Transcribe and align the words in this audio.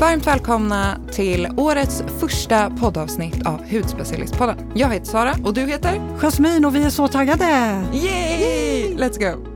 Varmt 0.00 0.26
välkomna 0.26 0.98
till 1.12 1.48
årets 1.56 2.02
första 2.20 2.70
poddavsnitt 2.70 3.46
av 3.46 3.70
Hudspecialistpodden. 3.70 4.72
Jag 4.74 4.88
heter 4.88 5.06
Sara 5.06 5.34
och 5.44 5.54
du 5.54 5.60
heter? 5.60 6.18
Jasmin 6.18 6.64
och 6.64 6.74
vi 6.74 6.84
är 6.84 6.90
så 6.90 7.08
taggade! 7.08 7.44
Yay! 7.92 8.94
Let's 8.94 9.18
go! 9.18 9.46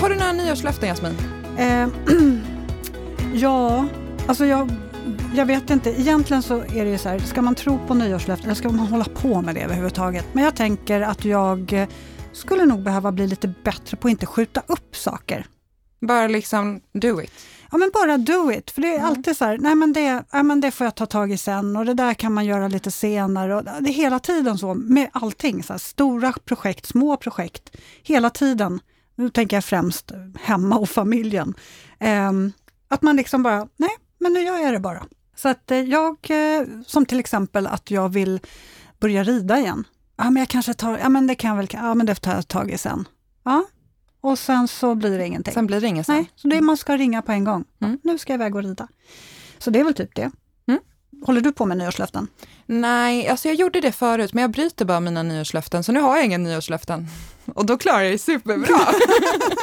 Har 0.00 0.08
du 0.08 0.16
några 0.16 0.32
nyårslöften 0.32 0.88
Jasmin? 0.88 1.16
Eh, 1.58 1.88
ja, 3.34 3.86
alltså 4.26 4.46
jag, 4.46 4.70
jag 5.36 5.46
vet 5.46 5.70
inte. 5.70 5.90
Egentligen 6.00 6.42
så 6.42 6.56
är 6.60 6.84
det 6.84 6.90
ju 6.90 6.98
så 6.98 7.08
här, 7.08 7.18
ska 7.18 7.42
man 7.42 7.54
tro 7.54 7.78
på 7.86 7.94
nyårslöften 7.94 8.44
eller 8.46 8.54
ska 8.54 8.68
man 8.68 8.86
hålla 8.86 9.04
på 9.04 9.42
med 9.42 9.54
det 9.54 9.60
överhuvudtaget? 9.62 10.26
Men 10.32 10.44
jag 10.44 10.56
tänker 10.56 11.00
att 11.00 11.24
jag 11.24 11.72
eh, 11.72 11.88
skulle 12.32 12.64
nog 12.64 12.82
behöva 12.82 13.12
bli 13.12 13.26
lite 13.26 13.48
bättre 13.64 13.96
på 13.96 14.08
att 14.08 14.12
inte 14.12 14.26
skjuta 14.26 14.62
upp 14.66 14.96
saker. 14.96 15.46
Bara 16.00 16.26
liksom 16.28 16.80
do 16.92 17.20
it. 17.22 17.32
Ja 17.70 17.78
men 17.78 17.90
bara 17.94 18.16
do 18.18 18.52
it, 18.52 18.70
för 18.70 18.82
det 18.82 18.88
är 18.88 18.94
Mm. 18.94 19.06
alltid 19.06 19.36
så 19.36 19.44
här, 19.44 19.58
nej 19.58 19.74
men 19.74 19.92
det, 19.92 20.24
ja, 20.32 20.42
men 20.42 20.60
det 20.60 20.70
får 20.70 20.84
jag 20.84 20.94
ta 20.94 21.06
tag 21.06 21.32
i 21.32 21.38
sen 21.38 21.76
och 21.76 21.84
det 21.86 21.94
där 21.94 22.14
kan 22.14 22.32
man 22.32 22.44
göra 22.44 22.68
lite 22.68 22.90
senare. 22.90 23.54
Och 23.56 23.64
det 23.64 23.70
är 23.90 23.92
hela 23.94 24.18
tiden 24.18 24.58
så 24.58 24.74
med 24.74 25.08
allting, 25.12 25.62
så 25.62 25.72
här, 25.72 25.78
stora 25.78 26.32
projekt, 26.44 26.86
små 26.86 27.16
projekt, 27.16 27.76
hela 28.02 28.30
tiden. 28.30 28.80
Nu 29.14 29.30
tänker 29.30 29.56
jag 29.56 29.64
främst 29.64 30.12
hemma 30.40 30.76
och 30.78 30.88
familjen. 30.88 31.54
Ehm, 31.98 32.52
att 32.88 33.02
man 33.02 33.16
liksom 33.16 33.42
bara, 33.42 33.68
nej 33.76 33.90
men 34.18 34.32
nu 34.32 34.40
gör 34.40 34.58
jag 34.58 34.72
det 34.72 34.80
bara. 34.80 35.02
Så 35.36 35.48
att 35.48 35.70
eh, 35.70 35.78
jag, 35.78 36.16
eh, 36.28 36.66
som 36.86 37.06
till 37.06 37.20
exempel 37.20 37.66
att 37.66 37.90
jag 37.90 38.08
vill 38.08 38.40
börja 39.00 39.24
rida 39.24 39.58
igen. 39.58 39.84
Ja 40.16 40.24
men 40.24 40.36
jag 40.36 40.48
kanske 40.48 40.74
tar, 40.74 40.98
ja 40.98 41.08
men 41.08 41.26
det 41.26 41.34
kan 41.34 41.50
jag 41.50 41.56
väl, 41.56 41.68
ja 41.72 41.94
men 41.94 42.06
det 42.06 42.14
tar 42.14 42.34
jag 42.34 42.48
tag 42.48 42.70
i 42.70 42.78
sen. 42.78 43.08
Ja, 43.44 43.64
och 44.20 44.38
sen 44.38 44.68
så 44.68 44.94
blir 44.94 45.18
det 45.18 45.26
ingenting. 45.26 45.54
Sen 45.54 45.66
blir 45.66 45.80
det 45.80 45.86
inget 45.86 46.06
sen. 46.06 46.14
Nej, 46.14 46.30
så 46.36 46.48
det 46.48 46.56
är 46.56 46.60
man 46.60 46.76
ska 46.76 46.96
ringa 46.96 47.22
på 47.22 47.32
en 47.32 47.44
gång. 47.44 47.64
Mm. 47.80 47.98
Nu 48.02 48.18
ska 48.18 48.32
jag 48.32 48.38
iväg 48.38 48.54
och 48.54 48.62
rida. 48.62 48.88
Så 49.58 49.70
det 49.70 49.80
är 49.80 49.84
väl 49.84 49.94
typ 49.94 50.14
det. 50.14 50.30
Mm. 50.68 50.80
Håller 51.26 51.40
du 51.40 51.52
på 51.52 51.66
med 51.66 51.78
nyårslöften? 51.78 52.28
Nej, 52.66 53.28
alltså 53.28 53.48
jag 53.48 53.54
gjorde 53.54 53.80
det 53.80 53.92
förut, 53.92 54.34
men 54.34 54.42
jag 54.42 54.50
bryter 54.50 54.84
bara 54.84 55.00
mina 55.00 55.22
nyårslöften, 55.22 55.84
så 55.84 55.92
nu 55.92 56.00
har 56.00 56.16
jag 56.16 56.24
inga 56.24 56.38
nyårslöften. 56.38 57.08
Och 57.54 57.66
då 57.66 57.78
klarar 57.78 58.00
jag 58.00 58.12
det 58.12 58.18
superbra. 58.18 58.66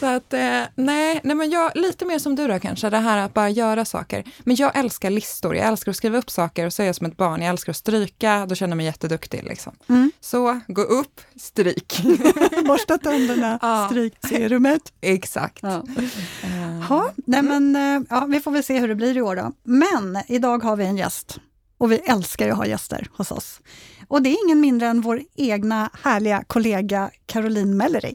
så 0.00 0.06
att, 0.06 0.32
eh, 0.32 0.62
nej, 0.74 1.20
nej 1.24 1.36
men 1.36 1.50
jag, 1.50 1.72
lite 1.74 2.04
mer 2.04 2.18
som 2.18 2.34
du 2.36 2.46
då 2.48 2.58
kanske, 2.58 2.90
det 2.90 2.98
här 2.98 3.18
att 3.18 3.34
bara 3.34 3.48
göra 3.50 3.84
saker. 3.84 4.24
Men 4.38 4.56
jag 4.56 4.76
älskar 4.78 5.10
listor, 5.10 5.56
jag 5.56 5.66
älskar 5.66 5.90
att 5.90 5.96
skriva 5.96 6.18
upp 6.18 6.30
saker 6.30 6.66
och 6.66 6.72
så 6.72 6.82
är 6.82 6.86
jag 6.86 6.94
som 6.94 7.06
ett 7.06 7.16
barn, 7.16 7.42
jag 7.42 7.50
älskar 7.50 7.70
att 7.70 7.76
stryka, 7.76 8.46
då 8.48 8.54
känner 8.54 8.70
jag 8.70 8.76
mig 8.76 8.86
jätteduktig. 8.86 9.42
Liksom. 9.44 9.72
Mm. 9.88 10.12
Så, 10.20 10.60
gå 10.68 10.82
upp, 10.82 11.20
stryk. 11.40 12.00
Borsta 12.66 12.98
tänderna, 12.98 13.58
Ja. 13.62 13.86
stryk 13.90 14.14
serumet. 14.28 14.82
Exakt. 15.00 15.58
Ja. 15.62 15.84
Eh, 16.42 16.86
Ja, 16.90 17.10
nej 17.26 17.42
men, 17.42 17.76
eh, 17.76 18.00
ja, 18.10 18.24
vi 18.28 18.40
får 18.40 18.50
väl 18.50 18.64
se 18.64 18.78
hur 18.78 18.88
det 18.88 18.94
blir 18.94 19.16
i 19.16 19.22
år 19.22 19.36
då. 19.36 19.52
Men 19.62 20.18
idag 20.28 20.62
har 20.64 20.76
vi 20.76 20.84
en 20.84 20.96
gäst 20.96 21.38
och 21.78 21.92
vi 21.92 21.96
älskar 21.96 22.46
ju 22.46 22.50
att 22.52 22.56
ha 22.58 22.66
gäster 22.66 23.08
hos 23.16 23.30
oss. 23.32 23.60
Och 24.08 24.22
det 24.22 24.28
är 24.30 24.44
ingen 24.44 24.60
mindre 24.60 24.88
än 24.88 25.00
vår 25.00 25.22
egna 25.36 25.90
härliga 26.02 26.44
kollega 26.46 27.10
Caroline 27.26 27.76
Mellery. 27.76 28.14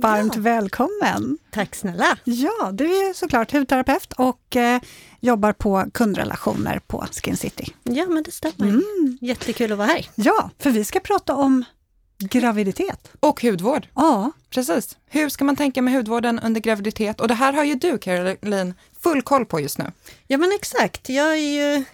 Varmt 0.00 0.34
Ja. 0.34 0.40
välkommen! 0.40 1.38
Tack 1.50 1.74
snälla. 1.74 2.18
Ja, 2.24 2.70
du 2.72 2.84
är 2.84 3.12
såklart 3.12 3.52
hudterapeut 3.52 4.12
och 4.12 4.56
eh, 4.56 4.80
jobbar 5.20 5.52
på 5.52 5.84
kundrelationer 5.94 6.78
på 6.86 7.06
Skin 7.12 7.36
City. 7.36 7.74
Ja, 7.82 8.06
men 8.06 8.22
det 8.22 8.30
stämmer. 8.30 8.68
Mm. 8.68 9.18
Jättekul 9.20 9.72
att 9.72 9.78
vara 9.78 9.88
här. 9.88 10.08
Ja, 10.14 10.50
för 10.58 10.70
vi 10.70 10.84
ska 10.84 11.00
prata 11.00 11.34
om 11.34 11.64
graviditet. 12.18 13.10
Och 13.20 13.42
hudvård. 13.42 13.88
Ja, 13.94 14.30
Precis. 14.50 14.96
Hur 15.06 15.28
ska 15.28 15.44
man 15.44 15.56
tänka 15.56 15.82
med 15.82 15.94
hudvården 15.94 16.38
under 16.40 16.60
graviditet? 16.60 17.20
Och 17.20 17.28
det 17.28 17.34
här 17.34 17.52
har 17.52 17.64
ju 17.64 17.74
du, 17.74 17.98
Caroline, 17.98 18.74
full 19.02 19.22
koll 19.22 19.46
på 19.46 19.60
just 19.60 19.78
nu. 19.78 19.84
Ja, 20.26 20.38
men 20.38 20.52
exakt. 20.52 21.08
Jag 21.08 21.32
är 21.32 21.76
ju 21.76 21.84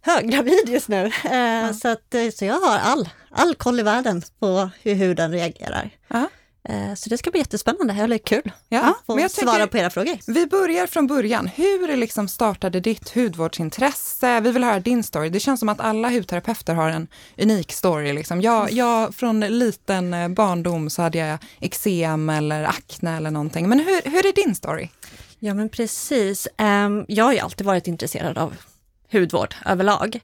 höggravid 0.00 0.68
just 0.68 0.88
nu, 0.88 1.04
eh, 1.24 1.72
så, 1.72 1.88
att, 1.88 2.14
eh, 2.14 2.30
så 2.34 2.44
jag 2.44 2.60
har 2.60 2.78
all, 2.78 3.08
all 3.30 3.54
koll 3.54 3.80
i 3.80 3.82
världen 3.82 4.22
på 4.38 4.70
hur 4.82 4.94
huden 4.94 5.32
reagerar. 5.32 5.90
Ja. 6.08 6.28
Eh, 6.68 6.94
så 6.94 7.10
det 7.10 7.18
ska 7.18 7.30
bli 7.30 7.40
jättespännande, 7.40 7.94
eller 7.94 8.18
kul. 8.18 8.52
Ja, 8.68 8.94
Få 9.06 9.14
men 9.14 9.22
jag 9.22 9.30
svara 9.30 9.66
på 9.66 9.78
era 9.78 9.90
frågor. 9.90 10.18
vi 10.26 10.46
börjar 10.46 10.86
från 10.86 11.06
början. 11.06 11.46
Hur 11.46 11.96
liksom 11.96 12.28
startade 12.28 12.80
ditt 12.80 13.14
hudvårdsintresse? 13.14 14.40
Vi 14.40 14.50
vill 14.52 14.64
höra 14.64 14.80
din 14.80 15.02
story. 15.02 15.28
Det 15.30 15.40
känns 15.40 15.60
som 15.60 15.68
att 15.68 15.80
alla 15.80 16.10
hudterapeuter 16.10 16.74
har 16.74 16.88
en 16.90 17.08
unik 17.38 17.72
story. 17.72 18.12
Liksom. 18.12 18.40
Jag, 18.40 18.72
jag, 18.72 19.14
från 19.14 19.40
liten 19.40 20.14
eh, 20.14 20.28
barndom 20.28 20.90
så 20.90 21.02
hade 21.02 21.18
jag 21.18 21.38
eksem 21.60 22.30
eller 22.30 22.64
akne 22.64 23.16
eller 23.16 23.30
någonting. 23.30 23.68
Men 23.68 23.80
hur, 23.80 24.10
hur 24.10 24.26
är 24.26 24.44
din 24.44 24.54
story? 24.54 24.88
Ja, 25.38 25.54
men 25.54 25.68
precis. 25.68 26.48
Ehm, 26.56 27.04
jag 27.08 27.24
har 27.24 27.32
ju 27.32 27.38
alltid 27.38 27.66
varit 27.66 27.86
intresserad 27.86 28.38
av 28.38 28.56
hudvård 29.12 29.54
överlag. 29.66 30.20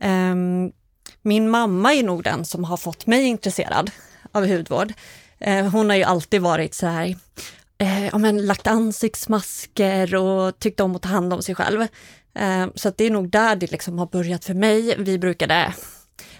Ehm, 0.00 0.72
min 1.22 1.50
mamma 1.50 1.94
är 1.94 2.02
nog 2.02 2.22
den 2.24 2.44
som 2.44 2.64
har 2.64 2.76
fått 2.76 3.06
mig 3.06 3.24
intresserad 3.24 3.90
av 4.32 4.46
hudvård. 4.46 4.92
Eh, 5.44 5.66
hon 5.66 5.90
har 5.90 5.96
ju 5.96 6.02
alltid 6.02 6.40
varit 6.40 6.74
så 6.74 6.86
här, 6.86 7.16
eh, 7.78 8.06
ja, 8.06 8.18
men 8.18 8.46
lagt 8.46 8.66
ansiktsmasker 8.66 10.14
och 10.14 10.58
tyckt 10.58 10.80
om 10.80 10.96
att 10.96 11.02
ta 11.02 11.08
hand 11.08 11.32
om 11.32 11.42
sig 11.42 11.54
själv. 11.54 11.82
Eh, 12.34 12.66
så 12.74 12.88
att 12.88 12.96
det 12.96 13.04
är 13.04 13.10
nog 13.10 13.30
där 13.30 13.56
det 13.56 13.70
liksom 13.70 13.98
har 13.98 14.06
börjat 14.06 14.44
för 14.44 14.54
mig. 14.54 14.94
Vi 14.98 15.18
brukade, 15.18 15.74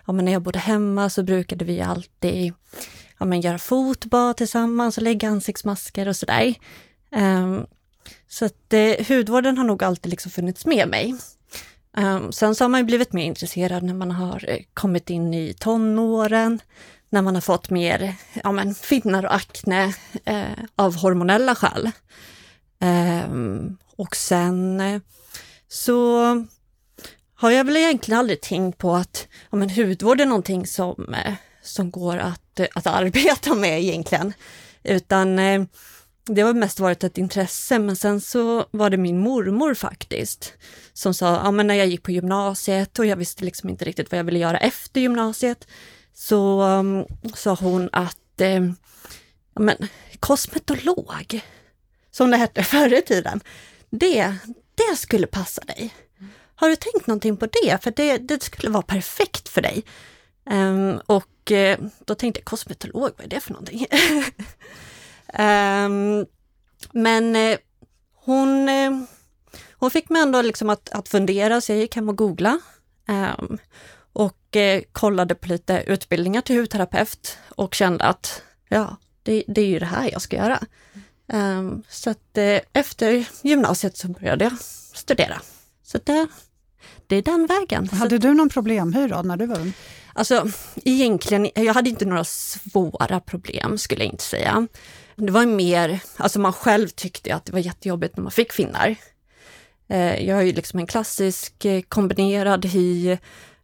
ja, 0.07 0.13
men 0.13 0.25
när 0.25 0.33
jag 0.33 0.43
bodde 0.43 0.59
hemma 0.59 1.11
så 1.11 1.23
brukade 1.23 1.65
vi 1.65 1.81
alltid 1.81 2.55
ja, 3.19 3.27
men 3.27 3.41
göra 3.41 3.59
fotbad 3.59 4.37
tillsammans 4.37 4.97
och 4.97 5.03
lägga 5.03 5.29
ansiktsmasker 5.29 6.09
och 6.09 6.17
sådär. 6.17 6.55
Eh, 7.15 7.61
så 8.29 8.45
att 8.45 8.73
eh, 8.73 9.07
hudvården 9.09 9.59
har 9.59 9.65
nog 9.65 9.85
alltid 9.85 10.11
liksom 10.11 10.31
funnits 10.31 10.67
med 10.67 10.89
mig. 10.89 11.15
Um, 11.97 12.33
sen 12.33 12.55
så 12.55 12.65
har 12.65 12.69
man 12.69 12.81
ju 12.81 12.85
blivit 12.85 13.13
mer 13.13 13.25
intresserad 13.25 13.83
när 13.83 13.95
man 13.95 14.11
har 14.11 14.59
kommit 14.75 15.11
in 15.11 15.35
i 15.35 15.55
tonåren, 15.55 16.61
när 17.13 17.23
man 17.23 17.35
har 17.35 17.41
fått 17.41 17.71
mer 17.71 18.15
ja, 18.45 18.53
men, 18.53 18.75
finnar 18.75 19.25
och 19.25 19.35
akne 19.35 19.95
eh, 20.25 20.65
av 20.77 20.97
hormonella 20.97 21.55
skäl. 21.55 21.91
Eh, 22.81 23.31
och 23.97 24.17
sen 24.17 24.81
eh, 24.81 25.01
så 25.69 26.23
har 27.35 27.51
jag 27.51 27.65
väl 27.65 27.77
egentligen 27.77 28.19
aldrig 28.19 28.41
tänkt 28.41 28.79
på 28.79 28.95
att 28.95 29.29
ja, 29.51 29.57
men, 29.59 29.71
hudvård 29.71 30.21
är 30.21 30.27
någonting 30.27 30.67
som, 30.67 31.15
eh, 31.15 31.35
som 31.63 31.91
går 31.91 32.17
att, 32.17 32.61
eh, 32.61 32.67
att 32.75 32.87
arbeta 32.87 33.55
med 33.55 33.81
egentligen. 33.81 34.33
Utan 34.83 35.39
eh, 35.39 35.63
det 36.27 36.43
har 36.43 36.55
mest 36.55 36.81
varit 36.81 37.05
ett 37.05 37.19
intresse, 37.19 37.79
men 37.79 37.97
sen 37.97 38.21
så 38.21 38.67
var 38.71 38.91
det 38.91 38.97
min 38.97 39.19
mormor 39.19 39.75
faktiskt 39.75 40.53
som 40.93 41.15
sa, 41.15 41.35
ja 41.45 41.51
men 41.51 41.67
när 41.67 41.75
jag 41.75 41.87
gick 41.87 42.03
på 42.03 42.11
gymnasiet 42.11 42.99
och 42.99 43.07
jag 43.07 43.17
visste 43.17 43.45
liksom 43.45 43.69
inte 43.69 43.85
riktigt 43.85 44.11
vad 44.11 44.19
jag 44.19 44.25
ville 44.25 44.39
göra 44.39 44.59
efter 44.59 45.01
gymnasiet, 45.01 45.67
så 46.15 46.63
um, 46.63 47.07
sa 47.35 47.55
hon 47.55 47.89
att, 47.93 48.41
eh, 48.41 48.63
men 49.55 49.77
kosmetolog, 50.21 51.41
som 52.11 52.31
det 52.31 52.37
hette 52.37 52.63
förr 52.65 52.95
i 52.95 53.03
tiden, 53.03 53.41
det, 53.91 54.37
det 54.75 54.97
skulle 54.97 55.27
passa 55.27 55.61
dig. 55.61 55.95
Har 56.55 56.69
du 56.69 56.77
tänkt 56.77 57.07
någonting 57.07 57.37
på 57.37 57.47
det? 57.47 57.83
För 57.83 57.91
det, 57.91 58.19
det 58.19 58.43
skulle 58.43 58.71
vara 58.71 58.83
perfekt 58.83 59.49
för 59.49 59.63
dig. 59.63 59.85
Um, 60.51 61.01
och 61.07 61.53
eh, 61.53 61.79
då 62.05 62.15
tänkte 62.15 62.41
jag, 62.41 62.45
kosmetolog, 62.45 63.11
vad 63.17 63.25
är 63.25 63.29
det 63.29 63.41
för 63.41 63.53
någonting? 63.53 63.87
um, 65.39 66.27
men 67.03 67.37
eh, 67.37 67.59
hon, 68.15 68.69
eh, 68.69 68.91
hon 69.73 69.91
fick 69.91 70.09
mig 70.09 70.23
ändå 70.23 70.43
liksom 70.43 70.71
att, 70.71 70.89
att 70.89 71.09
fundera, 71.09 71.61
så 71.61 71.73
jag 71.73 71.79
gick 71.79 71.97
hem 71.97 72.09
och 72.09 72.17
googlade 72.19 72.61
Um, 73.09 73.59
och 74.13 74.57
eh, 74.57 74.83
kollade 74.93 75.35
på 75.35 75.49
lite 75.49 75.85
utbildningar 75.87 76.41
till 76.41 76.57
hudterapeut 76.57 77.39
och 77.49 77.75
kände 77.75 78.05
att 78.05 78.43
ja, 78.69 78.97
det, 79.23 79.45
det 79.49 79.61
är 79.61 79.67
ju 79.67 79.79
det 79.79 79.87
här 79.87 80.11
jag 80.13 80.23
ska 80.23 80.37
göra. 80.37 80.59
Ehm, 81.33 81.83
så 81.89 82.11
att 82.11 82.39
eh, 82.39 82.61
efter 82.73 83.25
gymnasiet 83.43 83.97
så 83.97 84.09
började 84.09 84.45
jag 84.45 84.59
studera. 84.95 85.41
Så 85.83 85.99
det, 86.05 86.27
det 87.07 87.17
är 87.17 87.23
den 87.23 87.47
vägen. 87.47 87.89
Hade 87.89 88.19
du 88.19 88.35
någon 88.35 88.49
problemhy 88.49 89.07
då 89.07 89.23
när 89.23 89.37
du 89.37 89.47
var 89.47 89.61
ung? 89.61 89.73
Alltså 90.15 90.49
egentligen, 90.85 91.51
jag 91.55 91.75
hade 91.75 91.91
inte 91.91 92.05
några 92.05 92.25
svåra 92.25 93.21
problem 93.21 93.79
skulle 93.79 94.05
jag 94.05 94.13
inte 94.13 94.25
säga. 94.25 94.67
Det 95.17 95.33
var 95.33 95.47
mer, 95.47 96.01
alltså 96.17 96.41
man 96.41 96.53
själv 96.53 96.89
tyckte 96.89 97.35
att 97.35 97.45
det 97.45 97.53
var 97.53 97.59
jättejobbigt 97.59 98.17
när 98.17 98.23
man 98.23 98.33
fick 98.33 98.53
finnar. 98.53 98.97
Eh, 99.89 100.27
jag 100.27 100.37
har 100.37 100.43
ju 100.43 100.53
liksom 100.53 100.79
en 100.79 100.87
klassisk 100.87 101.67
kombinerad 101.89 102.65
hy 102.65 103.17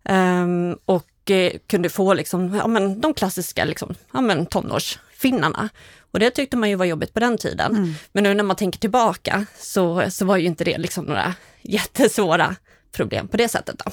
ehm, 0.09 0.77
och 0.85 1.31
eh, 1.31 1.53
kunde 1.67 1.89
få 1.89 2.15
liksom, 2.15 2.55
ja 2.55 2.67
men 2.67 3.01
de 3.01 3.15
klassiska 3.15 3.65
liksom, 3.65 3.95
ja 4.13 4.21
men 4.21 4.47
tonårsfinnarna. 4.47 5.69
Och 6.11 6.19
det 6.19 6.31
tyckte 6.31 6.57
man 6.57 6.69
ju 6.71 6.75
var 6.77 6.85
jobbigt 6.85 7.15
på 7.15 7.21
den 7.21 7.39
tiden. 7.39 7.77
Mm. 7.77 7.95
Men 8.13 8.25
nu 8.25 8.35
när 8.35 8.45
man 8.45 8.57
tänker 8.57 8.79
tillbaka 8.79 9.47
så, 9.59 10.11
så 10.11 10.25
var 10.25 10.37
ju 10.37 10.47
inte 10.47 10.65
det 10.65 10.79
liksom 10.79 11.05
några 11.05 11.35
jättesvåra 11.63 12.57
problem 12.93 13.29
på 13.29 13.37
det 13.37 13.49
sättet. 13.49 13.83
Då. 13.85 13.91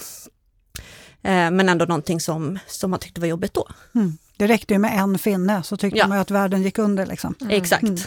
Eh, 1.30 1.52
men 1.52 1.70
ändå 1.70 1.86
någonting 1.86 2.20
som, 2.20 2.60
som 2.68 2.92
man 2.92 3.00
tyckte 3.00 3.22
var 3.22 3.28
jobbigt 3.28 3.54
då. 3.54 3.68
Mm. 3.96 4.18
Det 4.38 4.48
räckte 4.48 4.74
ju 4.74 4.80
med 4.80 5.00
en 5.00 5.18
finne 5.20 5.64
så 5.64 5.78
tyckte 5.78 5.98
Ja. 6.00 6.08
man 6.08 6.18
ju 6.18 6.22
att 6.22 6.32
världen 6.32 6.64
gick 6.64 6.78
under. 6.78 7.06
Liksom. 7.06 7.36
Exakt, 7.50 7.84
Mm. 7.84 7.98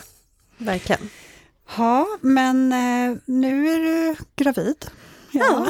verkligen. 0.59 1.09
Ja, 1.77 2.07
men 2.21 2.73
eh, 2.73 3.17
nu 3.25 3.69
är 3.69 3.79
du 3.79 4.17
gravid. 4.37 4.87
Ja. 5.33 5.67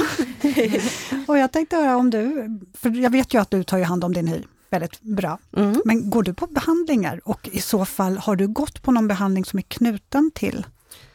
och 1.27 1.39
jag 1.39 1.53
tänkte 1.53 1.77
höra 1.77 1.97
om 1.97 2.11
du, 2.11 2.51
för 2.75 2.91
jag 2.91 3.11
vet 3.11 3.35
ju 3.35 3.41
att 3.41 3.51
du 3.51 3.65
tar 3.65 3.79
ju 3.79 3.85
hand 3.85 4.05
om 4.05 4.13
din 4.13 4.29
hy 4.29 4.43
väldigt 4.71 5.01
bra. 5.01 5.39
Mm. 5.57 5.83
Men 5.85 6.11
går 6.11 6.23
du 6.23 6.35
på 6.35 6.47
behandlingar 6.47 7.21
och 7.25 7.49
i 7.53 7.61
så 7.61 7.85
fall 7.85 8.19
har 8.19 8.37
du 8.37 8.49
gått 8.49 8.83
på 8.83 8.93
någon 8.93 9.09
behandling 9.09 9.45
som 9.45 9.59
är 9.59 9.63
knuten 9.63 10.31
till 10.35 10.67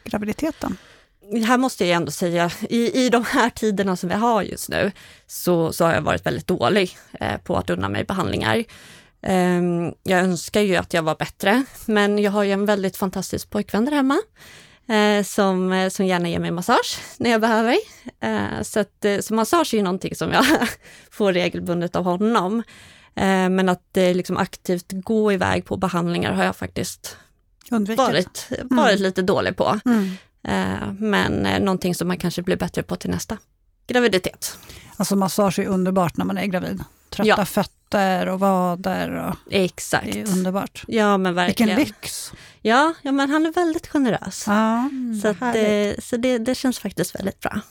graviditeten? 0.03 0.77
Här 1.47 1.57
måste 1.57 1.85
jag 1.85 1.95
ändå 1.95 2.11
säga, 2.11 2.51
i, 2.69 3.05
i 3.05 3.09
de 3.09 3.25
här 3.25 3.49
tiderna 3.49 3.95
som 3.95 4.09
vi 4.09 4.15
har 4.15 4.43
just 4.43 4.69
nu, 4.69 4.91
så, 5.27 5.73
så 5.73 5.85
har 5.85 5.93
jag 5.93 6.01
varit 6.01 6.25
väldigt 6.25 6.47
dålig 6.47 6.97
eh, 7.19 7.37
på 7.37 7.55
att 7.57 7.69
unna 7.69 7.89
mig 7.89 8.03
behandlingar. 8.03 8.63
Ehm, 9.21 9.93
jag 10.03 10.19
önskar 10.19 10.61
ju 10.61 10.75
att 10.75 10.93
jag 10.93 11.03
var 11.03 11.15
bättre, 11.15 11.63
men 11.85 12.19
jag 12.19 12.31
har 12.31 12.43
ju 12.43 12.51
en 12.51 12.65
väldigt 12.65 12.97
fantastisk 12.97 13.49
pojkvän 13.49 13.85
där 13.85 13.91
hemma, 13.91 14.21
som, 15.25 15.71
eh, 15.73 15.89
som 15.89 16.05
gärna 16.05 16.29
ger 16.29 16.39
mig 16.39 16.51
massage 16.51 16.99
när 17.17 17.29
jag 17.29 17.41
behöver. 17.41 17.77
Eh, 18.19 18.61
så, 18.61 18.79
att, 18.79 19.05
eh, 19.05 19.19
så 19.19 19.33
massage 19.33 19.73
är 19.73 19.77
ju 19.77 19.83
någonting 19.83 20.15
som 20.15 20.31
jag 20.31 20.45
får 21.11 21.33
regelbundet 21.33 21.95
av 21.95 22.03
honom. 22.03 22.63
Eh, 23.15 23.49
men 23.49 23.69
att 23.69 23.97
eh, 23.97 24.13
liksom 24.15 24.37
aktivt 24.37 24.85
gå 24.91 25.31
iväg 25.31 25.65
på 25.65 25.77
behandlingar 25.77 26.33
har 26.33 26.43
jag 26.43 26.55
faktiskt 26.55 27.17
Undvikit? 27.71 27.97
varit, 27.99 28.49
varit 28.63 28.99
lite 28.99 29.21
dålig 29.21 29.57
på. 29.57 29.79
Mm. 29.85 30.11
Eh, 30.47 30.93
Men 30.99 31.45
eh, 31.45 31.59
någonting 31.59 31.95
som 31.95 32.07
man 32.07 32.17
kanske 32.17 32.41
blir 32.41 32.55
bättre 32.57 32.83
på 32.83 32.95
till 32.95 33.09
nästa 33.09 33.37
graviditet. 33.87 34.57
Alltså 34.97 35.15
massage 35.15 35.59
är 35.59 35.65
underbart 35.67 36.17
när 36.17 36.25
man 36.25 36.37
är 36.37 36.45
gravid. 36.45 36.83
Trötta 37.09 37.27
Ja. 37.27 37.45
fötter 37.45 38.27
och 38.29 38.39
vader. 38.39 39.09
Och 39.29 39.35
Exakt. 39.53 40.13
det 40.13 40.21
är 40.21 40.27
underbart. 40.31 40.83
Ja 40.87 41.17
men 41.17 41.35
Vilken 41.35 41.67
verkligen. 41.67 41.79
lyx! 41.79 42.31
Ja, 42.65 42.93
ja 43.01 43.11
men 43.11 43.29
han 43.29 43.45
är 43.45 43.51
väldigt 43.51 43.87
generös. 43.87 44.43
Ja, 44.47 44.89
Så, 45.21 45.27
att, 45.27 45.55
eh, 45.55 46.03
så 46.03 46.17
det, 46.17 46.37
det 46.37 46.55
känns 46.55 46.79
faktiskt 46.79 47.15
väldigt 47.15 47.39
bra. 47.39 47.61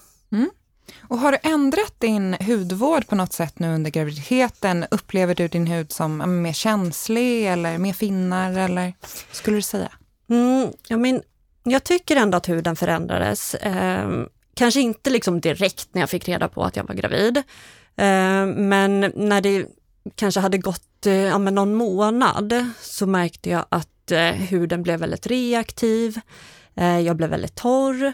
Och 1.09 1.19
har 1.19 1.33
du 1.33 1.39
ändrat 1.43 1.95
din 1.99 2.35
hudvård 2.35 3.07
på 3.07 3.15
något 3.15 3.33
sätt 3.33 3.59
nu 3.59 3.75
under 3.75 3.91
graviditeten? 3.91 4.87
Upplever 4.91 5.35
du 5.35 5.49
din 5.49 5.67
hud 5.67 5.93
som 5.93 6.43
mer 6.43 6.53
känslig 6.53 7.47
eller 7.47 7.79
mer 7.79 7.93
finnar 7.93 8.59
eller 8.59 8.93
skulle 9.33 9.57
du 9.57 9.63
säga? 9.63 9.93
Mm, 10.31 10.69
ja, 10.89 10.97
men 10.97 11.23
jag 11.63 11.85
tycker 11.85 12.17
ändå 12.17 12.37
att 12.37 12.49
huden 12.49 12.77
förändrades. 12.77 13.55
Eh, 13.55 14.11
kanske 14.55 14.81
inte 14.81 15.11
liksom 15.11 15.41
direkt 15.41 15.89
när 15.93 16.03
jag 16.03 16.11
fick 16.11 16.29
reda 16.29 16.49
på 16.49 16.65
att 16.65 16.77
jag 16.77 16.85
var 16.85 16.95
gravid. 16.95 17.37
Eh, 17.97 18.47
men 18.47 19.13
när 19.15 19.41
det 19.41 19.67
kanske 20.15 20.41
hade 20.41 20.59
gått 20.59 21.07
eh, 21.07 21.15
ja, 21.15 21.39
någon 21.39 21.75
månad 21.75 22.67
så 22.81 23.07
märkte 23.07 23.51
jag 23.51 23.67
att 23.69 23.92
eh, 24.13 24.33
huden 24.33 24.83
blev 24.83 25.01
väldigt 25.01 25.27
reaktiv. 25.27 26.21
Eh, 26.77 27.01
jag 27.01 27.17
blev 27.17 27.31
väldigt 27.31 27.55
torr. 27.55 28.13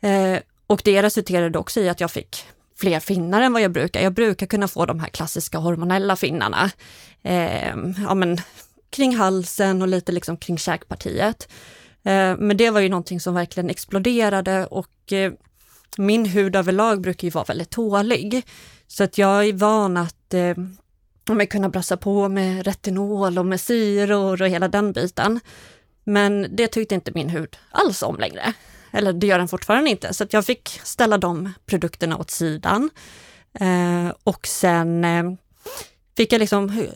Eh, 0.00 0.38
och 0.66 0.80
det 0.84 1.02
resulterade 1.02 1.58
också 1.58 1.80
i 1.80 1.88
att 1.88 2.00
jag 2.00 2.10
fick 2.10 2.44
fler 2.76 3.00
finnar 3.00 3.42
än 3.42 3.52
vad 3.52 3.62
jag 3.62 3.72
brukar. 3.72 4.00
Jag 4.00 4.12
brukar 4.12 4.46
kunna 4.46 4.68
få 4.68 4.86
de 4.86 5.00
här 5.00 5.08
klassiska 5.08 5.58
hormonella 5.58 6.16
finnarna. 6.16 6.70
Eh, 7.22 7.76
ja, 8.06 8.14
men, 8.14 8.38
kring 8.90 9.16
halsen 9.16 9.82
och 9.82 9.88
lite 9.88 10.12
liksom 10.12 10.36
kring 10.36 10.58
käkpartiet. 10.58 11.48
Eh, 12.02 12.36
Men 12.36 12.56
det 12.56 12.70
var 12.70 12.80
ju 12.80 12.88
någonting 12.88 13.20
som 13.20 13.34
verkligen 13.34 13.70
exploderade 13.70 14.66
och 14.66 15.12
eh, 15.12 15.32
min 15.98 16.26
hud 16.26 16.56
överlag 16.56 17.00
brukar 17.00 17.26
ju 17.26 17.30
vara 17.30 17.44
väldigt 17.44 17.70
tålig. 17.70 18.46
Så 18.86 19.04
att 19.04 19.18
jag 19.18 19.48
är 19.48 19.52
van 19.52 19.96
att 19.96 20.34
eh, 20.34 20.54
eh, 21.30 21.46
kunna 21.46 21.68
brassa 21.68 21.96
på 21.96 22.28
med 22.28 22.66
retinol 22.66 23.38
och 23.38 23.46
med 23.46 23.60
syror 23.60 24.42
och 24.42 24.48
hela 24.48 24.68
den 24.68 24.92
biten. 24.92 25.40
Men 26.04 26.56
det 26.56 26.68
tyckte 26.68 26.94
inte 26.94 27.12
min 27.14 27.30
hud 27.30 27.56
alls 27.70 28.02
om 28.02 28.16
längre. 28.18 28.52
Eller 28.92 29.12
det 29.12 29.26
gör 29.26 29.38
den 29.38 29.48
fortfarande 29.48 29.90
inte, 29.90 30.14
så 30.14 30.24
att 30.24 30.32
jag 30.32 30.46
fick 30.46 30.80
ställa 30.84 31.18
de 31.18 31.52
produkterna 31.66 32.16
åt 32.16 32.30
sidan. 32.30 32.90
Eh, 33.60 34.12
och 34.24 34.46
sen 34.46 35.04
eh, 35.04 35.24
fick 36.16 36.32
jag 36.32 36.38
liksom 36.38 36.88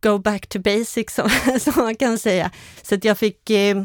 go 0.00 0.18
back 0.18 0.46
to 0.46 0.58
basics 0.58 1.14
som, 1.14 1.30
som 1.60 1.72
man 1.76 1.96
kan 1.96 2.18
säga. 2.18 2.50
Så 2.82 2.94
att 2.94 3.04
jag 3.04 3.18
fick 3.18 3.50
eh, 3.50 3.82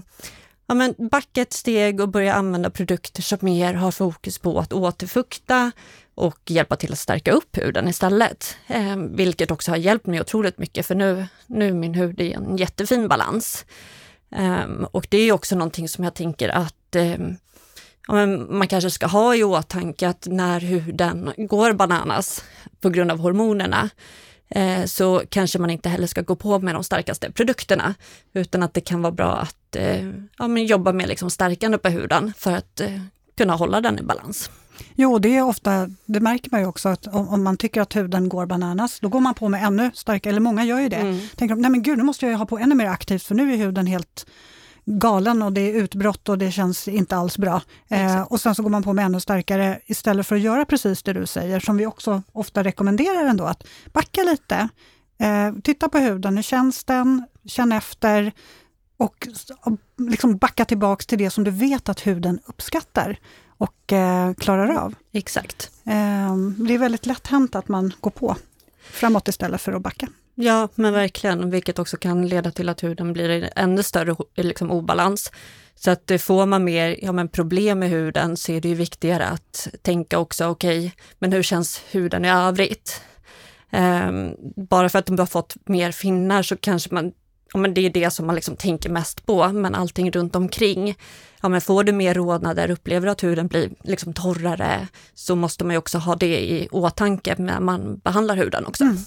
ja, 0.68 0.76
men 0.76 0.96
backa 0.98 1.42
ett 1.42 1.54
steg 1.54 2.02
och 2.02 2.10
börja 2.10 2.34
använda 2.34 2.70
produkter 2.70 3.22
som 3.22 3.38
mer 3.42 3.74
har 3.74 3.92
fokus 3.92 4.40
på 4.40 4.60
att 4.60 4.74
återfukta 4.74 5.72
och 6.16 6.40
hjälpa 6.52 6.76
till 6.76 6.92
att 6.92 7.00
stärka 7.00 7.32
upp 7.32 7.58
huden 7.58 7.88
istället. 7.88 8.58
Eh, 8.68 8.96
vilket 8.98 9.52
också 9.52 9.72
har 9.72 9.78
hjälpt 9.78 10.06
mig 10.06 10.22
otroligt 10.22 10.58
mycket 10.58 10.86
för 10.86 10.96
nu, 10.96 11.28
nu 11.48 11.68
är 11.68 11.74
min 11.74 11.94
hud 11.94 12.22
i 12.22 12.34
en 12.34 12.58
jättefin 12.58 13.08
balans. 13.08 13.66
Eh, 14.32 14.66
och 14.92 15.08
det 15.10 15.18
är 15.18 15.32
också 15.32 15.56
någonting 15.56 15.90
som 15.90 16.04
jag 16.04 16.14
tänker 16.14 16.50
att 16.50 16.96
eh, 16.96 17.18
ja, 18.08 18.14
men 18.14 18.58
man 18.58 18.68
kanske 18.68 18.90
ska 18.90 19.08
ha 19.08 19.36
i 19.36 19.44
åtanke 19.44 20.08
att 20.08 20.28
när 20.30 20.60
huden 20.60 21.32
går 21.38 21.74
bananas 21.74 22.44
på 22.82 22.90
grund 22.90 23.12
av 23.12 23.20
hormonerna 23.20 23.90
eh, 24.50 24.86
så 24.86 25.22
kanske 25.30 25.60
man 25.60 25.70
inte 25.70 25.90
heller 25.90 26.08
ska 26.08 26.22
gå 26.22 26.36
på 26.36 26.60
med 26.60 26.76
de 26.76 26.84
starkaste 26.84 27.32
produkterna, 27.32 27.96
utan 28.34 28.64
att 28.64 28.74
det 28.74 28.82
kan 28.82 29.02
vara 29.02 29.12
bra 29.12 29.36
att 29.36 29.76
eh, 29.76 30.06
ja, 30.38 30.48
men 30.48 30.66
jobba 30.66 30.94
med 30.94 31.08
liksom 31.08 31.30
stärkande 31.30 31.78
på 31.78 31.90
huden 31.90 32.34
för 32.38 32.52
att 32.52 32.82
eh, 32.82 33.02
kunna 33.38 33.56
hålla 33.56 33.82
den 33.82 34.00
i 34.00 34.02
balans. 34.02 34.50
Jo, 34.96 35.20
det 35.20 35.36
är 35.36 35.44
ofta, 35.44 35.90
det 36.06 36.20
märker 36.20 36.52
man 36.52 36.62
ju 36.62 36.68
också, 36.68 36.90
att 36.90 37.08
om, 37.08 37.30
om 37.30 37.44
man 37.44 37.58
tycker 37.58 37.82
att 37.82 37.96
huden 37.96 38.30
går 38.30 38.46
bananas, 38.46 39.00
då 39.00 39.10
går 39.10 39.20
man 39.20 39.34
på 39.34 39.50
med 39.50 39.64
ännu 39.64 39.92
starkare, 39.94 40.32
eller 40.32 40.42
många 40.42 40.66
gör 40.66 40.80
ju 40.80 40.90
det. 40.90 40.96
Mm. 40.96 41.28
Tänker 41.36 41.56
de, 41.56 41.62
nej 41.62 41.72
men 41.72 41.84
gud, 41.84 41.98
nu 41.98 42.04
måste 42.04 42.28
jag 42.28 42.38
ha 42.38 42.46
på 42.46 42.58
ännu 42.58 42.76
mer 42.76 42.86
aktivt, 42.86 43.24
för 43.24 43.36
nu 43.36 43.54
är 43.54 43.58
huden 43.58 43.88
helt 43.88 44.26
galen 44.88 45.42
och 45.42 45.54
det 45.54 45.62
är 45.62 45.74
utbrott 45.74 46.30
och 46.30 46.38
det 46.38 46.52
känns 46.52 46.88
inte 46.88 47.16
alls 47.16 47.38
bra. 47.38 47.62
Eh, 47.88 48.22
och 48.22 48.42
sen 48.42 48.56
så 48.56 48.64
går 48.64 48.70
man 48.70 48.84
på 48.84 48.94
med 48.94 49.06
ännu 49.06 49.20
starkare 49.20 49.80
istället 49.86 50.28
för 50.28 50.36
att 50.36 50.42
göra 50.42 50.66
precis 50.66 51.04
det 51.04 51.14
du 51.14 51.26
säger, 51.26 51.60
som 51.60 51.78
vi 51.78 51.86
också 51.86 52.24
ofta 52.32 52.64
rekommenderar 52.64 53.26
ändå, 53.26 53.44
att 53.44 53.68
backa 53.94 54.24
lite, 54.24 54.70
eh, 55.20 55.54
titta 55.64 55.90
på 55.90 55.98
huden, 55.98 56.36
hur 56.36 56.44
känns 56.44 56.84
den, 56.84 57.26
känn 57.46 57.72
efter 57.72 58.32
och 58.98 59.28
liksom 59.98 60.38
backa 60.38 60.66
tillbaks 60.66 61.06
till 61.06 61.18
det 61.18 61.30
som 61.30 61.44
du 61.44 61.52
vet 61.52 61.90
att 61.90 62.08
huden 62.08 62.40
uppskattar 62.46 63.20
och 63.48 63.94
eh, 63.94 64.34
klarar 64.34 64.76
av. 64.76 64.96
Exakt. 65.12 65.72
Eh, 65.86 66.36
det 66.68 66.74
är 66.74 66.78
väldigt 66.78 67.06
lätt 67.06 67.28
hänt 67.28 67.56
att 67.56 67.68
man 67.68 67.94
går 68.00 68.12
på 68.12 68.36
framåt 68.92 69.28
istället 69.28 69.62
för 69.62 69.74
att 69.74 69.82
backa. 69.82 70.08
Ja, 70.40 70.70
men 70.76 70.94
verkligen, 70.94 71.50
vilket 71.50 71.80
också 71.80 71.98
kan 71.98 72.28
leda 72.28 72.52
till 72.52 72.70
att 72.70 72.84
huden 72.84 73.14
blir 73.14 73.30
i 73.30 73.50
ännu 73.56 73.84
större 73.84 74.16
liksom, 74.36 74.72
obalans. 74.72 75.32
Så 75.76 75.92
att 75.92 76.12
får 76.20 76.46
man 76.46 76.64
mer 76.64 77.00
ja, 77.02 77.12
men 77.12 77.28
problem 77.28 77.80
med 77.80 77.90
huden 77.90 78.38
så 78.38 78.52
är 78.52 78.62
det 78.62 78.70
ju 78.70 78.76
viktigare 78.76 79.26
att 79.26 79.68
tänka 79.82 80.20
också, 80.20 80.46
okej, 80.46 80.94
men 81.20 81.32
hur 81.32 81.44
känns 81.44 81.82
huden 81.92 82.26
i 82.26 82.30
övrigt? 82.30 83.02
Um, 83.72 84.36
bara 84.56 84.90
för 84.90 85.00
att 85.00 85.06
de 85.06 85.20
har 85.20 85.26
fått 85.26 85.56
mer 85.66 85.92
finnar 85.92 86.44
så 86.44 86.58
kanske 86.58 86.94
man, 86.94 87.12
ja 87.54 87.60
men 87.60 87.74
det 87.74 87.82
är 87.82 87.90
det 87.90 88.12
som 88.12 88.26
man 88.26 88.36
liksom 88.36 88.56
tänker 88.56 88.90
mest 88.90 89.26
på, 89.26 89.48
men 89.48 89.76
allting 89.76 90.12
runt 90.12 90.36
omkring. 90.36 90.98
Ja 91.42 91.50
men 91.50 91.62
får 91.62 91.84
du 91.84 91.92
mer 91.92 92.14
rodnader, 92.14 92.72
upplever 92.72 93.06
du 93.06 93.12
att 93.12 93.24
huden 93.24 93.48
blir 93.48 93.70
liksom 93.84 94.14
torrare, 94.14 94.88
så 95.14 95.36
måste 95.36 95.64
man 95.64 95.74
ju 95.74 95.78
också 95.78 95.98
ha 95.98 96.16
det 96.16 96.40
i 96.40 96.68
åtanke 96.72 97.36
när 97.38 97.60
man 97.60 97.98
behandlar 97.98 98.36
huden 98.36 98.66
också. 98.66 98.84
Mm. 98.84 98.98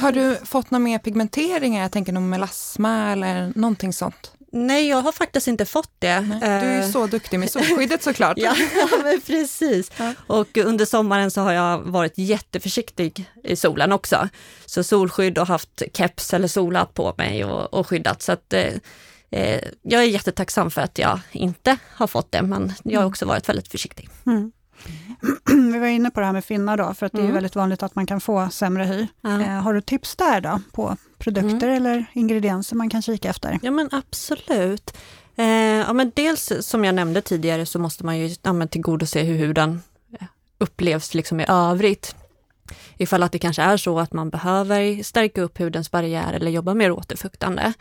Har 0.00 0.12
du 0.12 0.36
fått 0.44 0.70
någon 0.70 0.82
mer 0.82 0.98
pigmenteringar? 0.98 1.82
Jag 1.82 1.92
tänker 1.92 2.12
någon 2.12 2.28
melasma 2.28 3.12
eller 3.12 3.52
någonting 3.54 3.92
sånt. 3.92 4.32
Nej, 4.52 4.88
jag 4.88 5.02
har 5.02 5.12
faktiskt 5.12 5.48
inte 5.48 5.64
fått 5.64 5.90
det. 5.98 6.20
Nej, 6.20 6.38
Du 6.40 6.46
är 6.46 6.76
ju 6.76 6.82
Eh, 6.82 6.90
så 6.90 7.06
duktig 7.06 7.40
med 7.40 7.50
solskyddet 7.50 8.02
såklart. 8.02 8.38
Ja, 8.40 8.54
men 9.02 9.20
precis. 9.20 9.90
Ja. 9.96 10.12
Och 10.26 10.56
under 10.56 10.84
sommaren 10.84 11.30
så 11.30 11.40
har 11.40 11.52
jag 11.52 11.78
varit 11.78 12.18
jätteförsiktig 12.18 13.30
i 13.44 13.56
solen 13.56 13.92
också. 13.92 14.28
Så 14.66 14.84
solskydd 14.84 15.38
och 15.38 15.46
haft 15.46 15.82
keps 15.92 16.34
eller 16.34 16.48
solhatt 16.48 16.94
på 16.94 17.14
mig 17.18 17.44
och, 17.44 17.74
och 17.74 17.86
skyddat. 17.86 18.22
Så 18.22 18.32
att, 18.32 18.52
eh, 18.52 18.72
eh, 19.30 19.60
jag 19.82 20.02
är 20.02 20.06
jättetacksam 20.06 20.70
för 20.70 20.80
att 20.80 20.98
jag 20.98 21.20
inte 21.32 21.76
har 21.94 22.06
fått 22.06 22.32
det, 22.32 22.42
men 22.42 22.72
jag 22.84 23.00
har 23.00 23.06
också 23.06 23.26
varit 23.26 23.48
väldigt 23.48 23.68
försiktig. 23.68 24.08
Mm. 24.26 24.52
Vi 25.72 25.78
var 25.78 25.86
inne 25.86 26.10
på 26.10 26.20
det 26.20 26.26
här 26.26 26.32
med 26.32 26.44
finnar 26.44 26.76
då, 26.76 26.94
för 26.94 27.06
att 27.06 27.12
det 27.12 27.18
är 27.18 27.22
Mm. 27.22 27.34
väldigt 27.34 27.56
vanligt 27.56 27.82
att 27.82 27.94
man 27.94 28.06
kan 28.06 28.20
få 28.20 28.48
sämre 28.50 28.84
hy. 28.84 29.06
Ja. 29.20 29.40
Eh, 29.40 29.48
har 29.48 29.74
du 29.74 29.80
tips 29.80 30.16
där 30.16 30.40
då, 30.40 30.60
på 30.72 30.96
produkter 31.18 31.68
Mm. 31.68 31.76
eller 31.76 32.06
ingredienser 32.12 32.76
man 32.76 32.90
kan 32.90 33.02
kika 33.02 33.28
efter? 33.30 33.58
Ja 33.62 33.70
men 33.70 33.88
absolut. 33.92 34.96
Eh, 35.36 35.46
ja, 35.46 35.92
men 35.92 36.12
dels 36.14 36.52
som 36.60 36.84
jag 36.84 36.94
nämnde 36.94 37.20
tidigare 37.22 37.66
så 37.66 37.78
måste 37.78 38.04
man 38.04 38.18
ju 38.18 38.36
ja, 38.42 38.52
men 38.52 38.68
tillgodose 38.68 39.22
hur 39.22 39.36
huden 39.38 39.80
eh, 40.20 40.26
upplevs 40.58 41.14
liksom 41.14 41.40
i 41.40 41.44
övrigt. 41.48 42.14
Ifall 42.98 43.22
att 43.22 43.32
det 43.32 43.38
kanske 43.38 43.62
är 43.62 43.76
så 43.76 43.98
att 44.00 44.12
man 44.12 44.30
behöver 44.30 45.02
stärka 45.02 45.42
upp 45.42 45.58
hudens 45.58 45.90
barriär 45.90 46.32
eller 46.32 46.50
jobba 46.50 46.74
mer 46.74 46.90
återfuktande. 46.92 47.72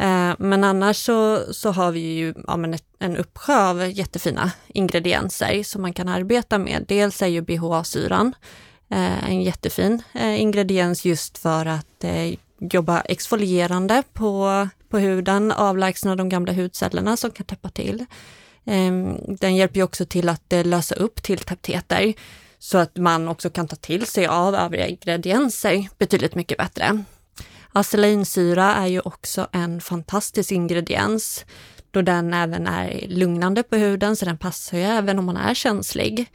Eh, 0.00 0.34
men 0.38 0.64
annars 0.64 0.96
så, 0.96 1.44
så 1.54 1.70
har 1.70 1.92
vi 1.92 2.00
ju 2.00 2.34
ja, 2.46 2.56
men 2.56 2.74
ett, 2.74 2.84
en 2.98 3.16
uppsjö 3.16 3.70
av 3.70 3.90
jättefina 3.90 4.52
ingredienser 4.68 5.62
som 5.62 5.82
man 5.82 5.92
kan 5.92 6.08
arbeta 6.08 6.58
med. 6.58 6.84
Dels 6.88 7.22
är 7.22 7.26
ju 7.26 7.40
BHA-syran 7.40 8.34
eh, 8.90 9.30
en 9.30 9.42
jättefin 9.42 10.02
eh, 10.14 10.40
ingrediens 10.40 11.04
just 11.04 11.38
för 11.38 11.66
att 11.66 12.04
jobba 12.60 13.00
exfolierande 13.00 14.02
på, 14.12 14.68
på 14.88 14.98
huden, 14.98 15.52
avlägsna 15.52 16.16
de 16.16 16.28
gamla 16.28 16.52
hudcellerna 16.52 17.16
som 17.16 17.30
kan 17.30 17.46
täppa 17.46 17.68
till. 17.68 18.06
Ehm, 18.64 19.16
den 19.40 19.56
hjälper 19.56 19.76
ju 19.76 19.82
också 19.82 20.06
till 20.06 20.28
att 20.28 20.52
lösa 20.64 20.94
upp 20.94 21.22
tilltäpptheter 21.22 22.14
så 22.58 22.78
att 22.78 22.96
man 22.96 23.28
också 23.28 23.50
kan 23.50 23.68
ta 23.68 23.76
till 23.76 24.06
sig 24.06 24.26
av 24.26 24.54
övriga 24.54 24.86
ingredienser 24.86 25.88
betydligt 25.98 26.34
mycket 26.34 26.58
bättre. 26.58 27.04
Acelyinsyra 27.72 28.74
är 28.74 28.86
ju 28.86 29.00
också 29.00 29.46
en 29.52 29.80
fantastisk 29.80 30.52
ingrediens 30.52 31.44
då 31.90 32.02
den 32.02 32.34
även 32.34 32.66
är 32.66 33.04
lugnande 33.08 33.62
på 33.62 33.76
huden 33.76 34.16
så 34.16 34.24
den 34.24 34.38
passar 34.38 34.78
ju 34.78 34.84
även 34.84 35.18
om 35.18 35.24
man 35.24 35.36
är 35.36 35.54
känslig. 35.54 36.26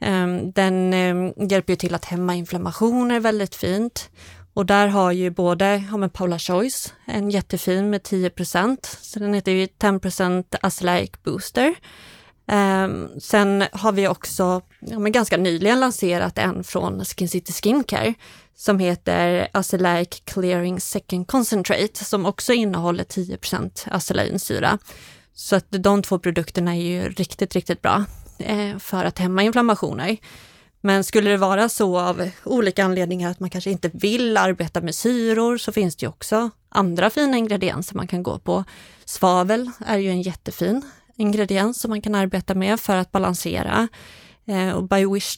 Ehm, 0.00 0.52
den 0.52 0.94
ehm, 0.94 1.32
hjälper 1.50 1.72
ju 1.72 1.76
till 1.76 1.94
att 1.94 2.04
hämma 2.04 2.34
inflammationer 2.34 3.20
väldigt 3.20 3.54
fint. 3.54 4.10
Och 4.54 4.66
där 4.66 4.88
har 4.88 5.12
ju 5.12 5.30
både 5.30 5.84
ja, 5.90 6.08
Paula 6.08 6.38
Choice, 6.38 6.92
en 7.06 7.30
jättefin 7.30 7.90
med 7.90 8.02
10 8.02 8.30
så 9.00 9.18
den 9.18 9.34
heter 9.34 9.52
ju 9.52 9.66
10% 9.66 10.44
Acelaic 10.62 11.10
Booster. 11.24 11.74
Um, 12.52 13.20
sen 13.20 13.64
har 13.72 13.92
vi 13.92 14.08
också 14.08 14.62
ja, 14.80 14.98
men 14.98 15.12
ganska 15.12 15.36
nyligen 15.36 15.80
lanserat 15.80 16.38
en 16.38 16.64
från 16.64 17.04
Skin 17.04 17.28
City 17.28 17.52
Skincare 17.52 18.14
som 18.56 18.78
heter 18.78 19.48
Acelaic 19.52 20.22
Clearing 20.24 20.80
Second 20.80 21.26
Concentrate 21.26 22.04
som 22.04 22.26
också 22.26 22.52
innehåller 22.52 23.04
10% 23.04 23.88
acelainsyra. 23.90 24.78
Så 25.34 25.56
att 25.56 25.66
de 25.70 26.02
två 26.02 26.18
produkterna 26.18 26.76
är 26.76 26.80
ju 26.80 27.08
riktigt, 27.08 27.54
riktigt 27.54 27.82
bra 27.82 28.04
eh, 28.38 28.78
för 28.78 29.04
att 29.04 29.18
hämma 29.18 29.42
inflammationer. 29.42 30.16
Men 30.80 31.04
skulle 31.04 31.30
det 31.30 31.36
vara 31.36 31.68
så 31.68 31.98
av 31.98 32.30
olika 32.44 32.84
anledningar 32.84 33.30
att 33.30 33.40
man 33.40 33.50
kanske 33.50 33.70
inte 33.70 33.90
vill 33.92 34.36
arbeta 34.36 34.80
med 34.80 34.94
syror 34.94 35.58
så 35.58 35.72
finns 35.72 35.96
det 35.96 36.04
ju 36.04 36.08
också 36.08 36.50
andra 36.68 37.10
fina 37.10 37.36
ingredienser 37.36 37.96
man 37.96 38.06
kan 38.06 38.22
gå 38.22 38.38
på. 38.38 38.64
Svavel 39.04 39.70
är 39.86 39.98
ju 39.98 40.10
en 40.10 40.22
jättefin 40.22 40.82
ingrediens 41.16 41.80
som 41.80 41.88
man 41.88 42.02
kan 42.02 42.14
arbeta 42.14 42.54
med 42.54 42.80
för 42.80 42.96
att 42.96 43.12
balansera. 43.12 43.88
Eh, 44.46 44.70
och 44.70 44.90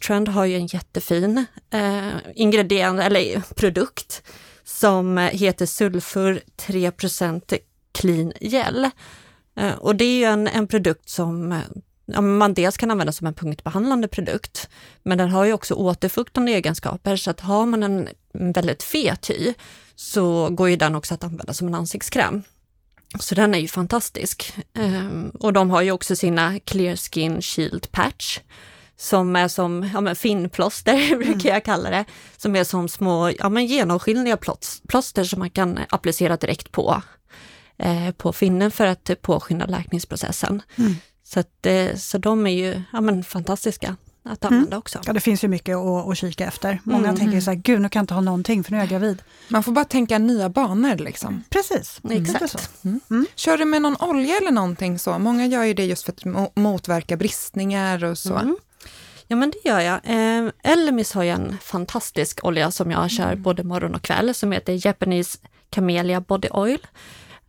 Trend 0.06 0.28
har 0.28 0.44
ju 0.44 0.56
en 0.56 0.66
jättefin 0.66 1.46
eh, 1.70 2.16
ingrediens, 2.34 3.00
eller 3.00 3.42
produkt 3.54 4.22
som 4.64 5.18
eh, 5.18 5.30
heter 5.30 5.66
Sulfur 5.66 6.40
3% 6.56 7.58
Clean 7.92 8.32
Gel. 8.40 8.90
Eh, 9.56 9.72
och 9.72 9.96
det 9.96 10.04
är 10.04 10.18
ju 10.18 10.24
en, 10.24 10.48
en 10.48 10.66
produkt 10.66 11.08
som 11.08 11.52
eh, 11.52 11.58
ja, 12.06 12.20
man 12.20 12.54
dels 12.54 12.76
kan 12.76 12.90
använda 12.90 13.12
som 13.12 13.26
en 13.26 13.34
punktbehandlande 13.34 14.08
produkt, 14.08 14.68
men 15.02 15.18
den 15.18 15.30
har 15.30 15.44
ju 15.44 15.52
också 15.52 15.74
återfuktande 15.74 16.52
egenskaper 16.52 17.16
så 17.16 17.30
att 17.30 17.40
har 17.40 17.66
man 17.66 17.82
en 17.82 18.08
väldigt 18.32 18.82
fet 18.82 19.30
hy 19.30 19.54
så 19.94 20.48
går 20.50 20.68
ju 20.68 20.76
den 20.76 20.94
också 20.94 21.14
att 21.14 21.24
använda 21.24 21.52
som 21.52 21.68
en 21.68 21.74
ansiktskräm. 21.74 22.42
Så 23.20 23.34
den 23.34 23.54
är 23.54 23.58
ju 23.58 23.68
fantastisk. 23.68 24.54
Ehm, 24.74 25.30
och 25.30 25.52
de 25.52 25.70
har 25.70 25.82
ju 25.82 25.92
också 25.92 26.16
sina 26.16 26.60
Clear 26.60 26.96
Skin 26.96 27.42
Shield 27.42 27.92
Patch 27.92 28.38
som 28.96 29.36
är 29.36 29.48
som 29.48 29.90
ja, 29.94 30.00
men 30.00 30.16
finplåster, 30.16 30.94
mm. 31.12 31.18
brukar 31.18 31.50
jag 31.50 31.64
kalla 31.64 31.90
det, 31.90 32.04
som 32.36 32.56
är 32.56 32.64
som 32.64 32.88
små 32.88 33.30
ja, 33.38 33.48
men 33.48 33.66
genomskinliga 33.66 34.36
plåster 34.88 35.24
som 35.24 35.38
man 35.38 35.50
kan 35.50 35.78
applicera 35.88 36.36
direkt 36.36 36.72
på, 36.72 37.02
eh, 37.78 38.10
på 38.10 38.32
finnen 38.32 38.70
för 38.70 38.86
att 38.86 39.10
påskynda 39.22 39.66
läkningsprocessen. 39.66 40.62
Mm. 40.76 40.94
Så, 41.22 41.40
att, 41.40 41.66
eh, 41.66 41.94
så 41.96 42.18
de 42.18 42.46
är 42.46 42.50
ju 42.50 42.82
ja, 42.92 43.00
men 43.00 43.24
fantastiska 43.24 43.96
att 44.26 44.44
mm. 44.44 44.54
använda 44.54 44.74
mm. 44.74 44.78
också. 44.78 45.00
Ja, 45.06 45.12
det 45.12 45.20
finns 45.20 45.44
ju 45.44 45.48
mycket 45.48 45.76
att, 45.76 46.08
att 46.08 46.18
kika 46.18 46.46
efter. 46.46 46.80
Många 46.84 47.08
mm. 47.08 47.16
tänker 47.16 47.40
så 47.40 47.50
här, 47.50 47.56
gud 47.56 47.80
nu 47.80 47.88
kan 47.88 48.00
jag 48.00 48.02
inte 48.02 48.14
ha 48.14 48.20
någonting 48.20 48.64
för 48.64 48.72
nu 48.72 48.76
är 48.76 48.80
jag 48.80 48.88
gravid. 48.88 49.22
Man 49.48 49.62
får 49.62 49.72
bara 49.72 49.84
tänka 49.84 50.18
nya 50.18 50.48
banor 50.48 50.96
liksom. 50.96 51.44
Precis, 51.50 52.00
mm. 52.04 52.22
exakt. 52.22 52.84
Mm. 52.84 53.00
mm. 53.10 53.26
Kör 53.34 53.58
du 53.58 53.64
med 53.64 53.82
någon 53.82 53.96
olja 54.00 54.36
eller 54.36 54.50
någonting 54.50 54.98
så? 54.98 55.18
Många 55.18 55.46
gör 55.46 55.64
ju 55.64 55.74
det 55.74 55.84
just 55.84 56.04
för 56.04 56.12
att 56.12 56.56
motverka 56.56 57.16
bristningar 57.16 58.04
och 58.04 58.18
så. 58.18 58.56
Ja 59.28 59.36
men 59.36 59.50
det 59.50 59.68
gör 59.68 59.80
jag. 59.80 60.00
Eh, 60.04 60.52
Elemis 60.62 61.12
har 61.12 61.22
ju 61.22 61.30
en 61.30 61.58
fantastisk 61.58 62.44
olja 62.44 62.70
som 62.70 62.90
jag 62.90 63.10
kör 63.10 63.32
mm. 63.32 63.42
både 63.42 63.64
morgon 63.64 63.94
och 63.94 64.02
kväll 64.02 64.34
som 64.34 64.52
heter 64.52 64.86
Japanese 64.86 65.38
Camellia 65.70 66.20
Body 66.20 66.48
Oil. 66.48 66.86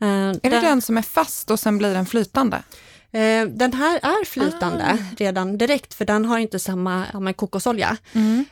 Eh, 0.02 0.08
är 0.08 0.40
den, 0.42 0.52
det 0.52 0.60
den 0.60 0.82
som 0.82 0.98
är 0.98 1.02
fast 1.02 1.52
och 1.52 1.60
sen 1.60 1.78
blir 1.78 1.94
den 1.94 2.06
flytande? 2.06 2.64
Eh, 3.12 3.46
den 3.48 3.74
här 3.74 4.00
är 4.04 4.26
flytande 4.26 4.86
ah. 4.86 5.16
redan 5.18 5.58
direkt 5.58 5.94
för 5.94 6.06
den 6.06 6.26
har 6.26 6.38
inte 6.38 6.60
samma 6.60 7.06
ja, 7.14 7.34
kokosolja. 7.34 7.98
Mm. 8.14 8.46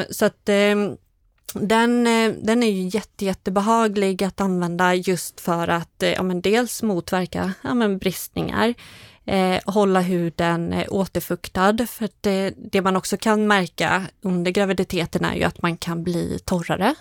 Um, 0.00 0.04
så 0.10 0.24
att 0.24 0.48
um, 0.48 0.96
den, 1.52 2.06
eh, 2.06 2.32
den 2.42 2.62
är 2.62 2.70
ju 2.70 2.88
jätte, 2.88 3.24
jättebehaglig 3.24 4.24
att 4.24 4.40
använda 4.40 4.94
just 4.94 5.40
för 5.40 5.68
att 5.68 5.94
ja, 6.16 6.22
men 6.22 6.40
dels 6.40 6.82
motverka 6.82 7.52
ja, 7.62 7.74
men 7.74 7.98
bristningar, 7.98 8.74
eh, 9.28 9.60
hålla 9.64 10.00
huden 10.00 10.72
eh, 10.72 10.86
återfuktad. 10.88 11.86
För 11.86 12.08
det, 12.20 12.54
det, 12.56 12.82
man 12.82 12.96
också 12.96 13.16
kan 13.16 13.46
märka 13.46 14.02
under 14.22 14.50
graviditeten 14.50 15.24
är 15.24 15.34
ju 15.34 15.44
att 15.44 15.62
man 15.62 15.76
kan 15.76 16.04
bli 16.04 16.38
torrare. 16.44 16.94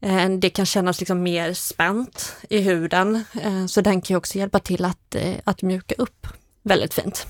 Eh, 0.00 0.28
det 0.28 0.50
kan 0.50 0.66
kännas 0.66 1.00
liksom 1.00 1.22
mer 1.22 1.52
spänt 1.52 2.36
i 2.50 2.60
huden, 2.60 3.24
eh, 3.42 3.66
så 3.66 3.80
den 3.80 4.00
kan 4.00 4.14
ju 4.14 4.18
också 4.18 4.38
hjälpa 4.38 4.58
till 4.58 4.84
att, 4.84 5.14
eh, 5.14 5.34
att 5.44 5.62
mjuka 5.62 5.94
upp 5.98 6.26
väldigt 6.62 6.94
fint. 6.94 7.26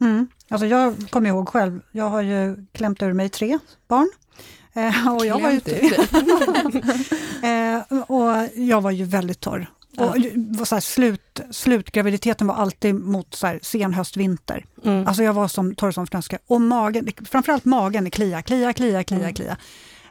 Mm. 0.00 0.28
Alltså 0.48 0.66
jag 0.66 0.94
kommer 1.10 1.28
ihåg 1.28 1.48
själv, 1.48 1.80
jag 1.92 2.08
har 2.08 2.22
ju 2.22 2.66
klämt 2.72 3.02
ur 3.02 3.12
mig 3.12 3.28
tre 3.28 3.58
barn. 3.88 4.10
och, 5.16 5.26
jag 5.26 5.40
var 5.40 5.50
ju, 5.50 5.60
och 8.06 8.48
jag 8.54 8.80
var 8.80 8.90
ju 8.90 9.04
väldigt 9.04 9.40
torr. 9.40 9.70
Och 9.96 10.68
så 10.68 10.74
här, 10.74 10.80
slut, 10.80 11.40
slutgraviditeten 11.50 12.46
var 12.46 12.54
alltid 12.54 12.94
mot 12.94 13.34
så 13.34 13.46
här, 13.46 13.60
sen 13.62 13.94
höst, 13.94 14.16
vinter. 14.16 14.64
Mm. 14.84 15.06
Alltså 15.06 15.22
jag 15.22 15.32
var 15.32 15.48
som 15.48 15.74
torr 15.74 15.90
som 15.90 16.06
fnöske. 16.06 16.38
Och 16.46 16.60
magen, 16.60 17.08
framförallt 17.24 17.64
magen, 17.64 18.10
klia, 18.10 18.42
klia, 18.42 18.72
klia, 18.72 19.04
klia, 19.04 19.18
mm. 19.18 19.34
klia. 19.34 19.56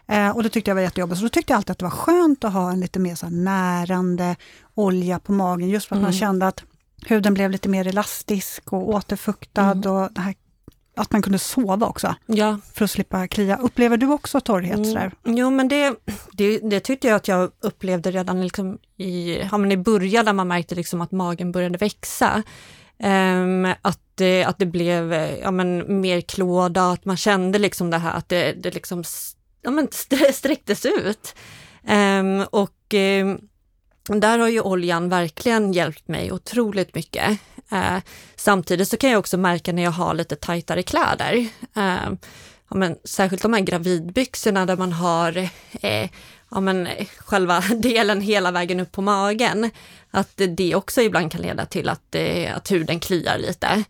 Eh, 0.07 0.29
och 0.29 0.43
det 0.43 0.50
tyckte 0.50 0.72
jag 0.72 0.75
var 0.75 0.81
jättejobbigt. 0.81 1.19
Så 1.19 1.25
då 1.25 1.29
tyckte 1.29 1.53
jag 1.53 1.57
alltid 1.57 1.72
att 1.72 1.79
det 1.79 1.86
var 1.86 1.91
skönt 1.91 2.43
att 2.43 2.53
ha 2.53 2.72
en 2.72 2.79
lite 2.79 3.00
mer 3.00 3.15
så 3.15 3.29
närande 3.29 4.36
olja 4.75 5.19
på 5.19 5.31
magen, 5.31 5.69
just 5.69 5.88
för 5.88 5.96
att 5.96 6.00
mm. 6.00 6.12
man 6.12 6.19
kände 6.19 6.48
att 6.48 6.63
huden 7.05 7.34
blev 7.34 7.51
lite 7.51 7.69
mer 7.69 7.88
elastisk 7.88 8.74
och 8.74 8.89
återfuktad 8.89 9.72
mm. 9.72 9.91
och 9.91 10.10
här, 10.17 10.36
att 10.97 11.11
man 11.11 11.21
kunde 11.21 11.39
sova 11.39 11.87
också, 11.87 12.15
ja. 12.25 12.59
för 12.73 12.85
att 12.85 12.91
slippa 12.91 13.27
klia. 13.27 13.57
Upplever 13.57 13.97
du 13.97 14.07
också 14.07 14.39
torrhet? 14.39 14.77
Mm. 14.77 15.11
Jo, 15.25 15.49
men 15.49 15.67
det, 15.67 15.95
det, 16.31 16.59
det, 16.59 16.79
tyckte 16.79 17.07
jag 17.07 17.15
att 17.15 17.27
jag 17.27 17.51
upplevde 17.61 18.11
redan 18.11 18.43
liksom 18.43 18.77
i, 18.97 19.39
ja, 19.51 19.57
men 19.57 19.71
i 19.71 19.77
början, 19.77 20.25
när 20.25 20.33
man 20.33 20.47
märkte 20.47 20.75
liksom 20.75 21.01
att 21.01 21.11
magen 21.11 21.51
började 21.51 21.77
växa. 21.77 22.43
Um, 23.03 23.65
att, 23.81 23.99
det, 24.15 24.43
att 24.43 24.59
det 24.59 24.65
blev 24.65 25.13
ja, 25.41 25.51
men, 25.51 26.01
mer 26.01 26.21
klåda, 26.21 26.91
att 26.91 27.05
man 27.05 27.17
kände 27.17 27.59
liksom 27.59 27.89
det 27.89 27.97
här 27.97 28.13
att 28.13 28.29
det, 28.29 28.53
det 28.53 28.73
liksom 28.73 29.03
ja, 29.61 29.71
men 29.71 29.87
sträcktes 30.33 30.85
ut. 30.85 31.35
Um, 31.89 32.41
och 32.41 32.93
um, 32.93 33.39
där 34.19 34.39
har 34.39 34.47
ju 34.47 34.61
oljan 34.61 35.09
verkligen 35.09 35.73
hjälpt 35.73 36.07
mig 36.07 36.31
otroligt 36.31 36.95
mycket. 36.95 37.39
Eh, 37.71 37.97
samtidigt 38.36 38.89
så 38.89 38.97
kan 38.97 39.09
jag 39.09 39.19
också 39.19 39.38
märka 39.38 39.74
när 39.74 39.83
jag 39.83 39.91
har 39.91 40.13
lite 40.13 40.36
tajtare 40.36 40.83
kläder. 40.83 41.33
eh, 41.75 42.09
ja, 42.69 42.75
men, 42.75 42.95
särskilt 43.03 43.41
de 43.41 43.53
här 43.53 43.62
gravidbyxorna 43.62 44.65
där 44.65 44.77
man 44.77 44.91
har 44.91 45.38
eh, 45.81 46.09
ja, 46.51 46.59
men, 46.59 46.88
själva 47.17 47.59
delen 47.75 48.21
hela 48.21 48.51
vägen 48.51 48.79
upp 48.79 48.91
på 48.91 49.01
magen. 49.01 49.69
Att 50.12 50.41
det 50.57 50.75
också 50.75 51.01
ibland 51.01 51.31
kan 51.31 51.41
leda 51.41 51.65
till 51.65 51.89
att, 51.89 52.15
eh, 52.15 52.55
att 52.55 52.71
huden 52.71 53.00
kliar 53.00 53.38
lite. 53.38 53.83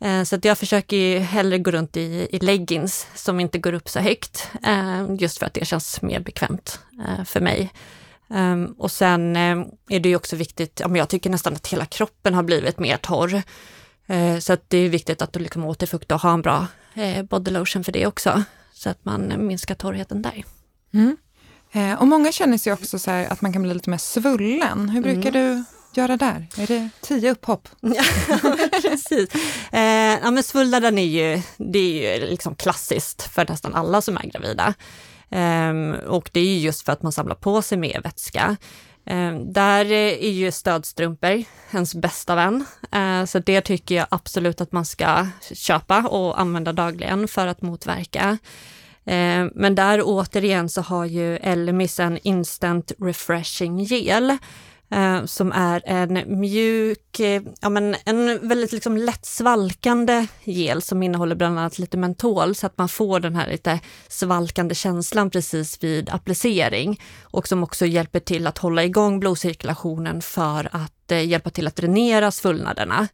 Eh, 0.00 0.22
så 0.22 0.36
att 0.36 0.44
jag 0.44 0.58
försöker 0.58 1.18
hellre 1.20 1.58
gå 1.58 1.70
runt 1.70 1.96
i, 1.96 2.28
i 2.30 2.38
leggings 2.38 3.06
som 3.14 3.40
inte 3.40 3.58
går 3.58 3.72
upp 3.72 3.88
så 3.88 4.00
högt, 4.00 4.50
eh, 4.66 5.06
just 5.18 5.38
för 5.38 5.46
att 5.46 5.54
det 5.54 5.64
känns 5.64 6.02
mer 6.02 6.20
bekvämt 6.20 6.80
eh, 7.06 7.24
för 7.24 7.40
mig. 7.40 7.72
Ehm, 8.34 8.74
och 8.78 8.90
sen 8.90 9.36
är 9.36 10.00
det 10.00 10.08
ju 10.08 10.16
också 10.16 10.36
viktigt, 10.36 10.80
jag 10.94 11.08
tycker 11.08 11.30
nästan 11.30 11.54
att 11.54 11.66
hela 11.66 11.86
kroppen 11.86 12.34
har 12.34 12.42
blivit 12.42 12.78
mer 12.78 12.96
torr. 12.96 13.42
Så 14.40 14.52
att 14.52 14.64
det 14.68 14.78
är 14.78 14.88
viktigt 14.88 15.22
att 15.22 15.32
du 15.32 15.40
liksom 15.40 15.64
återfukta 15.64 16.14
och 16.14 16.20
ha 16.20 16.32
en 16.32 16.42
bra 16.42 16.66
body 17.30 17.50
lotion 17.50 17.84
för 17.84 17.92
det 17.92 18.06
också, 18.06 18.42
så 18.72 18.90
att 18.90 19.04
man 19.04 19.46
minskar 19.46 19.74
torrheten 19.74 20.22
där. 20.22 20.44
Mm. 20.94 21.16
Och 21.98 22.08
många 22.08 22.32
känner 22.32 22.58
sig 22.58 22.72
också 22.72 22.98
så 22.98 23.10
här 23.10 23.26
att 23.32 23.40
man 23.40 23.52
kan 23.52 23.62
bli 23.62 23.74
lite 23.74 23.90
mer 23.90 23.98
svullen. 23.98 24.88
Hur 24.88 25.02
brukar 25.02 25.30
mm. 25.30 25.32
du 25.32 25.64
göra 26.00 26.16
där? 26.16 26.46
Är 26.56 26.66
det 26.66 26.90
tio 27.00 27.30
upphopp? 27.30 27.68
ja, 27.80 28.04
precis. 28.82 29.28
Eh, 29.72 30.18
ja, 30.22 30.30
men 30.30 30.42
svullnaden 30.42 30.98
är 30.98 31.06
ju, 31.06 31.42
det 31.56 31.78
är 31.78 32.18
ju 32.18 32.26
liksom 32.26 32.54
klassiskt 32.54 33.22
för 33.22 33.46
nästan 33.48 33.74
alla 33.74 34.02
som 34.02 34.16
är 34.16 34.22
gravida. 34.22 34.74
Ehm, 35.30 35.94
och 36.06 36.30
det 36.32 36.40
är 36.40 36.58
just 36.58 36.84
för 36.84 36.92
att 36.92 37.02
man 37.02 37.12
samlar 37.12 37.34
på 37.34 37.62
sig 37.62 37.78
mer 37.78 38.00
vätska. 38.00 38.56
Ehm, 39.06 39.52
där 39.52 39.92
är 39.92 40.30
ju 40.30 40.52
stödstrumpor 40.52 41.44
ens 41.70 41.94
bästa 41.94 42.34
vän, 42.34 42.64
eh, 42.92 43.24
så 43.24 43.38
det 43.38 43.60
tycker 43.60 43.94
jag 43.94 44.06
absolut 44.10 44.60
att 44.60 44.72
man 44.72 44.84
ska 44.84 45.26
köpa 45.52 46.02
och 46.02 46.40
använda 46.40 46.72
dagligen 46.72 47.28
för 47.28 47.46
att 47.46 47.62
motverka. 47.62 48.38
Ehm, 49.04 49.50
men 49.54 49.74
där 49.74 50.02
återigen 50.04 50.68
så 50.68 50.80
har 50.80 51.04
ju 51.04 51.36
Elmis 51.36 52.00
en 52.00 52.18
Instant 52.22 52.92
Refreshing 52.98 53.78
Gel 53.78 54.38
eh, 54.90 55.24
som 55.24 55.52
är 55.52 55.82
en 55.84 56.40
mjuk, 56.40 57.20
eh, 57.20 57.42
ja 57.60 57.68
men 57.68 57.96
en 58.04 58.48
väldigt 58.48 58.72
liksom 58.72 58.96
lätt 58.96 59.26
svalkande 59.26 60.26
gel 60.44 60.82
som 60.82 61.02
innehåller 61.02 61.34
bland 61.34 61.58
annat 61.58 61.78
lite 61.78 61.96
mentol 61.96 62.54
så 62.54 62.66
att 62.66 62.78
man 62.78 62.88
får 62.88 63.20
den 63.20 63.36
här 63.36 63.50
lite 63.50 63.80
svalkande 64.08 64.74
känslan 64.74 65.30
precis 65.30 65.82
vid 65.82 66.10
applicering 66.10 67.00
och 67.22 67.48
som 67.48 67.62
också 67.62 67.86
hjälper 67.86 68.20
till 68.20 68.46
att 68.46 68.58
hålla 68.58 68.84
igång 68.84 69.20
blodcirkulationen 69.20 70.22
för 70.22 70.68
att 70.72 71.12
eh, 71.12 71.26
hjälpa 71.26 71.50
till 71.50 71.66
att 71.66 71.76
dränera 71.76 72.30
svullnaderna. 72.30 73.08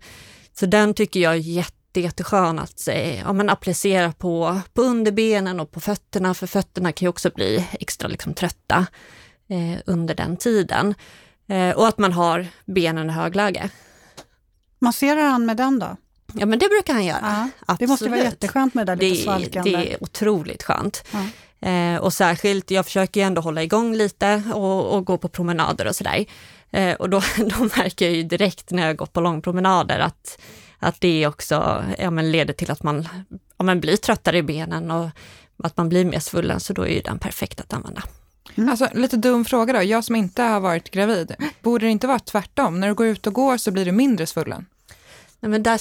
Så 0.53 0.67
den 0.67 0.95
tycker 0.95 1.21
jag 1.21 1.33
är 1.33 1.37
jätte 1.37 2.01
jätteskön 2.01 2.59
att 2.59 2.89
eh, 2.89 3.21
ja, 3.21 3.33
men 3.33 3.51
applicera 3.51 4.13
på, 4.13 4.61
på 4.75 4.83
underbenen 4.83 5.61
och 5.61 5.71
på 5.71 5.81
fötterna, 5.81 6.35
för 6.35 6.47
fötterna 6.47 6.93
kan 6.93 7.07
ju 7.07 7.09
också 7.09 7.31
bli 7.35 7.67
extra 7.73 8.09
liksom, 8.09 8.35
trötta 8.35 8.87
eh, 9.49 9.79
under 9.87 10.15
den 10.15 10.37
tiden. 10.37 10.95
Eh, 11.47 11.77
och 11.77 11.89
att 11.89 11.99
man 11.99 12.13
har 12.13 12.47
benen 12.65 13.11
i 13.11 13.13
högläge. 13.13 13.71
Masserar 14.79 15.23
han 15.23 15.47
med 15.47 15.57
den 15.57 15.79
då? 15.79 15.97
Ja 16.33 16.47
men 16.47 16.59
det 16.59 16.69
brukar 16.69 16.93
han 16.93 17.05
göra. 17.05 17.51
Ja, 17.67 17.77
det 17.79 17.87
måste 17.87 18.09
vara 18.09 18.21
jätteskönt 18.21 18.75
med 18.75 18.87
det 18.87 18.95
där 18.95 19.03
lite 19.03 19.17
det, 19.17 19.23
svalkande. 19.23 19.71
Det 19.71 19.93
är 19.93 20.03
otroligt 20.03 20.63
skönt. 20.63 21.05
Ja. 21.11 21.69
Eh, 21.69 21.97
och 21.97 22.13
särskilt, 22.13 22.71
jag 22.71 22.85
försöker 22.85 23.21
ju 23.21 23.27
ändå 23.27 23.41
hålla 23.41 23.63
igång 23.63 23.95
lite 23.95 24.43
och, 24.55 24.97
och 24.97 25.05
gå 25.05 25.19
på 25.19 25.29
promenader 25.29 25.87
och 25.87 25.97
sådär. 25.97 26.25
Eh, 26.71 26.95
och 26.95 27.11
då, 27.11 27.23
då 27.37 27.59
märker 27.77 28.05
jag 28.05 28.15
ju 28.15 28.23
direkt 28.23 28.71
när 28.71 28.87
jag 28.87 28.97
går 28.97 29.07
på 29.07 29.21
långpromenader 29.21 29.99
att, 29.99 30.39
att 30.79 31.01
det 31.01 31.27
också 31.27 31.85
ja, 31.99 32.11
men 32.11 32.31
leder 32.31 32.55
till 32.55 32.71
att 32.71 32.83
man 32.83 33.09
ja, 33.57 33.65
men 33.65 33.81
blir 33.81 33.97
tröttare 33.97 34.39
i 34.39 34.43
benen 34.43 34.91
och 34.91 35.09
att 35.65 35.77
man 35.77 35.89
blir 35.89 36.05
mer 36.05 36.21
svullen, 36.21 36.61
så 36.61 36.73
då 36.73 36.83
är 36.83 36.95
ju 36.95 37.01
den 37.01 37.19
perfekt 37.19 37.61
att 37.61 37.73
använda. 37.73 38.03
Mm. 38.55 38.71
Alltså 38.71 38.89
lite 38.95 39.17
dum 39.17 39.45
fråga 39.45 39.73
då, 39.73 39.83
jag 39.83 40.05
som 40.05 40.17
inte 40.17 40.43
har 40.43 40.61
varit 40.61 40.91
gravid, 40.91 41.35
borde 41.63 41.87
det 41.87 41.91
inte 41.91 42.07
vara 42.07 42.19
tvärtom? 42.19 42.81
När 42.81 42.89
du 42.89 42.95
går 42.95 43.07
ut 43.07 43.27
och 43.27 43.33
går 43.33 43.57
så 43.57 43.71
blir 43.71 43.85
du 43.85 43.93
mindre 43.93 44.27
svullen? 44.27 44.67
Nej, 45.41 45.51
men 45.51 45.63
där 45.63 45.81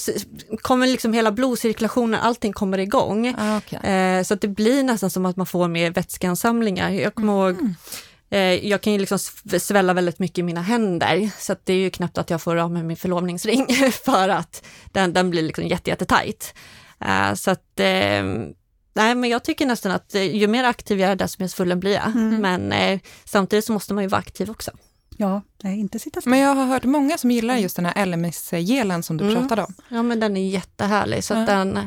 kommer 0.57 0.88
liksom 0.88 1.13
hela 1.13 1.31
blodcirkulationen, 1.31 2.19
allting 2.19 2.53
kommer 2.53 2.77
igång. 2.77 3.36
Ah, 3.38 3.57
okay. 3.57 3.91
eh, 3.91 4.24
så 4.24 4.34
att 4.34 4.41
det 4.41 4.48
blir 4.48 4.84
nästan 4.84 5.10
som 5.10 5.25
att 5.25 5.36
man 5.36 5.45
får 5.45 5.67
mer 5.67 5.91
vätskeansamlingar. 5.91 6.89
Jag 6.89 7.15
kommer 7.15 7.50
mm. 7.50 7.65
ihåg, 7.65 7.75
eh, 8.29 8.67
jag 8.69 8.81
kan 8.81 8.93
ju 8.93 9.00
liksom 9.00 9.19
svälla 9.60 9.93
väldigt 9.93 10.19
mycket 10.19 10.38
i 10.38 10.43
mina 10.43 10.62
händer, 10.62 11.29
så 11.39 11.53
att 11.53 11.65
det 11.65 11.74
är 11.74 11.77
ju 11.77 11.89
knappt 11.89 12.17
att 12.17 12.29
jag 12.29 12.41
får 12.41 12.55
av 12.55 12.72
med 12.72 12.86
min 12.86 12.98
förlovningsring 12.98 13.67
för 14.05 14.29
att 14.29 14.65
den, 14.91 15.13
den 15.13 15.29
blir 15.29 15.41
liksom 15.41 15.67
jättejättetajt. 15.67 16.53
Eh, 17.00 17.34
så 17.34 17.51
att 17.51 17.79
eh, 17.79 18.24
Nej, 18.96 19.16
men 19.16 19.30
jag 19.30 19.44
tycker 19.44 19.66
nästan 19.66 19.92
att 19.92 20.16
eh, 20.16 20.36
ju 20.36 20.48
mer 20.48 20.64
aktiv 20.64 21.00
jag 21.00 21.12
är, 21.12 21.16
desto 21.16 21.44
mer 21.44 21.48
svullen 21.48 21.80
blir 21.80 21.94
jag. 21.94 22.06
Mm. 22.06 22.42
Men 22.42 22.72
eh, 22.72 23.00
samtidigt 23.25 23.66
så 23.66 23.74
måste 23.74 23.94
man 23.94 24.04
ju 24.04 24.08
vara 24.08 24.20
aktiv 24.20 24.50
också. 24.50 24.72
Ja, 25.18 25.42
nej, 25.64 25.80
inte 25.80 26.00
sitta 26.00 26.22
still. 26.22 26.30
Men 26.30 26.40
jag 26.40 26.56
har 26.56 26.66
hört 26.66 26.84
många 26.84 27.18
som 27.18 27.32
gillar 27.32 27.58
just 27.58 27.75
den 27.75 27.86
här 27.86 28.06
LMS-gelen 28.06 29.04
som 29.04 29.18
du 29.18 29.24
mm. 29.24 29.36
pratade 29.36 29.64
om. 29.64 29.74
Ja, 29.90 30.04
men 30.04 30.20
den 30.20 30.38
är 30.38 30.50
jättehärlig. 30.50 31.24
Så 31.24 31.34
ja. 31.34 31.40
den, 31.40 31.80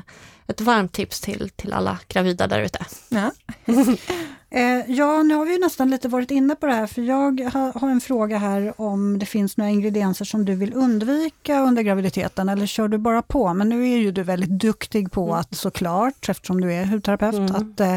ett 0.47 0.61
varmt 0.61 0.93
tips 0.93 1.21
till, 1.21 1.51
till 1.57 1.73
alla 1.73 1.99
gravida 2.09 2.47
där 2.47 2.61
ute. 2.61 2.87
Ja. 3.09 3.33
eh, 4.51 4.91
ja, 4.91 5.23
nu 5.23 5.35
har 5.35 5.47
vi 5.47 5.59
nästan 5.59 5.91
lite 5.91 6.09
varit 6.09 6.31
inne 6.31 6.55
på 6.55 6.67
det 6.67 6.73
här, 6.73 6.87
för 6.87 7.03
jag 7.03 7.41
har, 7.75 7.91
en 7.91 8.01
fråga 8.01 8.39
här 8.39 8.81
om 8.81 9.19
det 9.19 9.27
finns 9.27 9.57
några 9.57 9.71
ingredienser 9.71 10.25
som 10.25 10.45
du 10.45 10.55
vill 10.55 10.75
undvika 10.75 11.61
under 11.61 11.83
graviditeten, 11.83 12.49
eller 12.49 12.67
kör 12.67 12.89
du 12.89 12.99
bara 12.99 13.23
på? 13.23 13.55
Men 13.55 13.69
nu 13.69 13.89
är 13.89 13.99
ju 13.99 14.13
du 14.13 14.23
väldigt 14.23 14.51
duktig 14.51 15.13
på 15.13 15.25
mm. 15.25 15.35
att 15.35 15.57
såklart, 15.57 16.29
eftersom 16.29 16.61
du 16.61 16.73
är 16.73 16.85
hudterapeut, 16.85 17.35
mm. 17.35 17.55
att 17.55 17.81
eh, 17.81 17.97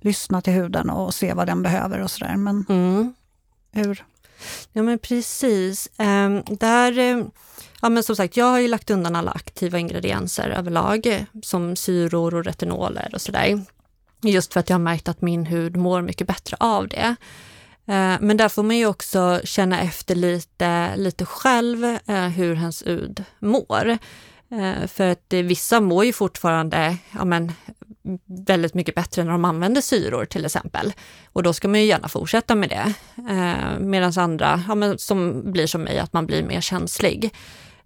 lyssna 0.00 0.42
till 0.42 0.52
huden 0.52 0.90
och 0.90 1.14
se 1.14 1.34
vad 1.34 1.46
den 1.46 1.62
behöver 1.62 2.00
och 2.00 2.10
sådär. 2.10 2.36
Men 2.36 2.64
mm. 2.68 3.14
hur? 3.72 4.04
Ja 4.72 4.82
men 4.82 4.98
precis. 4.98 5.88
Um, 5.98 6.42
där, 6.58 6.98
um, 6.98 7.30
ja 7.80 7.88
men 7.88 8.02
som 8.02 8.16
sagt, 8.16 8.36
jag 8.36 8.46
har 8.46 8.58
ju 8.58 8.68
lagt 8.68 8.90
undan 8.90 9.16
alla 9.16 9.30
aktiva 9.30 9.78
ingredienser 9.78 10.50
överlag, 10.50 11.26
som 11.42 11.76
syror 11.76 12.34
och 12.34 12.44
retinoler 12.44 13.10
och 13.14 13.20
sådär. 13.20 13.64
Just 14.22 14.52
för 14.52 14.60
att 14.60 14.70
jag 14.70 14.74
har 14.74 14.82
märkt 14.82 15.08
att 15.08 15.22
min 15.22 15.46
hud 15.46 15.76
mår 15.76 16.02
mycket 16.02 16.26
bättre 16.26 16.56
av 16.60 16.88
det. 16.88 17.16
Eh, 17.86 18.16
men 18.20 18.36
där 18.36 18.48
får 18.48 18.62
man 18.62 18.76
ju 18.76 18.86
också 18.86 19.40
känna 19.44 19.80
efter 19.80 20.14
lite, 20.14 20.96
lite 20.96 21.24
själv 21.24 21.84
eh, 21.84 22.28
hur 22.28 22.56
ens 22.56 22.86
hud 22.86 23.24
mår. 23.38 23.98
Eh, 24.50 24.86
för 24.86 25.08
att 25.08 25.32
vissa 25.32 25.80
mår 25.80 26.04
ju 26.04 26.12
fortfarande 26.12 26.96
ja, 27.18 27.24
men, 27.24 27.52
väldigt 28.46 28.74
mycket 28.74 28.94
bättre 28.94 29.24
när 29.24 29.32
de 29.32 29.44
använder 29.44 29.80
syror 29.80 30.24
till 30.24 30.44
exempel. 30.44 30.92
Och 31.32 31.42
då 31.42 31.52
ska 31.52 31.68
man 31.68 31.80
ju 31.80 31.86
gärna 31.86 32.08
fortsätta 32.08 32.54
med 32.54 32.68
det. 32.68 32.94
Medan 33.80 34.12
andra, 34.16 34.64
ja, 34.68 34.74
men 34.74 34.98
som 34.98 35.52
blir 35.52 35.66
som 35.66 35.82
mig, 35.82 35.98
att 35.98 36.12
man 36.12 36.26
blir 36.26 36.42
mer 36.42 36.60
känslig. 36.60 37.34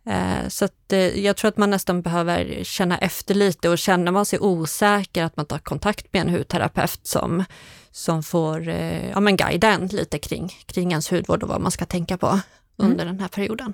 Eh, 0.07 0.49
så 0.49 0.65
att, 0.65 0.93
eh, 0.93 1.25
jag 1.25 1.37
tror 1.37 1.49
att 1.49 1.57
man 1.57 1.71
nästan 1.71 2.03
behöver 2.03 2.65
känna 2.65 2.99
efter 2.99 3.35
lite 3.35 3.69
och 3.69 3.79
känner 3.79 4.13
man 4.13 4.27
sig 4.27 4.39
osäker 4.39 5.25
att 5.25 5.37
man 5.37 5.47
tar 5.47 5.59
kontakt 5.59 6.13
med 6.13 6.23
en 6.23 6.29
hudterapeut 6.29 7.01
som, 7.07 7.45
som 7.91 8.23
får 8.23 8.69
eh, 8.69 9.11
ja, 9.11 9.21
men 9.21 9.37
guida 9.37 9.71
en 9.71 9.87
lite 9.87 10.19
kring, 10.19 10.49
kring 10.67 10.91
ens 10.91 11.13
hudvård 11.13 11.43
och 11.43 11.49
vad 11.49 11.61
man 11.61 11.71
ska 11.71 11.85
tänka 11.85 12.19
på 12.19 12.41
under 12.77 13.05
mm. 13.05 13.15
den 13.15 13.21
här 13.21 13.29
perioden. 13.29 13.73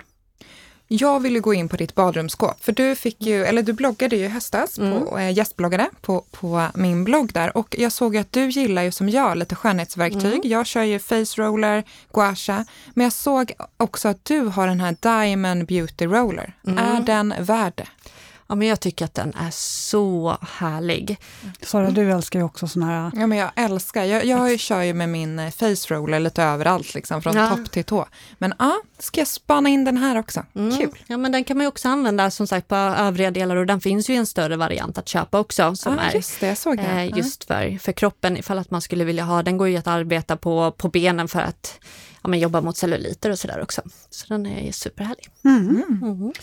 Jag 0.95 1.19
ville 1.19 1.39
gå 1.39 1.53
in 1.53 1.69
på 1.69 1.77
ditt 1.77 1.95
badrumsskåp, 1.95 2.63
för 2.63 2.71
du 2.71 2.95
fick 2.95 3.21
ju, 3.21 3.45
eller 3.45 3.63
du 3.63 3.73
bloggade 3.73 4.15
ju 4.15 4.25
i 4.25 4.27
höstas, 4.27 4.77
mm. 4.79 5.05
på, 5.05 5.19
äh, 5.19 5.31
gästbloggade 5.31 5.89
på, 6.01 6.23
på 6.31 6.67
min 6.75 7.03
blogg 7.03 7.33
där 7.33 7.57
och 7.57 7.75
jag 7.79 7.91
såg 7.91 8.17
att 8.17 8.31
du 8.31 8.49
gillar 8.49 8.83
ju 8.83 8.91
som 8.91 9.09
jag 9.09 9.37
lite 9.37 9.55
skönhetsverktyg. 9.55 10.25
Mm. 10.25 10.41
Jag 10.43 10.65
kör 10.65 10.83
ju 10.83 10.99
face 10.99 11.37
roller, 11.37 11.83
gua 12.11 12.35
sha, 12.35 12.65
men 12.93 13.03
jag 13.03 13.13
såg 13.13 13.51
också 13.77 14.07
att 14.07 14.25
du 14.25 14.39
har 14.39 14.67
den 14.67 14.79
här 14.79 14.95
Diamond 14.99 15.65
Beauty 15.65 16.05
Roller. 16.05 16.53
Mm. 16.67 16.77
Är 16.77 17.01
den 17.01 17.33
värd 17.39 17.73
det? 17.75 17.87
Ja, 18.47 18.55
men 18.55 18.67
jag 18.67 18.79
tycker 18.79 19.05
att 19.05 19.13
den 19.13 19.33
är 19.33 19.51
så 19.51 20.37
härlig. 20.41 21.19
Sara, 21.61 21.91
du 21.91 22.11
älskar 22.11 22.39
ju 22.39 22.45
också 22.45 22.67
såna 22.67 22.85
här... 22.85 23.11
Ja, 23.15 23.27
men 23.27 23.37
jag 23.37 23.51
älskar. 23.55 24.03
Jag, 24.03 24.25
jag 24.25 24.59
kör 24.59 24.81
ju 24.81 24.93
med 24.93 25.09
min 25.09 25.39
eh, 25.39 25.51
face 25.51 25.87
roller 25.87 26.19
lite 26.19 26.43
överallt, 26.43 26.93
liksom, 26.93 27.21
från 27.21 27.35
ja. 27.35 27.49
topp 27.49 27.71
till 27.71 27.83
tå. 27.83 28.05
Men 28.37 28.53
ja, 28.59 28.81
ska 28.99 29.21
jag 29.21 29.27
spana 29.27 29.69
in 29.69 29.85
den 29.85 29.97
här 29.97 30.19
också. 30.19 30.45
Mm. 30.55 30.77
Kul. 30.77 31.03
Ja, 31.07 31.17
men 31.17 31.31
den 31.31 31.43
kan 31.43 31.57
man 31.57 31.63
ju 31.63 31.67
också 31.67 31.89
använda 31.89 32.31
som 32.31 32.47
sagt 32.47 32.67
på 32.67 32.75
övriga 32.75 33.31
delar 33.31 33.55
och 33.55 33.65
den 33.65 33.81
finns 33.81 34.09
ju 34.09 34.13
i 34.13 34.17
en 34.17 34.25
större 34.25 34.55
variant 34.55 34.97
att 34.97 35.09
köpa 35.09 35.39
också. 35.39 35.75
Som 35.75 35.99
ah, 35.99 36.01
är 36.01 36.15
just 36.15 36.39
det, 36.39 36.47
jag 36.47 36.57
såg 36.57 36.77
det. 36.77 36.83
Eh, 36.83 37.17
just 37.17 37.43
för, 37.43 37.77
för 37.77 37.91
kroppen, 37.91 38.37
ifall 38.37 38.59
att 38.59 38.71
man 38.71 38.81
skulle 38.81 39.03
vilja 39.03 39.23
ha. 39.23 39.43
Den 39.43 39.57
går 39.57 39.67
ju 39.67 39.77
att 39.77 39.87
arbeta 39.87 40.37
på, 40.37 40.71
på 40.71 40.89
benen 40.89 41.27
för 41.27 41.41
att 41.41 41.79
ja, 42.21 42.29
men 42.29 42.39
jobba 42.39 42.61
mot 42.61 42.77
celluliter 42.77 43.29
och 43.29 43.39
sådär 43.39 43.61
också. 43.61 43.81
Så 44.09 44.25
den 44.27 44.45
är 44.45 44.71
superhärlig. 44.71 45.29
Mm. 45.45 45.83
Mm. 46.01 46.33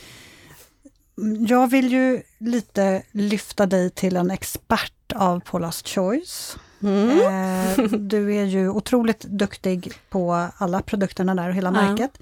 Jag 1.49 1.71
vill 1.71 1.93
ju 1.93 2.23
lite 2.39 3.03
lyfta 3.11 3.67
dig 3.67 3.91
till 3.91 4.17
en 4.17 4.31
expert 4.31 5.13
av 5.15 5.41
Paula's 5.43 5.95
Choice. 5.95 6.57
Mm. 6.83 7.11
Eh, 7.11 7.85
du 7.99 8.35
är 8.37 8.45
ju 8.45 8.69
otroligt 8.69 9.21
duktig 9.21 9.93
på 10.11 10.49
alla 10.57 10.83
produkterna 10.83 11.35
där 11.35 11.49
och 11.49 11.55
hela 11.55 11.69
mm. 11.69 11.85
märket. 11.85 12.19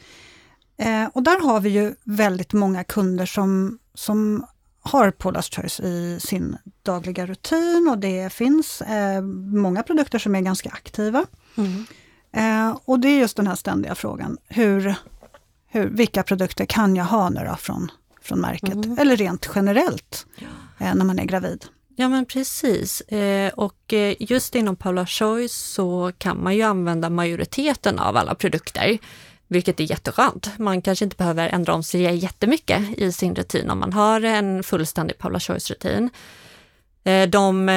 Eh, 0.77 1.05
och 1.13 1.23
där 1.23 1.41
har 1.41 1.61
vi 1.61 1.69
ju 1.69 1.95
väldigt 2.05 2.53
många 2.53 2.85
kunder 2.85 3.27
som, 3.27 3.79
som 3.95 4.47
har 4.81 5.11
Paula's 5.11 5.57
Choice 5.57 5.81
i 5.81 6.19
sin 6.21 6.57
dagliga 6.83 7.27
rutin 7.27 7.89
och 7.91 7.99
det 7.99 8.33
finns 8.33 8.81
eh, 8.81 9.23
många 9.53 9.83
produkter 9.83 10.19
som 10.19 10.35
är 10.35 10.41
ganska 10.41 10.71
aktiva. 10.71 11.25
Mm. 11.57 11.85
och 12.85 13.01
det 13.01 13.09
är 13.09 13.19
just 13.19 13.37
den 13.37 13.47
här 13.47 13.55
ständiga 13.55 13.95
frågan, 13.95 14.39
hur, 14.49 14.95
hur, 15.67 15.87
vilka 15.87 16.23
produkter 16.23 16.65
kan 16.65 16.97
jag 16.97 17.05
ha 17.05 17.31
nu 17.31 17.41
då 17.51 17.57
från 17.57 17.91
från 18.29 18.41
märket, 18.41 18.85
mm. 18.85 18.99
eller 18.99 19.17
rent 19.17 19.51
generellt 19.55 20.27
eh, 20.79 20.95
när 20.95 21.05
man 21.05 21.19
är 21.19 21.25
gravid. 21.25 21.65
Ja 21.97 22.09
men 22.09 22.25
precis. 22.25 23.01
Eh, 23.01 23.53
och 23.53 23.93
eh, 23.93 24.15
just 24.19 24.55
inom 24.55 24.77
Paula 24.77 25.07
Choice 25.07 25.53
så 25.53 26.13
kan 26.19 26.43
man 26.43 26.57
ju 26.57 26.63
använda 26.63 27.11
majoriteten 27.11 27.99
av 27.99 28.17
alla 28.17 28.35
produkter, 28.35 28.99
vilket 29.49 29.81
är 29.81 29.85
jätteskönt. 29.85 30.59
Man 30.59 30.83
kanske 30.83 31.05
inte 31.05 31.17
behöver 31.17 31.49
ändra 31.49 31.75
om 31.75 31.83
sig 31.83 32.17
jättemycket 32.17 32.99
i 32.99 33.13
sin 33.13 33.35
rutin 33.35 33.71
om 33.71 33.79
man 33.79 33.93
har 33.93 34.21
en 34.21 34.63
fullständig 34.63 35.19
Paula 35.19 35.39
Choice-rutin. 35.39 36.11
De 37.29 37.71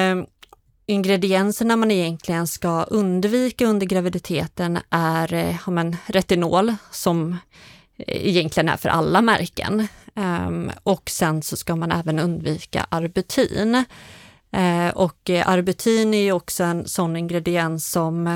ingredienserna 0.86 1.76
man 1.76 1.90
egentligen 1.90 2.46
ska 2.46 2.82
undvika 2.82 3.66
under 3.66 3.86
graviditeten 3.86 4.78
är 4.90 5.58
ja, 5.66 5.70
men, 5.70 5.96
retinol 6.06 6.74
som 6.90 7.36
egentligen 8.06 8.68
är 8.68 8.76
för 8.76 8.88
alla 8.88 9.22
märken. 9.22 9.88
Ehm, 10.14 10.70
och 10.82 11.10
sen 11.10 11.42
så 11.42 11.56
ska 11.56 11.76
man 11.76 11.92
även 11.92 12.18
undvika 12.18 12.86
arbutin. 12.88 13.84
Ehm, 14.52 14.90
och 14.90 15.30
eh, 15.30 15.48
arbutin 15.48 16.14
är 16.14 16.22
ju 16.22 16.32
också 16.32 16.64
en 16.64 16.88
sån 16.88 17.16
ingrediens 17.16 17.90
som 17.90 18.26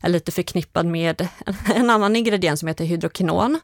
är 0.00 0.08
lite 0.08 0.32
förknippad 0.32 0.86
med 0.86 1.28
en 1.74 1.90
annan 1.90 2.16
ingrediens 2.16 2.60
som 2.60 2.68
heter 2.68 2.84
hydrokinon, 2.84 3.60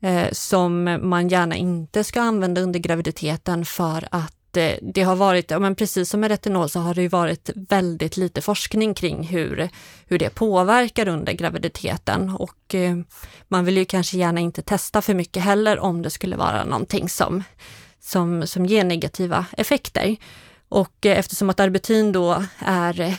eh, 0.00 0.28
som 0.32 0.98
man 1.02 1.28
gärna 1.28 1.56
inte 1.56 2.04
ska 2.04 2.20
använda 2.20 2.60
under 2.60 2.80
graviditeten 2.80 3.64
för 3.64 4.08
att 4.10 4.35
det 4.82 5.02
har 5.02 5.16
varit, 5.16 5.50
ja 5.50 5.58
men 5.58 5.74
precis 5.74 6.10
som 6.10 6.20
med 6.20 6.30
retinol 6.30 6.68
så 6.68 6.80
har 6.80 6.94
det 6.94 7.02
ju 7.02 7.08
varit 7.08 7.50
väldigt 7.54 8.16
lite 8.16 8.40
forskning 8.40 8.94
kring 8.94 9.22
hur, 9.22 9.68
hur 10.06 10.18
det 10.18 10.30
påverkar 10.30 11.08
under 11.08 11.32
graviditeten 11.32 12.30
och 12.30 12.74
eh, 12.74 12.96
man 13.48 13.64
vill 13.64 13.76
ju 13.76 13.84
kanske 13.84 14.16
gärna 14.18 14.40
inte 14.40 14.62
testa 14.62 15.02
för 15.02 15.14
mycket 15.14 15.42
heller 15.42 15.78
om 15.78 16.02
det 16.02 16.10
skulle 16.10 16.36
vara 16.36 16.64
någonting 16.64 17.08
som, 17.08 17.44
som, 18.00 18.46
som 18.46 18.66
ger 18.66 18.84
negativa 18.84 19.46
effekter. 19.56 20.16
Och 20.68 21.06
eh, 21.06 21.18
eftersom 21.18 21.50
att 21.50 21.60
arbutin 21.60 22.12
då 22.12 22.44
är, 22.58 23.00
eh, 23.00 23.14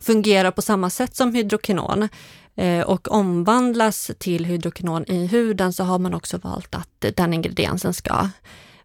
fungerar 0.00 0.50
på 0.50 0.62
samma 0.62 0.90
sätt 0.90 1.16
som 1.16 1.34
hydrokinon 1.34 2.08
eh, 2.56 2.80
och 2.80 3.12
omvandlas 3.12 4.10
till 4.18 4.44
hydrokinon 4.44 5.04
i 5.08 5.26
huden 5.26 5.72
så 5.72 5.84
har 5.84 5.98
man 5.98 6.14
också 6.14 6.38
valt 6.38 6.74
att 6.74 7.04
den 7.16 7.34
ingrediensen 7.34 7.94
ska 7.94 8.28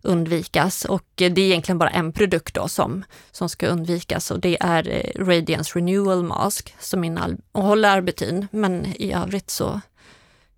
undvikas 0.01 0.85
och 0.85 1.21
eh, 1.21 1.31
det 1.31 1.41
är 1.41 1.45
egentligen 1.45 1.77
bara 1.77 1.89
en 1.89 2.13
produkt 2.13 2.55
då 2.55 2.67
som, 2.67 3.03
som 3.31 3.49
ska 3.49 3.67
undvikas 3.67 4.31
och 4.31 4.39
det 4.39 4.57
är 4.59 4.89
eh, 4.89 5.25
Radiance 5.25 5.79
Renewal 5.79 6.23
Mask 6.23 6.75
som 6.79 7.03
innehåller 7.03 7.89
arbutin 7.89 8.47
men 8.51 8.85
i 8.85 9.13
övrigt 9.13 9.49
så, 9.49 9.81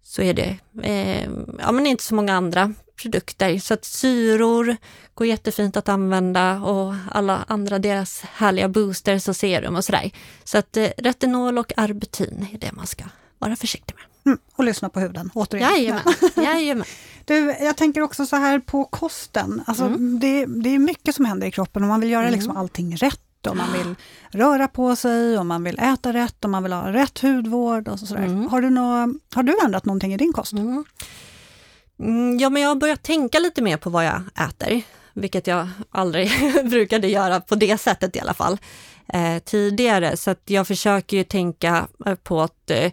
så 0.04 0.22
är 0.22 0.34
det 0.34 0.58
eh, 0.84 1.30
ja, 1.60 1.72
men 1.72 1.88
inte 1.88 2.04
så 2.04 2.16
många 2.16 2.34
andra 2.34 2.74
produkter. 2.96 3.60
Så 3.60 3.74
att 3.74 3.86
syror 3.86 4.78
går 5.14 5.28
jättefint 5.28 5.78
att 5.78 5.90
använda 5.90 6.62
och 6.62 6.96
alla 7.12 7.46
andra 7.48 7.80
deras 7.80 8.22
härliga 8.22 8.70
boosters 8.70 9.28
och 9.28 9.36
serum 9.36 9.76
och 9.76 9.86
sådär. 9.86 10.12
Så 10.44 10.58
att 10.58 10.78
eh, 10.78 10.90
retinol 10.98 11.58
och 11.58 11.74
arbutin 11.78 12.48
är 12.54 12.58
det 12.58 12.72
man 12.72 12.88
ska 12.88 13.04
vara 13.40 13.56
försiktig 13.56 13.96
med. 13.96 14.13
Mm, 14.26 14.38
och 14.56 14.64
lyssna 14.64 14.90
på 14.90 15.00
huden, 15.00 15.32
återigen. 15.34 15.70
Jajamän. 15.70 16.04
Jajamän. 16.36 16.86
Du, 17.26 17.56
jag 17.60 17.76
tänker 17.76 18.02
också 18.02 18.26
så 18.26 18.36
här 18.36 18.60
på 18.60 18.86
kosten. 18.86 19.64
Alltså, 19.66 19.84
mm. 19.86 20.20
det, 20.20 20.46
det 20.46 20.70
är 20.70 20.80
mycket 20.80 21.16
som 21.16 21.26
händer 21.26 21.48
i 21.48 21.52
kroppen 21.52 21.84
och 21.84 21.90
man 21.90 22.00
vill 22.00 22.10
göra 22.10 22.30
liksom 22.30 22.52
mm. 22.52 22.62
allting 22.62 22.96
rätt. 22.96 23.20
Och 23.48 23.58
man 23.58 23.74
vill 23.74 23.96
röra 24.30 24.68
på 24.68 24.96
sig 24.96 25.38
och 25.38 25.46
man 25.46 25.64
vill 25.64 25.80
äta 25.80 26.14
rätt 26.14 26.44
och 26.44 26.50
man 26.50 26.64
vill 26.64 26.74
ha 26.74 26.94
rätt 26.94 27.20
hudvård. 27.20 27.88
Och 27.88 28.00
så 28.00 28.16
mm. 28.16 28.48
Har, 28.48 28.62
du 28.62 28.70
nå, 28.70 29.14
har 29.34 29.44
du 29.44 29.56
ändrat 29.66 29.86
någonting 29.86 30.14
i 30.14 30.18
din 30.18 30.34
kost? 30.34 30.54
Mm. 30.54 30.86
mm. 32.00 32.40
Ja, 32.40 32.50
men 32.50 32.62
jag 32.62 32.70
har 32.70 32.76
börjat 32.76 33.04
tänka 33.04 33.40
lite 33.40 33.62
mer 33.62 33.78
på 33.78 33.90
vad 33.90 34.06
jag 34.06 34.22
äter, 34.50 34.82
vilket 35.14 35.48
jag 35.48 35.70
aldrig 35.92 36.32
brukade 36.70 37.08
göra 37.08 37.42
på 37.42 37.56
det 37.56 37.78
sättet 37.78 38.16
i 38.16 38.20
alla 38.20 38.34
fall 38.34 38.58
eh, 39.08 39.40
tidigare. 39.40 40.18
Så 40.18 40.32
att 40.32 40.42
jag 40.46 40.68
försöker 40.68 41.18
ju 41.18 41.24
tänka 41.24 41.88
på 42.24 42.42
att 42.42 42.70
eh, 42.70 42.92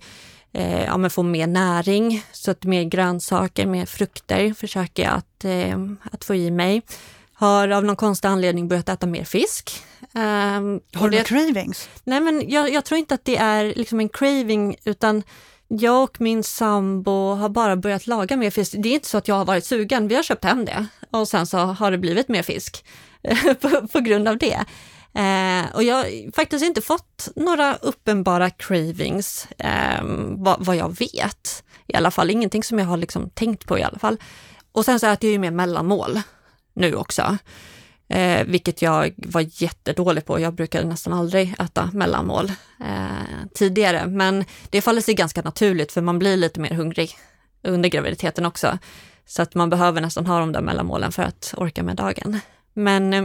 eh, 0.52 0.84
ja, 0.84 0.96
men 0.96 1.10
få 1.10 1.22
mer 1.22 1.46
näring, 1.46 2.22
så 2.32 2.50
att 2.50 2.64
mer 2.64 2.84
grönsaker, 2.84 3.66
mer 3.66 3.86
frukter 3.86 4.54
försöker 4.54 5.02
jag 5.02 5.12
att, 5.12 5.44
eh, 5.44 5.78
att 6.12 6.24
få 6.24 6.34
i 6.34 6.50
mig. 6.50 6.82
Har 7.32 7.68
av 7.68 7.84
någon 7.84 7.96
konstig 7.96 8.28
anledning 8.28 8.68
börjat 8.68 8.88
äta 8.88 9.06
mer 9.06 9.24
fisk. 9.24 9.82
Um, 10.12 10.80
har 10.94 11.08
du 11.08 11.18
det, 11.18 11.24
cravings? 11.24 11.88
Nej, 12.04 12.20
men 12.20 12.50
jag, 12.50 12.72
jag, 12.72 12.84
tror 12.84 12.98
inte 12.98 13.14
att 13.14 13.24
det 13.24 13.36
är 13.36 13.74
liksom 13.76 14.00
en 14.00 14.08
craving, 14.08 14.76
utan 14.84 15.22
jag 15.68 16.02
och 16.02 16.20
min 16.20 16.42
sambo 16.42 17.34
har 17.34 17.48
bara 17.48 17.76
börjat 17.76 18.06
laga 18.06 18.36
mer 18.36 18.50
fisk. 18.50 18.74
Det 18.78 18.88
är 18.88 18.94
inte 18.94 19.08
så 19.08 19.18
att 19.18 19.28
jag 19.28 19.34
har 19.34 19.44
varit 19.44 19.64
sugen, 19.64 20.08
vi 20.08 20.14
har 20.14 20.22
köpt 20.22 20.44
hem 20.44 20.64
det 20.64 20.86
och 21.10 21.28
sen 21.28 21.46
så 21.46 21.58
har 21.58 21.90
det 21.90 21.98
blivit 21.98 22.28
mer 22.28 22.42
fisk 22.42 22.84
på, 23.60 23.88
på 23.88 24.00
grund 24.00 24.28
av 24.28 24.38
det. 24.38 24.64
Eh, 25.14 25.74
och 25.74 25.82
jag 25.82 25.96
har 25.96 26.32
faktiskt 26.32 26.64
inte 26.64 26.80
fått 26.80 27.28
några 27.36 27.76
uppenbara 27.76 28.50
cravings, 28.50 29.48
eh, 29.58 30.02
vad, 30.36 30.64
vad, 30.64 30.76
jag 30.76 30.98
vet. 30.98 31.64
I 31.86 31.94
alla 31.94 32.10
fall 32.10 32.30
ingenting 32.30 32.62
som 32.62 32.78
jag 32.78 32.86
har 32.86 32.96
liksom 32.96 33.30
tänkt 33.30 33.66
på 33.66 33.78
i 33.78 33.82
alla 33.82 33.98
fall. 33.98 34.16
Och 34.72 34.84
sen 34.84 35.00
så 35.00 35.06
äter 35.06 35.28
jag 35.28 35.32
ju 35.32 35.38
mer 35.38 35.50
mellanmål 35.50 36.20
nu 36.74 36.94
också, 36.94 37.36
eh, 38.08 38.44
vilket 38.44 38.82
jag 38.82 39.14
var 39.16 39.62
jättedålig 39.62 40.24
på. 40.24 40.40
Jag 40.40 40.54
brukade 40.54 40.86
nästan 40.86 41.12
aldrig 41.12 41.54
äta 41.58 41.90
mellanmål 41.92 42.52
eh, 42.80 43.48
tidigare, 43.54 44.06
men 44.06 44.44
det 44.70 44.80
faller 44.80 45.00
sig 45.00 45.14
ganska 45.14 45.42
naturligt 45.42 45.92
för 45.92 46.00
man 46.00 46.18
blir 46.18 46.36
lite 46.36 46.60
mer 46.60 46.74
hungrig 46.74 47.16
under 47.62 47.88
graviditeten 47.88 48.46
också. 48.46 48.78
Så 49.26 49.42
att 49.42 49.54
man 49.54 49.70
behöver 49.70 50.00
nästan 50.00 50.26
ha 50.26 50.38
de 50.40 50.52
där 50.52 50.60
mellanmålen 50.60 51.12
för 51.12 51.22
att 51.22 51.54
orka 51.56 51.82
med 51.82 51.96
dagen. 51.96 52.40
Men, 52.74 53.14
eh, 53.14 53.24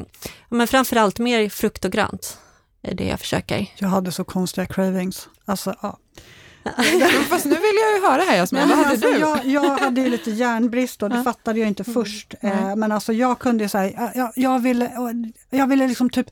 men 0.50 0.68
framförallt 0.68 1.20
mer 1.20 1.50
frukt 1.50 1.86
och 1.86 1.92
grönt 1.92 2.40
är 2.82 2.96
det 2.96 3.06
jag 3.06 3.20
försöker. 3.20 3.72
Jag 3.78 3.88
hade 3.88 4.12
så 4.12 4.24
konstiga 4.24 4.68
cravings. 4.68 5.30
Alltså, 5.46 5.76
ja. 5.82 6.00
Fast 7.30 7.46
nu 7.46 7.52
vill 7.52 7.76
jag 7.82 7.96
ju 7.96 8.02
höra 8.02 8.22
här 8.22 8.38
Jasmin, 8.38 8.68
vad 8.68 8.78
hade 8.78 8.90
alltså, 8.90 9.08
du? 9.08 9.18
Jag, 9.18 9.46
jag 9.46 9.78
hade 9.78 10.02
ju 10.02 10.10
lite 10.10 10.32
järnbrist 10.32 11.04
och 11.04 11.10
det 11.10 11.16
ja. 11.16 11.24
fattade 11.24 11.60
jag 11.60 11.68
inte 11.68 11.84
mm. 11.84 11.94
först. 11.94 12.34
Mm. 12.42 12.80
men 12.80 12.92
alltså 12.92 13.14
jag 13.14 13.40
kunde 13.40 13.64
ju 13.64 13.70
säga, 13.70 14.12
jag, 14.16 14.32
jag, 14.36 14.60
ville, 14.60 14.92
jag 15.50 15.68
ville 15.68 15.88
liksom 15.88 16.10
typ 16.10 16.28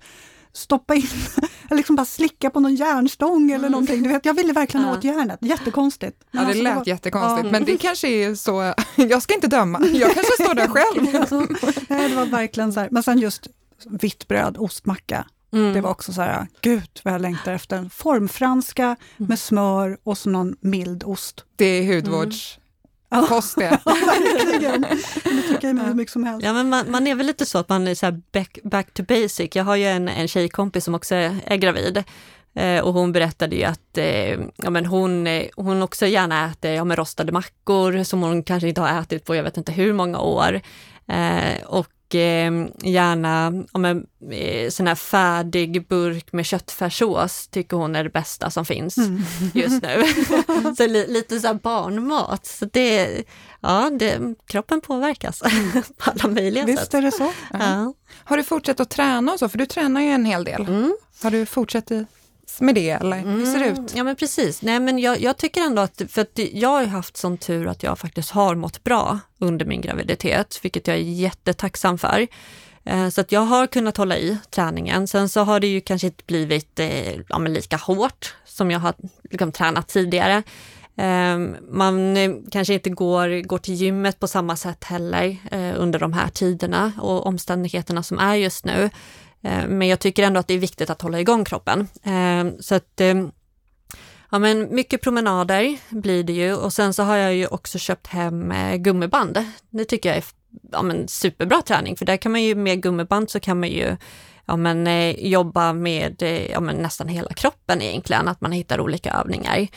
stoppa 0.54 0.96
in, 0.96 1.08
liksom 1.72 1.96
bara 1.96 2.06
slicka 2.06 2.50
på 2.50 2.60
någon 2.60 2.76
järnstång 2.76 3.52
eller 3.52 3.56
mm. 3.56 3.72
någonting. 3.72 4.04
Du 4.04 4.10
vet, 4.10 4.26
jag 4.26 4.34
ville 4.34 4.54
verkligen 4.54 4.86
åt 4.86 5.04
järnet, 5.04 5.39
jättekonstigt. 5.42 6.24
Ja, 6.32 6.39
det 6.39 6.46
alltså, 6.48 6.63
lät 6.63 6.88
jättekonstigt, 6.88 7.46
ja. 7.46 7.52
men 7.52 7.66
det 7.66 7.78
kanske 7.78 8.08
är 8.08 8.36
så, 8.36 8.74
jag 8.96 9.22
ska 9.22 9.34
inte 9.34 9.48
döma, 9.48 9.80
jag 9.94 10.13
kanske 10.13 10.44
står 10.44 10.54
där 10.54 10.68
själv. 10.68 11.04
Nej, 11.89 12.10
det 12.10 12.16
var 12.16 12.26
verkligen 12.26 12.74
så 12.74 12.80
här, 12.80 12.89
men 12.92 13.04
sen 13.04 13.20
just 13.20 13.48
vitt 13.86 14.28
bröd, 14.28 14.58
ostmacka. 14.60 15.26
Mm. 15.54 15.74
Det 15.74 15.82
var 15.82 15.89
också 15.89 16.13
så 16.13 16.22
här, 16.22 16.48
gud 16.62 17.00
vad 17.04 17.13
jag 17.13 17.22
längtar 17.22 17.54
efter 17.54 17.78
en 17.78 17.89
formfranska 17.89 18.84
mm. 18.84 18.98
med 19.18 19.39
smör 19.39 19.98
och 20.04 20.18
så 20.18 20.30
någon 20.30 20.56
mild 20.60 21.04
ost. 21.04 21.46
Det 21.56 21.66
är 21.66 21.96
hudvårds... 21.96 22.60
Kost 23.21 23.56
det. 23.56 23.80
Verkligen. 23.86 24.82
Det 24.82 25.41
tycker 25.41 25.67
jag 25.67 25.86
hur 25.86 25.93
mycket 25.93 26.13
som 26.13 26.23
helst. 26.23 26.45
Ja, 26.45 26.54
men 26.54 26.69
man, 26.69 26.91
man, 26.91 27.08
är 27.08 27.15
väl 27.15 27.28
lite 27.28 27.45
så 27.45 27.58
att 27.58 27.69
man 27.69 27.88
är 27.88 27.95
så 27.95 28.12
back, 28.32 28.58
back 28.63 28.93
to 28.93 29.04
basic. 29.04 29.56
Jag 29.56 29.63
har 29.63 29.76
ju 29.76 29.86
en, 29.86 30.08
en 30.08 30.28
tjejkompis 30.28 30.84
som 30.84 30.95
också 30.95 31.15
är, 31.15 31.36
är 31.45 31.56
gravid. 31.56 32.04
Eh, 32.56 32.80
och 32.80 32.93
hon 32.93 33.12
berättade 33.12 33.56
ju 33.56 33.63
att 33.63 33.97
eh, 33.97 34.39
ja, 34.56 34.69
men 34.69 34.86
hon, 34.86 35.28
eh, 35.28 35.45
hon 35.56 35.82
också 35.82 36.06
gärna 36.06 36.45
äter 36.45 36.71
ja, 36.71 36.84
men 36.84 36.97
rostade 36.97 37.32
mackor 37.32 38.04
som 38.04 38.21
hon 38.21 38.43
kanske 38.43 38.67
inte 38.67 38.82
har 38.82 39.02
ätit 39.02 39.26
på 39.26 39.36
jag 39.36 39.43
vet 39.43 39.58
inte 39.58 39.71
hur 39.71 39.93
många 39.93 40.19
år. 40.19 40.62
Eh, 41.08 41.63
och 41.65 41.88
eh, 42.15 42.67
gärna 42.84 43.63
om 43.71 43.86
en 43.86 44.06
eh, 44.32 44.69
sån 44.69 44.88
här 44.88 44.95
färdig 44.95 45.88
burk 45.88 46.34
med 46.34 46.45
köttfärssås 46.45 47.47
tycker 47.47 47.78
hon 47.78 47.95
är 47.95 48.04
det 48.04 48.10
bästa 48.10 48.49
som 48.49 48.65
finns 48.65 48.97
mm. 48.97 49.23
just 49.54 49.84
nu. 49.84 50.04
så 50.78 50.88
li, 50.88 51.08
lite 51.08 51.39
så 51.39 51.47
här 51.47 51.54
barnmat. 51.54 52.45
Så 52.45 52.65
det, 52.65 53.23
ja, 53.62 53.89
det, 53.99 54.19
kroppen 54.45 54.82
påverkas 54.82 55.39
på 55.97 56.12
alla 56.12 56.34
möjliga 56.34 56.65
Visst 56.65 56.80
sätt. 56.80 56.86
Visst 56.86 56.93
är 56.93 57.02
det 57.02 57.12
så. 57.12 57.34
Ja. 57.54 57.93
Har 58.23 58.38
du 58.38 58.43
fortsatt 58.43 58.80
att 58.80 58.89
träna 58.89 59.32
och 59.34 59.39
så? 59.39 59.49
För 59.49 59.58
du 59.58 59.65
tränar 59.65 60.02
ju 60.02 60.08
en 60.08 60.26
hel 60.26 60.43
del. 60.43 60.62
Mm. 60.62 60.95
Har 61.21 61.32
du 61.32 61.45
fortsatt 61.45 61.91
i 61.91 62.06
med 62.62 62.76
det 62.76 62.89
eller 62.89 63.18
hur 63.18 63.46
ser 63.46 63.60
det 63.60 63.66
mm, 63.66 63.86
ut? 63.86 63.96
Ja 63.96 64.04
men 64.04 64.16
precis. 64.16 64.62
Nej, 64.62 64.80
men 64.80 65.00
jag, 65.00 65.22
jag, 65.22 65.38
tycker 65.38 65.62
ändå 65.62 65.82
att, 65.82 66.02
för 66.10 66.22
att 66.22 66.39
jag 66.54 66.70
har 66.70 66.86
haft 66.86 67.18
sån 67.18 67.38
tur 67.38 67.68
att 67.68 67.84
jag 67.84 68.00
faktiskt 68.00 68.32
har 68.32 68.56
mått 68.56 68.84
bra 68.84 69.20
under 69.39 69.66
min 69.66 69.82
graviditet, 69.82 70.60
vilket 70.62 70.88
jag 70.88 70.98
är 70.98 71.02
jättetacksam 71.02 71.98
för. 71.98 72.28
Eh, 72.86 73.10
så 73.10 73.22
att 73.22 73.32
jag 73.32 73.42
har 73.42 73.68
kunnat 73.68 73.98
hålla 73.98 74.18
i 74.18 74.38
träningen. 74.50 75.08
Sen 75.08 75.30
så 75.30 75.42
har 75.42 75.60
det 75.60 75.68
ju 75.68 75.82
kanske 75.82 76.08
inte 76.08 76.24
blivit 76.28 76.80
eh, 76.80 77.16
ja, 77.30 77.38
lika 77.38 77.78
hårt 77.78 78.36
som 78.46 78.72
jag 78.72 78.80
har 78.80 78.94
liksom, 79.30 79.52
tränat 79.52 79.88
tidigare. 79.88 80.44
Eh, 80.96 81.38
man 81.70 82.18
kanske 82.52 82.74
inte 82.74 82.89
går, 82.89 83.44
går 83.44 83.58
till 83.58 83.74
gymmet 83.74 84.20
på 84.20 84.28
samma 84.28 84.56
sätt 84.56 84.84
heller 84.84 85.38
under 85.78 86.00
de 86.00 86.13
här 86.13 86.30
tiderna 86.30 86.92
och 87.00 87.26
omständigheterna 87.26 88.04
som 88.04 88.20
är 88.20 88.36
just 88.36 88.66
nu. 88.66 88.89
Eh, 89.44 89.68
men 89.68 89.88
jag 89.88 90.00
tycker 90.00 90.24
ändå 90.24 90.40
att 90.40 90.48
det 90.48 90.54
är 90.54 90.60
viktigt 90.60 90.90
att 90.90 91.02
hålla 91.02 91.20
igång 91.20 91.46
kroppen. 91.46 91.88
Eh, 92.04 92.60
så 92.60 92.76
att 92.76 93.02
eh, 93.02 93.16
Ja 94.32 94.40
men 94.40 94.76
mycket 94.76 95.02
promenader 95.02 95.78
blir 95.90 96.24
det 96.24 96.34
ju 96.34 96.54
och 96.54 96.74
sen 96.74 96.94
så 96.94 97.04
har 97.04 97.16
jag 97.16 97.36
ju 97.36 97.48
också 97.48 97.80
köpt 97.80 98.08
hem 98.08 98.54
gummiband. 98.78 99.46
Det 99.70 99.86
tycker 99.86 100.10
jag 100.10 100.18
är 100.18 100.24
ja, 100.72 100.82
men 100.82 101.08
superbra 101.08 101.62
träning 101.62 101.98
för 101.98 102.06
där 102.06 102.18
kan 102.18 102.32
man 102.32 102.44
ju 102.44 102.56
med 102.56 102.82
gummiband 102.82 103.30
så 103.30 103.40
kan 103.40 103.60
man 103.60 103.70
ju 103.70 103.98
ja, 104.46 104.56
men, 104.56 105.14
jobba 105.18 105.74
med 105.74 106.22
ja, 106.52 106.60
men 106.60 106.76
nästan 106.76 107.08
hela 107.08 107.34
kroppen 107.34 107.82
egentligen, 107.82 108.28
att 108.28 108.42
man 108.42 108.52
hittar 108.52 108.80
olika 108.80 109.14
övningar. 109.14 109.68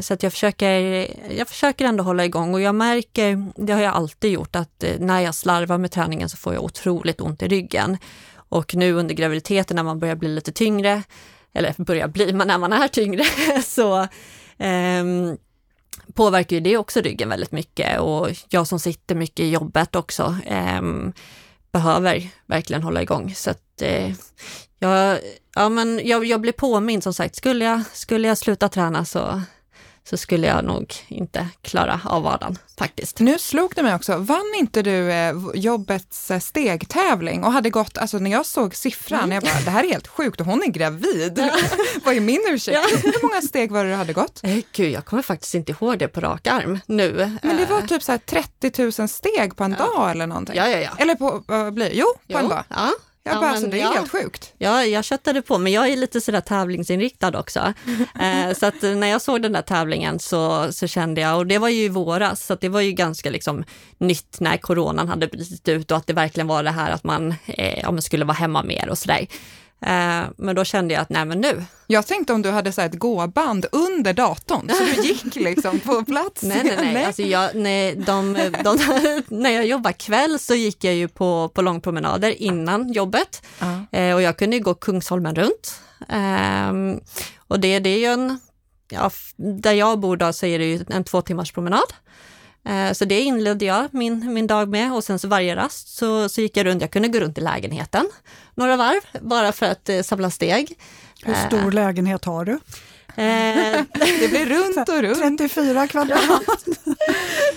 Så 0.00 0.14
att 0.14 0.22
jag 0.22 0.32
försöker, 0.32 1.06
jag 1.38 1.48
försöker 1.48 1.84
ändå 1.84 2.04
hålla 2.04 2.24
igång 2.24 2.54
och 2.54 2.60
jag 2.60 2.74
märker, 2.74 3.52
det 3.56 3.72
har 3.72 3.80
jag 3.80 3.94
alltid 3.94 4.32
gjort, 4.32 4.56
att 4.56 4.84
när 4.98 5.20
jag 5.20 5.34
slarvar 5.34 5.78
med 5.78 5.90
träningen 5.90 6.28
så 6.28 6.36
får 6.36 6.54
jag 6.54 6.64
otroligt 6.64 7.20
ont 7.20 7.42
i 7.42 7.48
ryggen. 7.48 7.98
Och 8.48 8.74
nu 8.74 8.92
under 8.92 9.14
graviditeten 9.14 9.76
när 9.76 9.82
man 9.82 9.98
börjar 9.98 10.16
bli 10.16 10.28
lite 10.28 10.52
tyngre, 10.52 11.02
eller 11.52 11.84
börjar 11.84 12.08
bli 12.08 12.32
men 12.32 12.46
när 12.46 12.58
man 12.58 12.72
är 12.72 12.88
tyngre, 12.88 13.24
så 13.64 14.00
eh, 14.64 15.04
påverkar 16.14 16.56
ju 16.56 16.60
det 16.60 16.76
också 16.76 17.00
ryggen 17.00 17.28
väldigt 17.28 17.52
mycket 17.52 18.00
och 18.00 18.28
jag 18.48 18.66
som 18.66 18.80
sitter 18.80 19.14
mycket 19.14 19.40
i 19.40 19.50
jobbet 19.50 19.96
också 19.96 20.36
eh, 20.46 20.82
behöver 21.72 22.28
verkligen 22.46 22.82
hålla 22.82 23.02
igång. 23.02 23.34
Så 23.34 23.50
att 23.50 23.82
eh, 23.82 24.12
jag, 24.78 25.18
ja, 25.54 25.68
men 25.68 26.00
jag, 26.04 26.24
jag 26.24 26.40
blir 26.40 26.52
påmind 26.52 27.02
som 27.02 27.14
sagt, 27.14 27.36
skulle 27.36 27.64
jag, 27.64 27.82
skulle 27.92 28.28
jag 28.28 28.38
sluta 28.38 28.68
träna 28.68 29.04
så 29.04 29.42
så 30.10 30.16
skulle 30.16 30.46
jag 30.46 30.64
nog 30.64 30.94
inte 31.08 31.48
klara 31.62 32.00
av 32.04 32.22
vardagen 32.22 32.58
faktiskt. 32.78 33.18
Nu 33.20 33.38
slog 33.38 33.72
det 33.76 33.82
mig 33.82 33.94
också, 33.94 34.16
vann 34.16 34.54
inte 34.58 34.82
du 34.82 35.12
eh, 35.12 35.34
jobbets 35.54 36.30
eh, 36.30 36.38
stegtävling 36.40 37.44
och 37.44 37.52
hade 37.52 37.70
gått, 37.70 37.98
alltså 37.98 38.18
när 38.18 38.30
jag 38.30 38.46
såg 38.46 38.74
siffran, 38.74 39.18
Mm. 39.18 39.32
jag 39.32 39.42
bara, 39.42 39.60
det 39.64 39.70
här 39.70 39.84
är 39.84 39.88
helt 39.88 40.08
sjukt 40.08 40.40
och 40.40 40.46
hon 40.46 40.62
är 40.62 40.66
gravid. 40.66 41.50
Vad 42.04 42.16
är 42.16 42.20
min 42.20 42.40
ursäkt? 42.48 42.78
Ja. 42.92 42.98
Hur 43.02 43.22
många 43.28 43.42
steg 43.42 43.72
var 43.72 43.84
det 43.84 43.90
du 43.90 43.96
hade 43.96 44.12
gått? 44.12 44.40
Eh, 44.42 44.56
Gud, 44.72 44.90
jag 44.92 45.04
kommer 45.04 45.22
faktiskt 45.22 45.54
inte 45.54 45.72
ihåg 45.72 45.98
det 45.98 46.08
på 46.08 46.20
rak 46.20 46.46
arm 46.46 46.78
nu. 46.86 47.38
Men 47.42 47.56
det 47.56 47.66
var 47.66 47.78
Eh, 47.78 47.86
typ 47.86 48.02
så 48.02 48.12
här 48.12 48.18
30 48.18 48.82
000 49.00 49.08
steg 49.08 49.56
på 49.56 49.64
en 49.64 49.72
dag 49.72 50.10
eller 50.10 50.26
någonting. 50.26 50.56
Ja, 50.56 50.68
ja, 50.68 50.78
ja. 50.78 50.90
Eller 50.98 51.14
på, 51.14 51.42
vad 51.46 51.74
blir 51.74 51.86
det? 51.88 51.94
Jo, 51.94 52.06
på 52.06 52.20
Jo, 52.26 52.38
en 52.38 52.48
dag. 52.48 52.64
Ja, 52.68 52.90
Jag 53.28 53.36
ja, 53.36 53.40
bara, 53.40 53.52
men 53.52 53.60
så 53.60 53.66
det 53.66 53.80
är 53.80 53.82
ja. 53.84 53.92
helt 53.92 54.10
sjukt. 54.10 54.52
Ja, 54.58 54.84
jag 54.84 55.04
köttade 55.04 55.42
på, 55.42 55.58
men 55.58 55.72
jag 55.72 55.88
är 55.88 55.96
lite 55.96 56.20
sådär 56.20 56.40
tävlingsinriktad 56.40 57.38
också. 57.38 57.72
Eh, 58.20 58.54
så 58.54 58.66
att 58.66 58.84
eh, 58.84 58.90
när 58.90 59.06
jag 59.06 59.22
såg 59.22 59.42
den 59.42 59.52
där 59.52 59.62
tävlingen 59.62 60.18
så, 60.18 60.72
så 60.72 60.86
kände 60.86 61.20
jag, 61.20 61.38
och 61.38 61.46
det 61.46 61.58
var 61.58 61.68
ju 61.68 61.82
i 61.82 61.88
våras, 61.88 62.46
så 62.46 62.54
det 62.54 62.68
var 62.68 62.80
ju 62.80 62.92
ganska 62.92 63.30
liksom 63.30 63.64
nytt 63.98 64.40
när 64.40 64.56
coronan 64.56 65.08
hade 65.08 65.26
brutit 65.26 65.68
ut 65.68 65.90
och 65.90 65.96
att 65.96 66.06
det 66.06 66.12
verkligen 66.12 66.46
var 66.46 66.62
det 66.62 66.70
här 66.70 66.90
att 66.90 67.04
man, 67.04 67.34
eh, 67.46 67.78
ja, 67.78 67.90
man 67.90 68.02
skulle 68.02 68.24
vara 68.24 68.36
hemma 68.36 68.62
mer 68.62 68.88
och 68.88 68.98
sådär. 68.98 69.26
Eh, 69.80 70.22
men 70.36 70.56
då 70.56 70.64
kände 70.64 70.94
jag 70.94 71.00
att 71.00 71.08
nej 71.08 71.24
men 71.24 71.40
nu, 71.40 71.64
Jag 71.86 72.06
tänkte 72.06 72.32
om 72.32 72.42
du 72.42 72.50
hade 72.50 72.72
så 72.72 72.80
ett 72.80 72.98
gåband 72.98 73.66
under 73.72 74.12
datorn, 74.12 74.70
så 74.78 74.84
du 74.84 75.02
gick 75.08 75.34
liksom 75.34 75.80
på 75.80 76.04
plats. 76.06 76.42
nej 76.42 76.60
nej 76.64 76.92
nej, 76.94 77.04
Alltså 77.04 77.22
jag, 77.22 77.54
nej 77.54 77.94
de, 77.96 78.36
de, 78.64 78.78
när 79.28 79.50
jag 79.50 79.66
jobbade 79.66 79.92
kväll 79.92 80.38
så 80.38 80.54
gick 80.54 80.84
jag 80.84 80.94
ju 80.94 81.08
på, 81.08 81.48
på 81.54 81.62
långpromenader 81.62 82.42
innan 82.42 82.92
jobbet. 82.92 83.42
Eh, 83.90 84.14
och 84.14 84.22
jag 84.22 84.36
kunde 84.36 84.56
ju 84.56 84.62
gå 84.62 84.74
Kungsholmen 84.74 85.34
runt. 85.34 85.80
Ehm, 86.08 87.00
och 87.38 87.60
det, 87.60 87.78
det 87.78 87.90
är 87.90 87.98
ju 87.98 88.06
en, 88.06 88.40
ja, 88.90 89.10
där 89.36 89.72
jag 89.72 90.00
bor 90.00 90.16
då 90.16 90.32
så 90.32 90.46
är 90.46 90.58
det 90.58 90.64
ju 90.64 90.84
en 90.88 91.04
två 91.04 91.22
timmars 91.22 91.52
promenad. 91.52 91.92
Eh, 92.64 92.92
så 92.92 93.04
det 93.04 93.20
inledde 93.20 93.64
jag 93.64 93.88
min, 93.92 94.32
min 94.34 94.46
dag 94.46 94.68
med 94.68 94.92
och 94.92 95.04
sen 95.04 95.18
så 95.18 95.28
varje 95.28 95.56
rast 95.56 95.96
så, 95.96 96.28
så 96.28 96.40
gick 96.40 96.56
jag 96.56 96.66
runt, 96.66 96.80
jag 96.80 96.90
kunde 96.90 97.08
gå 97.08 97.18
runt 97.20 97.38
i 97.38 97.40
lägenheten 97.40 98.06
några 98.54 98.76
varv 98.76 99.00
bara 99.20 99.52
för 99.52 99.66
att 99.66 99.88
eh, 99.88 100.02
samla 100.02 100.30
steg. 100.30 100.78
Hur 101.24 101.34
stor 101.34 101.72
lägenhet 101.72 102.24
har 102.24 102.44
du? 102.44 102.52
Eh, 103.22 103.84
Det 104.20 104.28
blir 104.30 104.46
runt 104.46 104.88
och 104.88 105.02
runt. 105.02 105.38
34 105.38 105.86
kvadrat. 105.86 106.42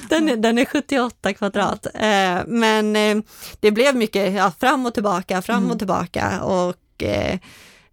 den, 0.10 0.30
är, 0.30 0.36
den 0.36 0.58
är 0.58 0.66
78 0.66 1.34
kvadrat. 1.34 1.86
Eh, 1.86 2.40
men 2.48 2.96
eh, 2.96 3.18
det 3.60 3.72
blev 3.72 3.96
mycket 3.96 4.34
ja, 4.34 4.52
fram 4.60 4.86
och 4.86 4.94
tillbaka, 4.94 5.42
fram 5.42 5.72
och 5.72 5.78
tillbaka 5.78 6.44
och 6.44 7.04
eh, 7.04 7.34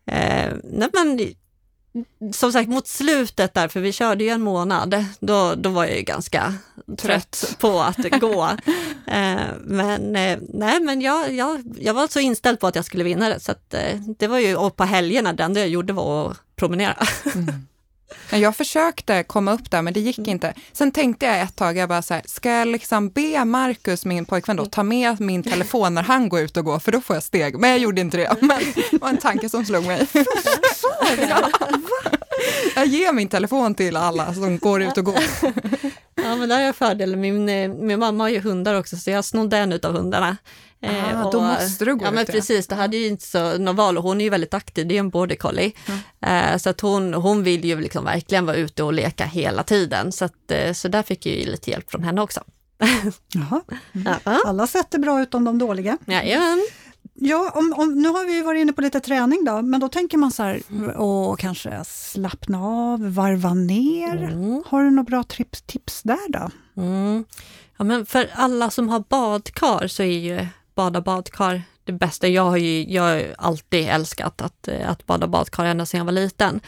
eh, 0.07 0.53
nej, 0.65 0.89
men, 0.93 1.35
som 2.33 2.53
sagt 2.53 2.69
mot 2.69 2.87
slutet 2.87 3.55
där, 3.55 3.69
för 3.69 3.81
vi 3.81 3.93
körde 3.93 4.25
ju 4.25 4.31
en 4.31 4.43
månad, 4.43 5.05
då, 5.21 5.55
då 5.55 5.71
var 5.71 5.85
jag 5.85 5.97
ju 5.97 6.03
ganska 6.03 6.55
trött 6.99 7.57
på 7.59 7.81
att 7.81 8.21
gå. 8.21 8.51
Eh, 9.07 9.41
men 9.65 10.17
eh, 10.17 10.39
nej, 10.49 10.81
men 10.81 11.01
jag, 11.01 11.33
jag, 11.33 11.63
jag 11.79 11.95
var 11.95 12.09
så 12.09 12.21
inställd 12.21 12.61
på 12.61 12.67
att 12.67 12.75
jag 12.75 12.85
skulle 12.85 13.05
vinna 13.05 13.29
det, 13.29 13.41
så 13.41 13.53
att, 13.53 13.75
eh, 13.75 13.97
det 14.19 14.27
var 14.27 14.39
ju, 14.39 14.57
och 14.57 14.77
på 14.77 14.85
helgerna, 14.85 15.33
det 15.33 15.43
enda 15.43 15.61
jag 15.61 15.69
gjorde 15.69 15.93
var 15.93 16.31
att 16.31 16.37
promenera. 16.57 16.97
Men 17.35 17.67
Jag 18.31 18.57
försökte 18.57 19.23
komma 19.23 19.53
upp 19.53 19.71
där, 19.71 19.83
men 19.83 19.93
det 19.93 20.01
gick 20.01 20.19
inte. 20.19 20.55
Sen 20.73 20.93
tänkte 20.93 21.27
jag 21.27 21.41
ett 21.41 21.57
tag, 21.57 21.77
jag 21.77 21.89
bara 21.89 22.03
så 22.03 22.15
här, 22.15 22.23
ska 22.27 22.51
jag 22.51 22.69
liksom 22.69 23.09
be 23.11 23.45
Marcus, 23.45 24.05
min 24.05 24.25
pojkvän 24.25 24.57
då, 24.57 24.67
ta 24.67 24.83
med 24.83 25.21
min 25.21 25.43
telefon 25.43 25.95
när 25.95 26.03
han 26.03 26.29
går 26.29 26.41
ut 26.41 26.57
och 26.57 26.65
går, 26.65 26.79
för 26.79 26.93
då 26.93 27.01
får 27.01 27.17
jag 27.17 27.23
steg. 27.23 27.59
Men 27.59 27.71
jag 27.71 27.79
gjorde 27.79 28.01
inte 28.01 28.17
det. 28.17 28.37
Men 28.41 28.61
det 28.91 28.99
var 29.01 29.09
en 29.09 29.17
tanke 29.17 29.49
som 29.49 29.65
slog 29.65 29.87
mig. 29.87 30.07
Ja. 31.29 31.51
Jag 32.75 32.87
ger 32.87 33.13
min 33.13 33.29
telefon 33.29 33.75
till 33.75 33.97
alla 33.97 34.35
som 34.35 34.59
går 34.59 34.83
ut 34.83 34.99
och 34.99 35.05
går. 35.05 35.23
Ja, 36.15 36.37
men 36.37 36.49
där 36.49 36.57
har 36.57 36.63
jag 36.63 36.77
fördelen. 36.77 37.21
Min, 37.21 37.49
eh, 37.49 37.69
min 37.69 37.99
mamma 37.99 38.25
har 38.25 38.29
ju 38.29 38.41
hundar 38.41 38.75
också, 38.75 38.97
så 38.97 39.11
jag 39.11 39.25
snodde 39.25 39.59
en 39.59 39.73
av 39.73 39.93
hundarna. 39.93 40.37
Eh, 40.81 41.27
Ah, 41.27 41.31
då 41.31 41.41
måste 41.41 41.85
du 41.85 41.95
gå 41.97 42.05
Ja, 42.05 42.11
men 42.11 42.23
ut, 42.23 42.29
ja. 42.29 42.33
precis. 42.33 42.67
Det 42.67 42.75
hade 42.75 42.97
ju 42.97 43.07
inte 43.07 43.25
så 43.27 43.59
något 43.59 43.77
val 43.77 43.99
och 43.99 44.05
hon 44.05 44.21
är 44.21 44.25
ju 44.25 44.31
väldigt 44.31 44.55
aktiv, 44.55 44.87
det 44.87 44.93
är 44.93 44.97
ju 44.97 45.01
en 45.01 45.11
border 45.11 45.37
collie. 45.37 45.73
Eh, 46.27 46.57
så 46.57 46.71
att 46.71 46.81
hon, 46.81 47.15
hon 47.15 47.43
vill 47.43 47.65
ju 47.65 47.81
liksom 47.81 48.05
verkligen 48.05 48.47
vara 48.47 48.57
ute 48.57 48.83
och 48.83 48.93
leka 48.93 49.25
hela 49.25 49.63
tiden. 49.63 50.13
Så, 50.13 50.25
att, 50.25 50.51
eh, 50.51 50.73
så 50.73 50.89
där 50.89 51.03
fick 51.03 51.27
jag 51.27 51.35
ju 51.37 51.47
lite 51.47 51.71
hjälp 51.71 51.91
från 51.91 52.05
henne 52.05 52.21
också. 52.23 52.41
Jaha. 53.35 53.61
Ja, 54.25 54.41
Alla 54.47 54.67
sätt 54.67 54.95
är 54.95 54.99
bra 54.99 55.23
utom 55.23 55.45
de 55.45 55.59
dåliga. 55.59 55.99
Jajamän. 56.07 56.67
Ja, 57.21 57.53
om, 57.55 57.75
om, 57.77 58.03
nu 58.03 58.09
har 58.09 58.27
vi 58.27 58.35
ju 58.35 58.43
varit 58.43 58.61
inne 58.61 58.73
på 58.73 58.81
lite 58.83 59.01
träning 59.01 59.45
då, 59.45 59.63
men 59.63 59.81
då 59.81 59.89
tänker 59.89 60.19
man 60.19 60.31
så 60.31 60.43
här, 60.43 60.63
åh, 60.97 61.37
kanske 61.37 61.85
slappna 61.87 62.63
av, 62.65 63.15
varva 63.15 63.55
ner. 63.55 64.17
Mm. 64.23 64.63
Har 64.67 64.83
du 64.85 64.91
några 64.91 65.03
bra 65.05 65.23
tips, 65.23 65.63
tips 65.63 66.03
där 66.03 66.33
då? 66.33 66.51
Mm. 66.83 67.25
Ja, 67.79 67.85
men 67.85 68.07
för 68.07 68.31
alla 68.35 68.71
som 68.71 68.89
har 68.89 69.05
badkar 69.09 69.87
så 69.89 70.03
är 70.03 70.19
ju 70.19 70.47
bada 70.79 71.01
badkar 71.01 71.63
det 71.85 71.93
bästa. 71.93 72.29
Jag 72.29 72.43
har 72.43 72.57
ju 72.57 72.85
jag 72.93 73.03
har 73.03 73.35
alltid 73.39 73.89
älskat 73.89 74.43
att, 74.43 74.69
eh, 74.69 74.91
att 74.91 75.07
bada 75.07 75.27
badkar 75.27 75.65
ända 75.65 75.87
sedan 75.87 75.99
jag 75.99 76.05
var 76.05 76.13
liten. 76.13 76.61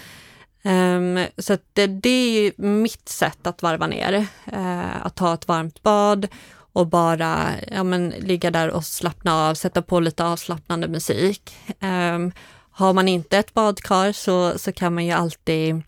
Um, 0.63 1.27
så 1.39 1.53
att 1.53 1.63
det, 1.73 1.87
det 1.87 2.09
är 2.09 2.43
ju 2.43 2.53
mitt 2.57 3.09
sätt 3.09 3.47
att 3.47 3.63
varva 3.63 3.87
ner. 3.87 4.27
uh, 4.53 5.07
att 5.07 5.15
ta 5.15 5.35
ett 5.35 5.49
varmt 5.49 5.83
bad 5.83 6.29
och 6.73 6.87
bara 6.87 7.51
ja, 7.71 7.83
men, 7.83 8.09
ligga 8.09 8.51
där 8.51 8.71
och 8.71 8.85
slappna 8.85 9.49
av, 9.49 9.55
sätta 9.55 9.83
på 9.83 10.01
lite 10.01 10.25
avslappnande 10.25 10.89
musik. 10.89 11.57
Um, 11.81 12.33
har 12.71 12.93
man 12.93 13.09
inte 13.09 13.39
ett 13.39 13.55
badkar 13.55 14.13
så, 14.13 14.59
så 14.59 14.73
kan 14.73 14.95
man 14.95 15.07
ju 15.07 15.13
alltid 15.13 15.83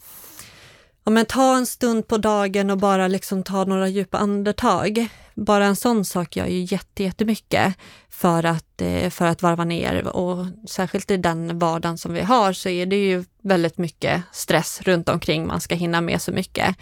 Ja, 1.04 1.10
men 1.10 1.26
ta 1.26 1.56
en 1.56 1.66
stund 1.66 2.08
på 2.08 2.18
dagen 2.18 2.70
och 2.70 2.78
bara 2.78 3.08
liksom 3.08 3.42
ta 3.42 3.64
några 3.64 3.88
djupa 3.88 4.18
andetag. 4.18 5.08
Bara 5.34 5.64
en 5.64 5.76
sån 5.76 6.04
sak 6.04 6.36
gör 6.36 6.46
ju 6.46 6.60
jätte, 6.60 7.02
jättemycket 7.02 7.74
för 8.08 8.44
att, 8.44 8.80
eh, 8.80 9.10
för 9.10 9.26
att 9.26 9.42
varva 9.42 9.64
ner 9.64 10.06
och 10.06 10.46
särskilt 10.68 11.10
i 11.10 11.16
den 11.16 11.58
vardagen 11.58 11.98
som 11.98 12.12
vi 12.12 12.20
har 12.20 12.52
så 12.52 12.68
är 12.68 12.86
det 12.86 12.96
ju 12.96 13.24
väldigt 13.42 13.78
mycket 13.78 14.22
stress 14.32 14.80
runt 14.82 15.08
omkring. 15.08 15.46
Man 15.46 15.60
ska 15.60 15.74
hinna 15.74 16.00
med 16.00 16.22
så 16.22 16.32
mycket. 16.32 16.76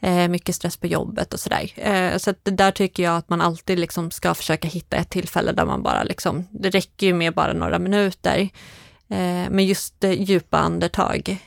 Eh, 0.00 0.28
mycket 0.28 0.54
stress 0.54 0.76
på 0.76 0.86
jobbet 0.86 1.34
och 1.34 1.40
sådär. 1.40 1.72
Eh, 1.76 2.16
så 2.18 2.30
att 2.30 2.38
där 2.42 2.70
tycker 2.70 3.02
jag 3.02 3.16
att 3.16 3.28
man 3.28 3.40
alltid 3.40 3.78
liksom 3.78 4.10
ska 4.10 4.34
försöka 4.34 4.68
hitta 4.68 4.96
ett 4.96 5.10
tillfälle 5.10 5.52
där 5.52 5.64
man 5.64 5.82
bara 5.82 6.02
liksom, 6.02 6.46
det 6.50 6.70
räcker 6.70 7.06
ju 7.06 7.14
med 7.14 7.34
bara 7.34 7.52
några 7.52 7.78
minuter. 7.78 8.48
Men 9.50 9.66
just 9.66 10.04
djupa 10.04 10.58
andetag, 10.58 11.38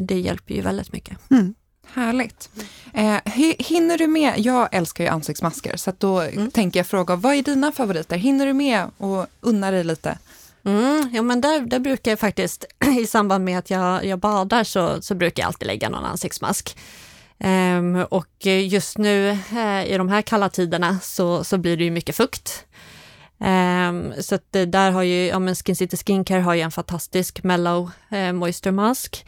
det 0.00 0.18
hjälper 0.18 0.54
ju 0.54 0.60
väldigt 0.60 0.92
mycket. 0.92 1.30
Mm. 1.30 1.54
Härligt. 1.92 2.50
Eh, 2.94 3.16
hi- 3.24 3.62
hinner 3.62 3.98
du 3.98 4.06
med, 4.06 4.34
jag 4.38 4.68
älskar 4.72 5.04
ju 5.04 5.10
ansiktsmasker, 5.10 5.76
så 5.76 5.92
då 5.98 6.22
tänker 6.52 6.80
jag 6.80 6.86
fråga, 6.86 7.16
vad 7.16 7.34
är 7.34 7.42
dina 7.42 7.72
favoriter? 7.72 8.16
Hinner 8.16 8.46
du 8.46 8.52
med 8.52 8.84
och 8.98 9.26
unna 9.40 9.70
dig 9.70 9.84
lite? 9.84 10.18
Mm, 10.64 11.10
ja, 11.12 11.22
men 11.22 11.40
där, 11.40 11.60
där 11.60 11.78
brukar 11.78 12.10
jag 12.10 12.18
faktiskt, 12.20 12.64
i 13.00 13.06
samband 13.06 13.44
med 13.44 13.58
att 13.58 13.70
jag, 13.70 14.04
jag 14.04 14.18
badar, 14.18 14.64
så, 14.64 15.02
så 15.02 15.14
brukar 15.14 15.42
jag 15.42 15.46
alltid 15.48 15.66
lägga 15.66 15.88
någon 15.88 16.04
ansiktsmask. 16.04 16.76
Ehm, 17.38 17.96
och 18.10 18.46
just 18.46 18.98
nu 18.98 19.30
eh, 19.30 19.84
i 19.86 19.94
de 19.98 20.08
här 20.08 20.22
kalla 20.22 20.48
tiderna 20.48 20.98
så, 21.02 21.44
så 21.44 21.58
blir 21.58 21.76
det 21.76 21.84
ju 21.84 21.90
mycket 21.90 22.16
fukt. 22.16 22.64
Ehm, 23.40 24.12
så 24.20 24.34
att 24.34 24.44
det 24.50 24.66
där 24.66 24.90
har 24.90 25.02
ju, 25.02 25.26
ja 25.26 25.38
men 25.38 25.54
Skin 25.54 25.76
City 25.76 25.96
Skincare 25.96 26.40
har 26.40 26.54
ju 26.54 26.60
en 26.60 26.70
fantastisk 26.70 27.42
Mellow 27.42 27.90
eh, 28.10 28.32
Moisture 28.32 28.72
Mask 28.72 29.26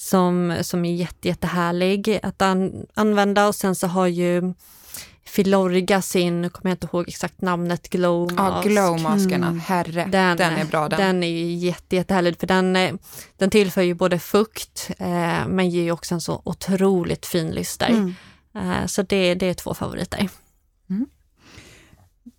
som, 0.00 0.56
som 0.62 0.84
är 0.84 0.94
jätte, 0.94 1.28
jättehärlig 1.28 2.20
att 2.22 2.42
an, 2.42 2.86
använda 2.94 3.48
och 3.48 3.54
sen 3.54 3.74
så 3.74 3.86
har 3.86 4.06
ju 4.06 4.54
Filorga 5.24 6.02
sin, 6.02 6.42
nu 6.42 6.48
kommer 6.48 6.70
jag 6.70 6.74
inte 6.74 6.86
ihåg 6.92 7.08
exakt 7.08 7.40
namnet, 7.40 7.88
Glow 7.88 8.28
Ja, 8.36 8.42
Mask. 8.42 8.68
glowmaskerna, 8.68 9.50
herre, 9.50 10.08
den, 10.10 10.40
är 10.40 10.64
bra 10.64 10.88
den. 10.88 11.00
Den 11.00 11.22
är 11.22 11.54
jätte, 11.54 11.96
jättehärlig 11.96 12.40
för 12.40 12.46
den, 12.46 12.76
eh, 12.76 12.94
den 13.36 13.50
tillför 13.50 13.82
ju 13.82 13.94
både 13.94 14.18
fukt 14.18 14.90
eh, 14.98 15.46
men 15.48 15.70
ger 15.70 15.82
ju 15.82 15.92
också 15.92 16.14
en 16.14 16.20
så 16.20 16.42
otroligt 16.44 17.26
fin 17.26 17.50
lyster. 17.50 17.88
Mm. 17.88 18.14
Eh, 18.54 18.86
så 18.86 19.02
det, 19.02 19.34
det 19.34 19.46
är 19.46 19.54
två 19.54 19.74
favoriter. 19.74 20.28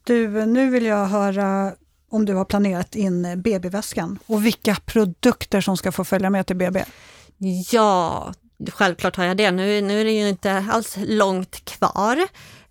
Du, 0.04 0.46
nu 0.46 0.70
vill 0.70 0.86
jag 0.86 1.06
höra 1.06 1.74
om 2.10 2.26
du 2.26 2.34
har 2.34 2.46
planerat 2.46 2.96
in 2.96 3.42
BB-väskan 3.42 4.20
och 4.26 4.46
vilka 4.46 4.76
produkter 4.86 5.62
som 5.62 5.78
ska 5.78 5.92
få 5.92 6.04
följa 6.04 6.30
med 6.30 6.46
till 6.46 6.56
BB. 6.56 6.84
Ja, 7.72 8.34
självklart 8.72 9.16
har 9.16 9.24
jag 9.24 9.38
det. 9.38 9.52
Nu, 9.52 9.82
nu 9.82 10.02
är 10.02 10.06
det 10.06 10.12
ju 10.12 10.30
inte 10.30 10.66
alls 10.70 10.98
långt 11.06 11.66
kvar. 11.66 12.18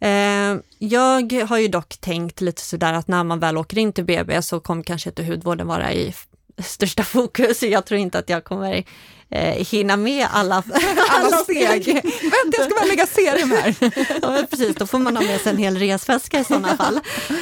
Eh, 0.00 0.56
jag 0.78 1.32
har 1.32 1.58
ju 1.58 1.68
dock 1.68 1.96
tänkt 2.00 2.40
lite 2.40 2.62
sådär 2.62 2.92
att 2.92 3.08
när 3.08 3.24
man 3.24 3.40
väl 3.40 3.58
åker 3.58 3.78
in 3.78 3.92
till 3.92 4.04
BB 4.04 4.42
så 4.42 4.60
kommer 4.60 4.82
kanske 4.82 5.10
inte 5.10 5.24
hudvården 5.24 5.66
vara 5.66 5.92
i 5.92 6.14
största 6.58 7.02
fokus. 7.04 7.62
Jag 7.62 7.86
tror 7.86 8.00
inte 8.00 8.18
att 8.18 8.28
jag 8.28 8.44
kommer 8.44 8.84
eh, 9.30 9.66
hinna 9.66 9.96
med 9.96 10.26
alla, 10.30 10.62
Alla 11.08 11.36
steg. 11.36 11.86
Vänta, 11.94 12.56
jag 12.56 12.64
ska 12.64 12.74
bara 12.74 12.84
lägga 12.84 13.06
serum 13.06 13.50
här. 13.50 13.74
ja, 14.22 14.46
precis, 14.50 14.74
då 14.76 14.86
får 14.86 14.98
man 14.98 15.16
ha 15.16 15.24
med 15.24 15.40
sig 15.40 15.52
en 15.52 15.58
hel 15.58 15.78
resväska 15.78 16.40
i 16.40 16.44
sådana 16.44 16.76
fall. 16.76 17.00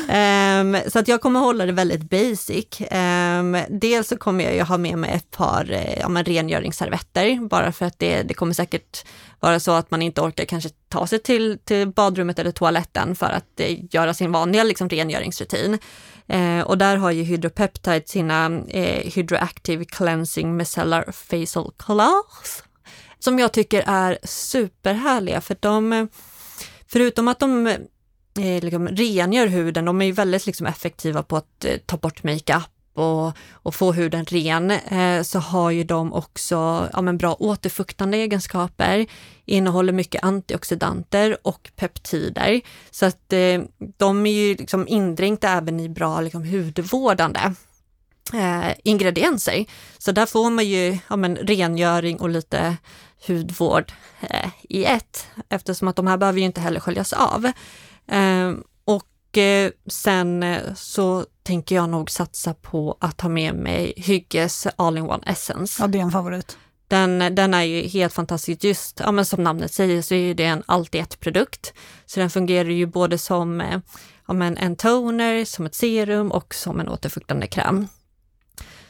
Ehm, 0.09 0.77
så 0.87 0.98
att 0.98 1.09
jag 1.09 1.20
kommer 1.20 1.40
hålla 1.40 1.66
det 1.66 1.72
väldigt 1.72 2.11
basic. 2.11 2.81
Um, 2.90 3.59
dels 3.68 4.09
så 4.09 4.16
kommer 4.16 4.44
jag 4.44 4.55
ju 4.55 4.62
ha 4.62 4.79
med 4.79 4.98
mig 4.98 5.11
ett 5.11 5.31
par 5.31 5.72
eh, 5.72 5.98
ja, 5.98 6.09
men 6.09 6.24
rengöringsservetter, 6.24 7.48
bara 7.48 7.72
för 7.72 7.87
att 7.87 7.98
det, 7.98 8.22
det 8.22 8.35
kommer 8.35 8.55
säkert 8.55 9.05
vara 9.40 9.61
så 9.61 9.72
att 9.72 9.90
man 9.90 10.03
inte 10.03 10.20
orkar 10.20 10.44
kanske 10.44 10.70
ta 10.88 11.07
sig 11.07 11.18
till, 11.18 11.59
till 11.64 11.88
badrummet 11.88 12.38
eller 12.38 12.51
toaletten 12.51 13.16
för 13.16 13.27
att 13.27 13.61
eh, 13.61 13.79
göra 13.90 14.14
sin 14.14 14.33
vanliga 14.33 14.64
liksom, 14.64 14.88
rengöringsrutin. 14.88 15.79
Eh, 16.28 16.60
och 16.60 16.78
där 16.78 16.96
har 16.96 17.10
ju 17.10 17.22
Hydropeptide 17.22 18.02
sina 18.06 18.60
eh, 18.68 19.12
Hydroactive 19.12 19.84
Cleansing 19.84 20.56
Micellar 20.56 21.12
Facial 21.12 21.72
Cloths, 21.76 22.64
som 23.18 23.38
jag 23.38 23.52
tycker 23.52 23.84
är 23.86 24.18
superhärliga 24.22 25.40
för 25.40 25.56
de, 25.60 26.08
förutom 26.86 27.28
att 27.28 27.40
de 27.40 27.66
eh, 27.66 28.62
liksom 28.62 28.88
rengör 28.88 29.46
huden, 29.46 29.84
de 29.84 30.02
är 30.02 30.06
ju 30.06 30.12
väldigt 30.12 30.46
liksom 30.46 30.66
effektiva 30.66 31.22
på 31.22 31.36
att 31.36 31.64
eh, 31.64 31.76
ta 31.86 31.96
bort 31.96 32.22
makeup 32.22 32.70
och, 32.98 33.32
och 33.52 33.74
få 33.74 33.92
huden 33.92 34.24
ren, 34.24 34.70
eh, 34.70 35.22
så 35.22 35.38
har 35.38 35.70
ju 35.70 35.84
de 35.84 36.12
också 36.12 36.88
ja, 36.92 37.02
men 37.02 37.18
bra 37.18 37.37
återfuktande 37.38 38.16
egenskaper, 38.16 39.06
innehåller 39.44 39.92
mycket 39.92 40.24
antioxidanter 40.24 41.38
och 41.42 41.70
peptider. 41.76 42.61
Så 42.90 43.06
att 43.06 43.32
eh, 43.32 43.62
de 43.96 44.26
är 44.26 44.32
ju 44.32 44.54
liksom 44.54 44.88
indränkta 44.88 45.48
även 45.48 45.80
i 45.80 45.88
bra 45.88 46.20
liksom, 46.20 46.44
hudvårdande 46.44 47.54
eh, 48.34 48.72
ingredienser. 48.84 49.64
Så 49.98 50.12
där 50.12 50.26
får 50.26 50.50
man 50.50 50.66
ju 50.66 50.98
ja, 51.08 51.16
men, 51.16 51.37
rengöring 51.37 52.20
och 52.20 52.28
lite 52.28 52.76
hudvård 53.26 53.92
eh, 54.20 54.50
i 54.62 54.84
ett, 54.84 55.26
eftersom 55.48 55.88
att 55.88 55.96
de 55.96 56.06
här 56.06 56.16
behöver 56.16 56.38
ju 56.38 56.44
inte 56.44 56.61
heller 56.61 56.80
sköljas 56.80 57.12
av. 57.12 57.44
Eh, 58.06 58.52
Eh, 59.38 59.70
sen 59.87 60.42
eh, 60.42 60.74
så 60.74 61.27
tänker 61.42 61.77
jag 61.77 61.88
nog 61.88 62.11
satsa 62.11 62.55
på 62.55 62.96
att 63.01 63.20
ha 63.20 63.29
med 63.29 63.55
mig 63.55 63.94
Hygges 63.96 64.66
All-in-One 64.77 65.22
Essence. 65.27 65.83
Ja, 65.83 65.87
det 65.87 65.98
är 65.98 66.03
en 66.03 66.11
favorit. 66.11 66.57
Den, 66.88 67.35
den 67.35 67.55
är 67.55 67.62
ju 67.62 67.88
helt 67.88 68.12
fantastisk. 68.12 68.64
Just 68.64 69.01
ja, 69.01 69.12
men 69.12 69.24
som 69.24 69.42
namnet 69.42 69.72
säger 69.72 70.03
så 70.03 70.14
är 70.14 70.35
det 70.35 70.44
en 70.44 70.62
allt 70.66 70.94
i 70.94 70.98
ett 70.98 71.20
produkt. 71.20 71.72
Så 72.07 72.20
den 72.20 72.31
fungerar 72.31 72.68
ju 72.68 72.87
både 72.87 73.18
som 73.18 73.61
eh, 73.61 73.81
ja, 74.29 74.35
men 74.35 74.57
en 74.57 74.77
toner, 74.77 75.44
som 75.44 75.66
ett 75.66 75.74
serum 75.74 76.33
och 76.33 76.55
som 76.55 76.81
en 76.81 76.88
återfuktande 76.88 77.46
kräm. 77.46 77.88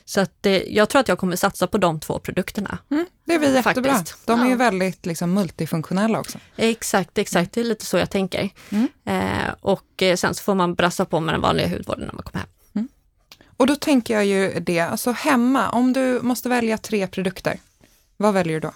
Så 0.09 0.21
att, 0.21 0.47
eh, 0.47 0.53
jag 0.53 0.89
tror 0.89 1.01
att 1.01 1.09
jag 1.09 1.19
kommer 1.19 1.37
satsa 1.37 1.67
på 1.67 1.79
de 1.79 2.01
två 2.01 2.19
produkterna. 2.19 2.79
Mm, 2.91 3.07
det 3.25 3.39
blir 3.39 3.55
jättebra. 3.55 3.93
Faktiskt. 3.95 4.27
De 4.27 4.41
är 4.41 4.45
ju 4.45 4.51
Ja. 4.51 4.57
väldigt 4.57 5.07
liksom, 5.07 5.33
multifunktionella 5.35 6.21
också. 6.21 6.39
Exakt, 6.57 7.19
exakt. 7.19 7.53
Det 7.53 7.61
är 7.61 7.65
lite 7.65 7.87
så 7.87 7.97
jag 7.97 8.11
tänker. 8.11 8.51
Mm. 8.71 8.89
Eh, 9.05 9.55
och 9.61 10.03
eh, 10.03 10.17
sen 10.17 10.35
så 10.35 10.43
får 10.43 10.55
man 10.55 10.75
brassa 10.75 11.05
på 11.05 11.21
med 11.21 11.35
den 11.35 11.41
vanliga 11.41 11.69
hudvården 11.69 12.05
när 12.07 12.15
man 12.15 12.23
kommer 12.23 12.39
hem. 12.75 12.89
Och 13.57 13.67
då 13.67 13.77
tänker 13.77 14.15
jag 14.15 14.27
ju 14.27 14.61
det, 14.61 14.81
alltså 14.81 15.11
hemma, 15.13 15.71
om 15.71 15.93
du 15.93 16.21
måste 16.23 16.49
välja 16.49 16.79
tre 16.79 17.07
produkter, 17.07 17.61
vad 18.17 18.35
väljer 18.35 18.61
du 18.61 18.61
då? 18.61 18.73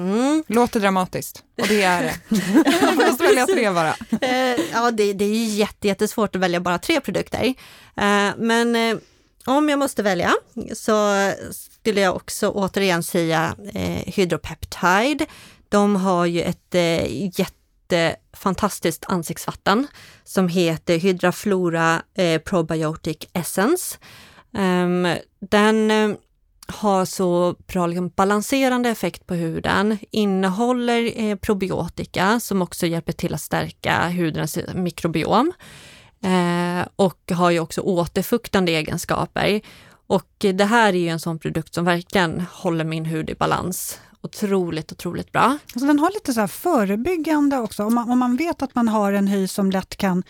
Mm. 0.00 0.44
Låter 0.46 0.80
dramatiskt, 0.80 1.42
och 1.60 1.68
det 1.68 1.82
är 1.82 2.02
det. 2.02 2.14
du 2.90 2.96
måste 3.06 3.24
välja 3.24 3.46
tre 3.46 3.70
bara. 3.70 3.94
Eh, 4.20 4.60
ja, 4.72 4.90
det, 4.90 5.12
det 5.12 5.24
är 5.24 5.28
ju 5.28 5.44
jätte, 5.44 5.88
jättesvårt 5.88 6.36
att 6.36 6.42
välja 6.42 6.60
bara 6.60 6.78
tre 6.78 7.00
produkter. 7.00 7.54
Eh, 7.96 8.30
men 8.36 9.00
om 9.46 9.68
jag 9.68 9.78
måste 9.78 10.02
välja 10.02 10.34
så 10.74 11.30
skulle 11.50 12.00
jag 12.00 12.16
också 12.16 12.50
återigen 12.50 13.02
säga 13.02 13.56
eh, 13.74 14.02
Hydropeptide. 14.06 15.26
De 15.68 15.96
har 15.96 16.26
ju 16.26 16.42
ett 16.42 16.74
eh, 16.74 17.38
jättefantastiskt 17.40 19.04
ansiktsvatten 19.08 19.86
som 20.24 20.48
heter 20.48 20.98
Hydraflora 20.98 22.02
eh, 22.14 22.38
Probiotic 22.38 23.16
Essence. 23.32 23.98
Um, 24.58 25.16
den 25.40 25.90
eh, 25.90 26.16
har 26.66 27.04
så 27.04 27.56
bra 27.66 27.86
liksom, 27.86 28.08
balanserande 28.08 28.88
effekt 28.88 29.26
på 29.26 29.34
huden, 29.34 29.98
innehåller 30.10 31.20
eh, 31.20 31.36
probiotika 31.36 32.40
som 32.40 32.62
också 32.62 32.86
hjälper 32.86 33.12
till 33.12 33.34
att 33.34 33.40
stärka 33.40 34.08
hudens 34.08 34.58
mikrobiom 34.74 35.52
eh, 36.22 36.86
och 36.96 37.30
har 37.32 37.50
ju 37.50 37.60
också 37.60 37.80
återfuktande 37.80 38.72
egenskaper. 38.72 39.60
Och 40.06 40.28
det 40.38 40.64
här 40.64 40.88
är 40.92 40.98
ju 40.98 41.08
en 41.08 41.20
sån 41.20 41.38
produkt 41.38 41.74
som 41.74 41.84
verkligen 41.84 42.40
håller 42.52 42.84
min 42.84 43.04
hud 43.04 43.30
i 43.30 43.34
balans. 43.34 43.98
Otroligt, 44.20 44.92
otroligt 44.92 45.32
bra. 45.32 45.58
Alltså 45.74 45.86
den 45.86 45.98
har 45.98 46.10
lite 46.14 46.32
så 46.32 46.40
här 46.40 46.46
förebyggande 46.46 47.58
också. 47.58 47.84
Om 47.84 47.94
man, 47.94 48.10
om 48.10 48.18
man 48.18 48.36
vet 48.36 48.62
att 48.62 48.74
man 48.74 48.88
har 48.88 49.12
en 49.12 49.28
hy 49.28 49.48
som 49.48 49.70
lätt 49.70 49.96
kan 49.96 50.22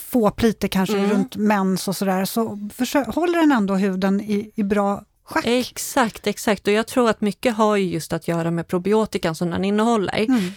få 0.00 0.32
lite 0.38 0.68
kanske 0.68 0.98
Mm. 0.98 1.10
runt 1.10 1.36
mens 1.36 1.88
och 1.88 1.96
sådär, 1.96 2.24
så 2.24 2.48
försö- 2.74 3.12
håller 3.14 3.38
den 3.38 3.52
ändå 3.52 3.74
huden 3.74 4.20
i, 4.20 4.50
i 4.54 4.62
bra 4.62 5.02
schack. 5.24 5.44
Exakt, 5.46 6.26
exakt. 6.26 6.66
Och 6.66 6.72
jag 6.72 6.86
tror 6.86 7.10
att 7.10 7.20
mycket 7.20 7.54
har 7.56 7.76
ju 7.76 7.84
just 7.88 8.12
att 8.12 8.28
göra 8.28 8.50
med 8.50 8.68
probiotikan 8.68 9.34
som 9.34 9.50
den 9.50 9.64
innehåller. 9.64 10.26
Mm. 10.28 10.52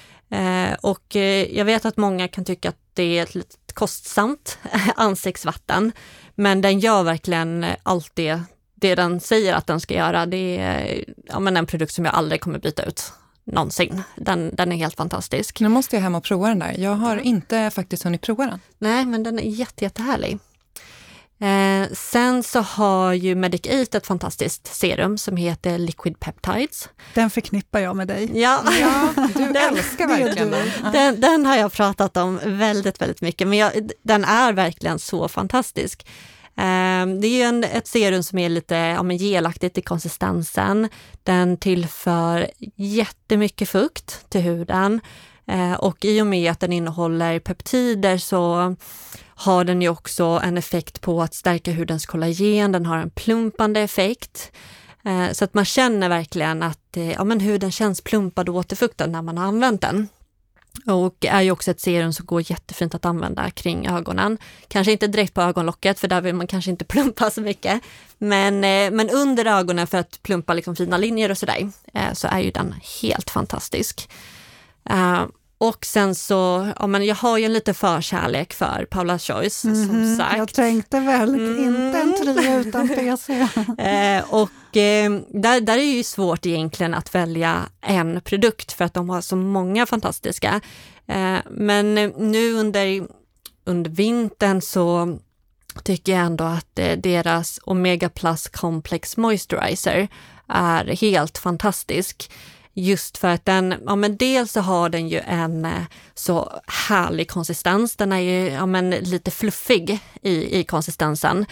Eh, 0.71 0.77
och 0.81 1.15
eh, 1.15 1.57
jag 1.57 1.65
vet 1.65 1.85
att 1.85 1.97
många 1.97 2.27
kan 2.27 2.45
tycka 2.45 2.69
att 2.69 2.79
det 2.93 3.19
är 3.19 3.23
ett 3.23 3.35
lite 3.35 3.55
kostsamt 3.79 4.57
ansiktsvatten, 4.95 5.91
men 6.35 6.61
den 6.61 6.79
gör 6.79 7.03
verkligen 7.03 7.65
allt 7.83 8.11
det, 8.13 8.41
det 8.75 8.95
den 8.95 9.19
säger 9.19 9.53
att 9.53 9.67
den 9.67 9.79
ska 9.79 9.93
göra. 9.93 10.25
Det 10.25 10.57
är 10.57 11.05
ja, 11.25 11.39
men 11.39 11.57
en 11.57 11.65
produkt 11.65 11.93
som 11.93 12.05
jag 12.05 12.13
aldrig 12.13 12.41
kommer 12.41 12.59
byta 12.59 12.83
ut 12.83 13.13
någonsin. 13.43 14.01
Den, 14.15 14.55
den 14.55 14.71
är 14.71 14.75
helt 14.75 14.95
fantastisk. 14.95 15.59
Nu 15.59 15.69
måste 15.69 15.95
jag 15.95 16.03
hem 16.03 16.15
och 16.15 16.23
prova 16.23 16.47
den 16.47 16.59
där. 16.59 16.75
Jag 16.77 16.95
har 16.95 17.17
inte 17.17 17.69
faktiskt 17.69 18.03
hunnit 18.03 18.21
prova 18.21 18.45
den. 18.45 18.59
Nej, 18.77 19.05
men 19.05 19.23
den 19.23 19.39
är 19.39 19.43
jätte, 19.43 19.83
jättehärlig. 19.83 20.39
Eh, 21.41 21.87
sen 21.93 22.43
så 22.43 22.59
har 22.59 23.13
ju 23.13 23.35
Medic 23.35 23.61
8 23.87 23.97
ett 23.97 24.07
fantastiskt 24.07 24.75
serum 24.75 25.17
som 25.17 25.37
heter 25.37 25.77
Liquid 25.77 26.19
Peptides. 26.19 26.89
Den 27.13 27.29
förknippar 27.29 27.79
jag 27.79 27.95
med 27.95 28.07
dig. 28.07 28.29
Ja, 28.33 28.63
Ja, 28.81 29.09
du 29.35 29.43
Den- 29.43 29.55
älskar 29.55 30.07
verkligen 30.07 30.51
den. 30.51 30.67
Den, 30.93 31.21
den 31.21 31.45
har 31.45 31.55
jag 31.57 31.71
pratat 31.73 32.17
om 32.17 32.39
väldigt, 32.45 33.01
väldigt 33.01 33.21
mycket, 33.21 33.47
men 33.47 33.57
jag, 33.57 33.71
den 34.03 34.23
är 34.25 34.53
verkligen 34.53 34.99
så 34.99 35.27
fantastisk. 35.27 36.07
Ehm, 36.57 37.21
det 37.21 37.27
är 37.27 37.35
ju 37.37 37.41
en, 37.41 37.63
ett 37.63 37.87
serum 37.87 38.23
som 38.23 38.37
är 38.39 38.49
lite 38.49 38.75
ja, 38.75 39.03
men 39.03 39.17
gelaktigt 39.17 39.77
i 39.77 39.81
konsistensen. 39.81 40.89
Den 41.23 41.57
tillför 41.57 42.49
jättemycket 42.75 43.69
fukt 43.69 44.29
till 44.29 44.41
huden 44.41 45.01
Eh, 45.01 45.01
Eh, 45.49 45.73
och 45.73 46.05
i 46.05 46.21
och 46.21 46.27
med 46.27 46.51
att 46.51 46.59
den 46.59 46.73
innehåller 46.73 47.39
peptider 47.39 48.17
så 48.17 48.75
har 49.25 49.63
den 49.63 49.81
ju 49.81 49.89
också 49.89 50.41
en 50.43 50.57
effekt 50.57 51.01
på 51.01 51.21
att 51.21 51.33
stärka 51.33 51.71
hudens 51.71 52.05
kollagen. 52.05 52.71
Den 52.71 52.85
har 52.85 52.97
en 52.97 53.09
plumpande 53.09 53.79
effekt. 53.79 54.51
Eh, 55.05 55.31
så 55.31 55.45
att 55.45 55.53
man 55.53 55.65
känner 55.65 56.09
verkligen 56.09 56.63
att 56.63 56.97
eh, 56.97 57.11
ja, 57.11 57.23
men 57.23 57.39
huden 57.39 57.71
känns 57.71 58.01
plumpad 58.01 58.49
och 58.49 58.55
återfuktad 58.55 59.07
när 59.07 59.21
man 59.21 59.37
har 59.37 59.45
använt 59.45 59.81
den. 59.81 60.07
Och 60.85 61.25
är 61.25 61.41
ju 61.41 61.51
också 61.51 61.71
ett 61.71 61.81
serum 61.81 62.13
som 62.13 62.25
går 62.25 62.51
jättefint 62.51 62.95
att 62.95 63.05
använda 63.05 63.49
kring 63.49 63.87
ögonen. 63.87 64.37
Kanske 64.67 64.91
inte 64.91 65.07
direkt 65.07 65.33
på 65.33 65.41
ögonlocket 65.41 65.99
för 65.99 66.07
där 66.07 66.21
vill 66.21 66.35
man 66.35 66.47
kanske 66.47 66.71
inte 66.71 66.85
plumpa 66.93 67.29
så 67.29 67.41
mycket. 67.41 67.81
Men, 68.17 68.59
men 68.95 69.09
under 69.09 69.45
ögonen 69.45 69.87
för 69.87 69.97
att 69.97 70.23
plumpa 70.23 70.53
liksom 70.53 70.75
fina 70.75 70.97
linjer 70.97 71.31
och 71.31 71.37
sådär 71.37 71.71
så 72.13 72.27
är 72.27 72.39
ju 72.39 72.51
den 72.51 72.75
helt 73.01 73.29
fantastisk. 73.29 74.09
Och 75.61 75.85
sen 75.85 76.15
så, 76.15 76.67
ja 76.79 76.87
men 76.87 77.05
jag 77.05 77.15
har 77.15 77.37
ju 77.37 77.45
en 77.45 77.53
lite 77.53 77.73
förkärlek 77.73 78.53
för 78.53 78.87
Paula 78.91 79.19
Choice 79.19 79.55
som 79.61 79.71
Mhm, 79.71 80.17
sagt. 80.17 80.37
Jag 80.37 80.53
tänkte 80.53 80.99
väl, 80.99 81.29
Mm. 81.35 81.59
inte 81.85 81.99
en 81.99 82.15
trio 82.17 82.59
utan 82.59 82.87
PC. 82.95 83.33
Eh, 83.77 84.23
och 84.33 84.77
eh, 84.77 85.11
där, 85.29 85.61
där 85.61 85.73
är 85.73 85.77
det 85.77 85.83
ju 85.83 86.03
svårt 86.03 86.45
egentligen 86.45 86.93
att 86.93 87.15
välja 87.15 87.61
en 87.81 88.21
produkt 88.21 88.71
för 88.71 88.85
att 88.85 88.93
de 88.93 89.09
har 89.09 89.21
så 89.21 89.35
många 89.35 89.85
fantastiska. 89.85 90.61
Eh, 91.07 91.37
men 91.49 91.95
nu 92.17 92.53
under, 92.53 93.07
under 93.65 93.91
vintern 93.91 94.61
så 94.61 95.17
tycker 95.83 96.11
jag 96.11 96.21
ändå 96.25 96.43
att 96.43 96.79
eh, 96.79 96.91
deras 96.97 97.59
Omega 97.63 98.09
Plus 98.09 98.47
Complex 98.47 99.17
Moisturizer 99.17 100.07
är 100.47 100.85
helt 100.85 101.37
fantastisk. 101.37 102.31
Just 102.79 103.17
för 103.17 103.27
att 103.27 103.45
den, 103.45 103.75
ja 103.85 103.95
men 103.95 104.17
dels 104.17 104.51
så 104.51 104.61
har 104.61 104.89
den 104.89 105.07
ju 105.07 105.19
en 105.19 105.65
eh, 105.65 105.83
så 106.13 106.61
härlig 106.67 107.29
konsistens, 107.29 107.95
den 107.95 108.11
är 108.11 108.19
ju 108.19 108.49
ja 108.49 108.65
men 108.65 108.89
lite 108.89 109.31
fluffig 109.31 109.99
i, 110.21 110.59
i 110.59 110.63
konsistensen. 110.63 111.45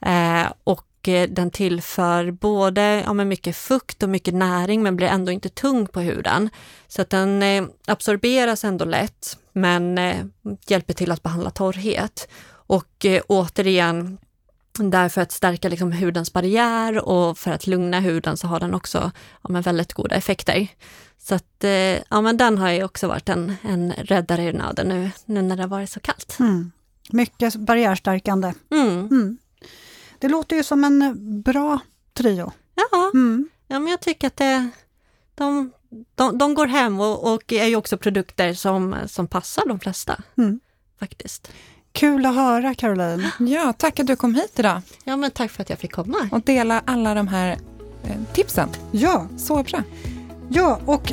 Eh, 0.00 0.52
och 0.64 1.08
eh, 1.08 1.28
den 1.28 1.50
tillför 1.50 2.30
både 2.30 3.02
ja, 3.06 3.12
men 3.12 3.28
mycket 3.28 3.56
fukt 3.56 4.02
och 4.02 4.08
mycket 4.08 4.34
näring 4.34 4.82
men 4.82 4.96
blir 4.96 5.06
ändå 5.06 5.32
inte 5.32 5.48
tung 5.48 5.86
på 5.86 6.00
huden. 6.00 6.50
Så 6.88 7.02
att 7.02 7.10
den 7.10 7.42
eh, 7.42 7.64
absorberas 7.86 8.64
ändå 8.64 8.84
lätt 8.84 9.38
men 9.52 9.98
eh, 9.98 10.16
hjälper 10.66 10.94
till 10.94 11.12
att 11.12 11.22
behandla 11.22 11.50
torrhet. 11.50 12.28
Och 12.48 13.04
eh, 13.04 13.22
återigen, 13.28 14.18
därför 14.78 15.20
att 15.20 15.32
stärka 15.32 15.68
liksom, 15.68 15.92
hudens 15.92 16.32
barriär 16.32 16.98
och 17.08 17.38
för 17.38 17.50
att 17.50 17.66
lugna 17.66 18.00
huden 18.00 18.36
så 18.36 18.46
har 18.46 18.60
den 18.60 18.74
också 18.74 19.10
ja, 19.42 19.60
väldigt 19.60 19.92
goda 19.92 20.14
effekter. 20.14 20.68
Så 21.18 21.34
att, 21.34 21.64
eh, 21.64 21.70
ja 22.08 22.20
men 22.20 22.36
den 22.36 22.58
har 22.58 22.70
ju 22.70 22.84
också 22.84 23.08
varit 23.08 23.28
en, 23.28 23.54
en 23.62 23.92
räddare 23.92 24.42
i 24.42 24.52
nöden 24.52 24.88
nu, 24.88 25.10
nu 25.24 25.42
när 25.42 25.56
det 25.56 25.62
har 25.62 25.68
varit 25.68 25.90
så 25.90 26.00
kallt. 26.00 26.36
Mm. 26.40 26.72
Mycket 27.10 27.56
barriärstärkande. 27.56 28.54
Mm. 28.70 28.88
Mm. 29.06 29.38
Det 30.18 30.28
låter 30.28 30.56
ju 30.56 30.62
som 30.62 30.84
en 30.84 31.42
bra 31.42 31.78
trio. 32.14 32.52
Ja, 32.74 33.10
Mm. 33.14 33.48
ja 33.66 33.78
men 33.78 33.90
jag 33.90 34.00
tycker 34.00 34.26
att 34.26 34.36
det, 34.36 34.70
de, 35.34 35.72
de, 36.14 36.38
de 36.38 36.54
går 36.54 36.66
hem 36.66 37.00
och, 37.00 37.32
och 37.34 37.52
är 37.52 37.66
ju 37.66 37.76
också 37.76 37.96
produkter 37.98 38.54
som, 38.54 38.96
som 39.06 39.26
passar 39.26 39.66
de 39.68 39.80
flesta. 39.80 40.22
Mm. 40.38 40.60
Faktiskt. 40.98 41.52
Kul 41.92 42.26
att 42.26 42.34
höra 42.34 42.74
Caroline. 42.74 43.28
Ja, 43.38 43.72
tack 43.78 44.00
att 44.00 44.06
du 44.06 44.16
kom 44.16 44.34
hit 44.34 44.52
idag 44.58 44.80
Ja, 45.04 45.16
men 45.16 45.30
tack 45.30 45.50
för 45.50 45.62
att 45.62 45.70
jag 45.70 45.78
fick 45.78 45.92
komma. 45.92 46.28
och 46.32 46.40
dela 46.40 46.82
alla 46.84 47.14
de 47.14 47.28
här 47.28 47.50
eh, 48.04 48.10
tipsen. 48.32 48.68
Ja, 48.90 49.26
Så 49.36 49.62
bra. 49.62 49.82
ja 50.48 50.80
och 50.86 51.12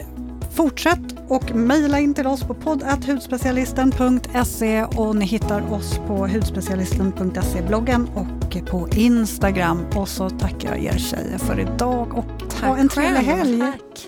fortsätt 0.56 1.00
och 1.28 1.56
mejla 1.56 2.00
in 2.00 2.14
till 2.14 2.28
oss 2.28 2.44
på 2.44 2.54
podd.hudspecialisten.se 2.54 4.84
och 4.84 5.16
ni 5.16 5.26
hittar 5.26 5.74
oss 5.74 6.00
på 6.08 6.28
hudspecialisten.se 6.28 7.62
bloggen 7.68 8.10
och 8.16 8.58
på 8.70 8.88
Instagram. 8.96 9.86
Och 9.96 10.10
så 10.10 10.30
tackar 10.30 10.76
jag 10.76 10.84
er 10.84 10.98
tjejer 10.98 11.38
för 11.38 11.60
idag 11.60 12.14
och 12.18 12.26
ha 12.62 12.78
en 12.78 12.90
trevlig 12.90 13.22
helg. 13.22 13.60
Tack. 13.60 14.08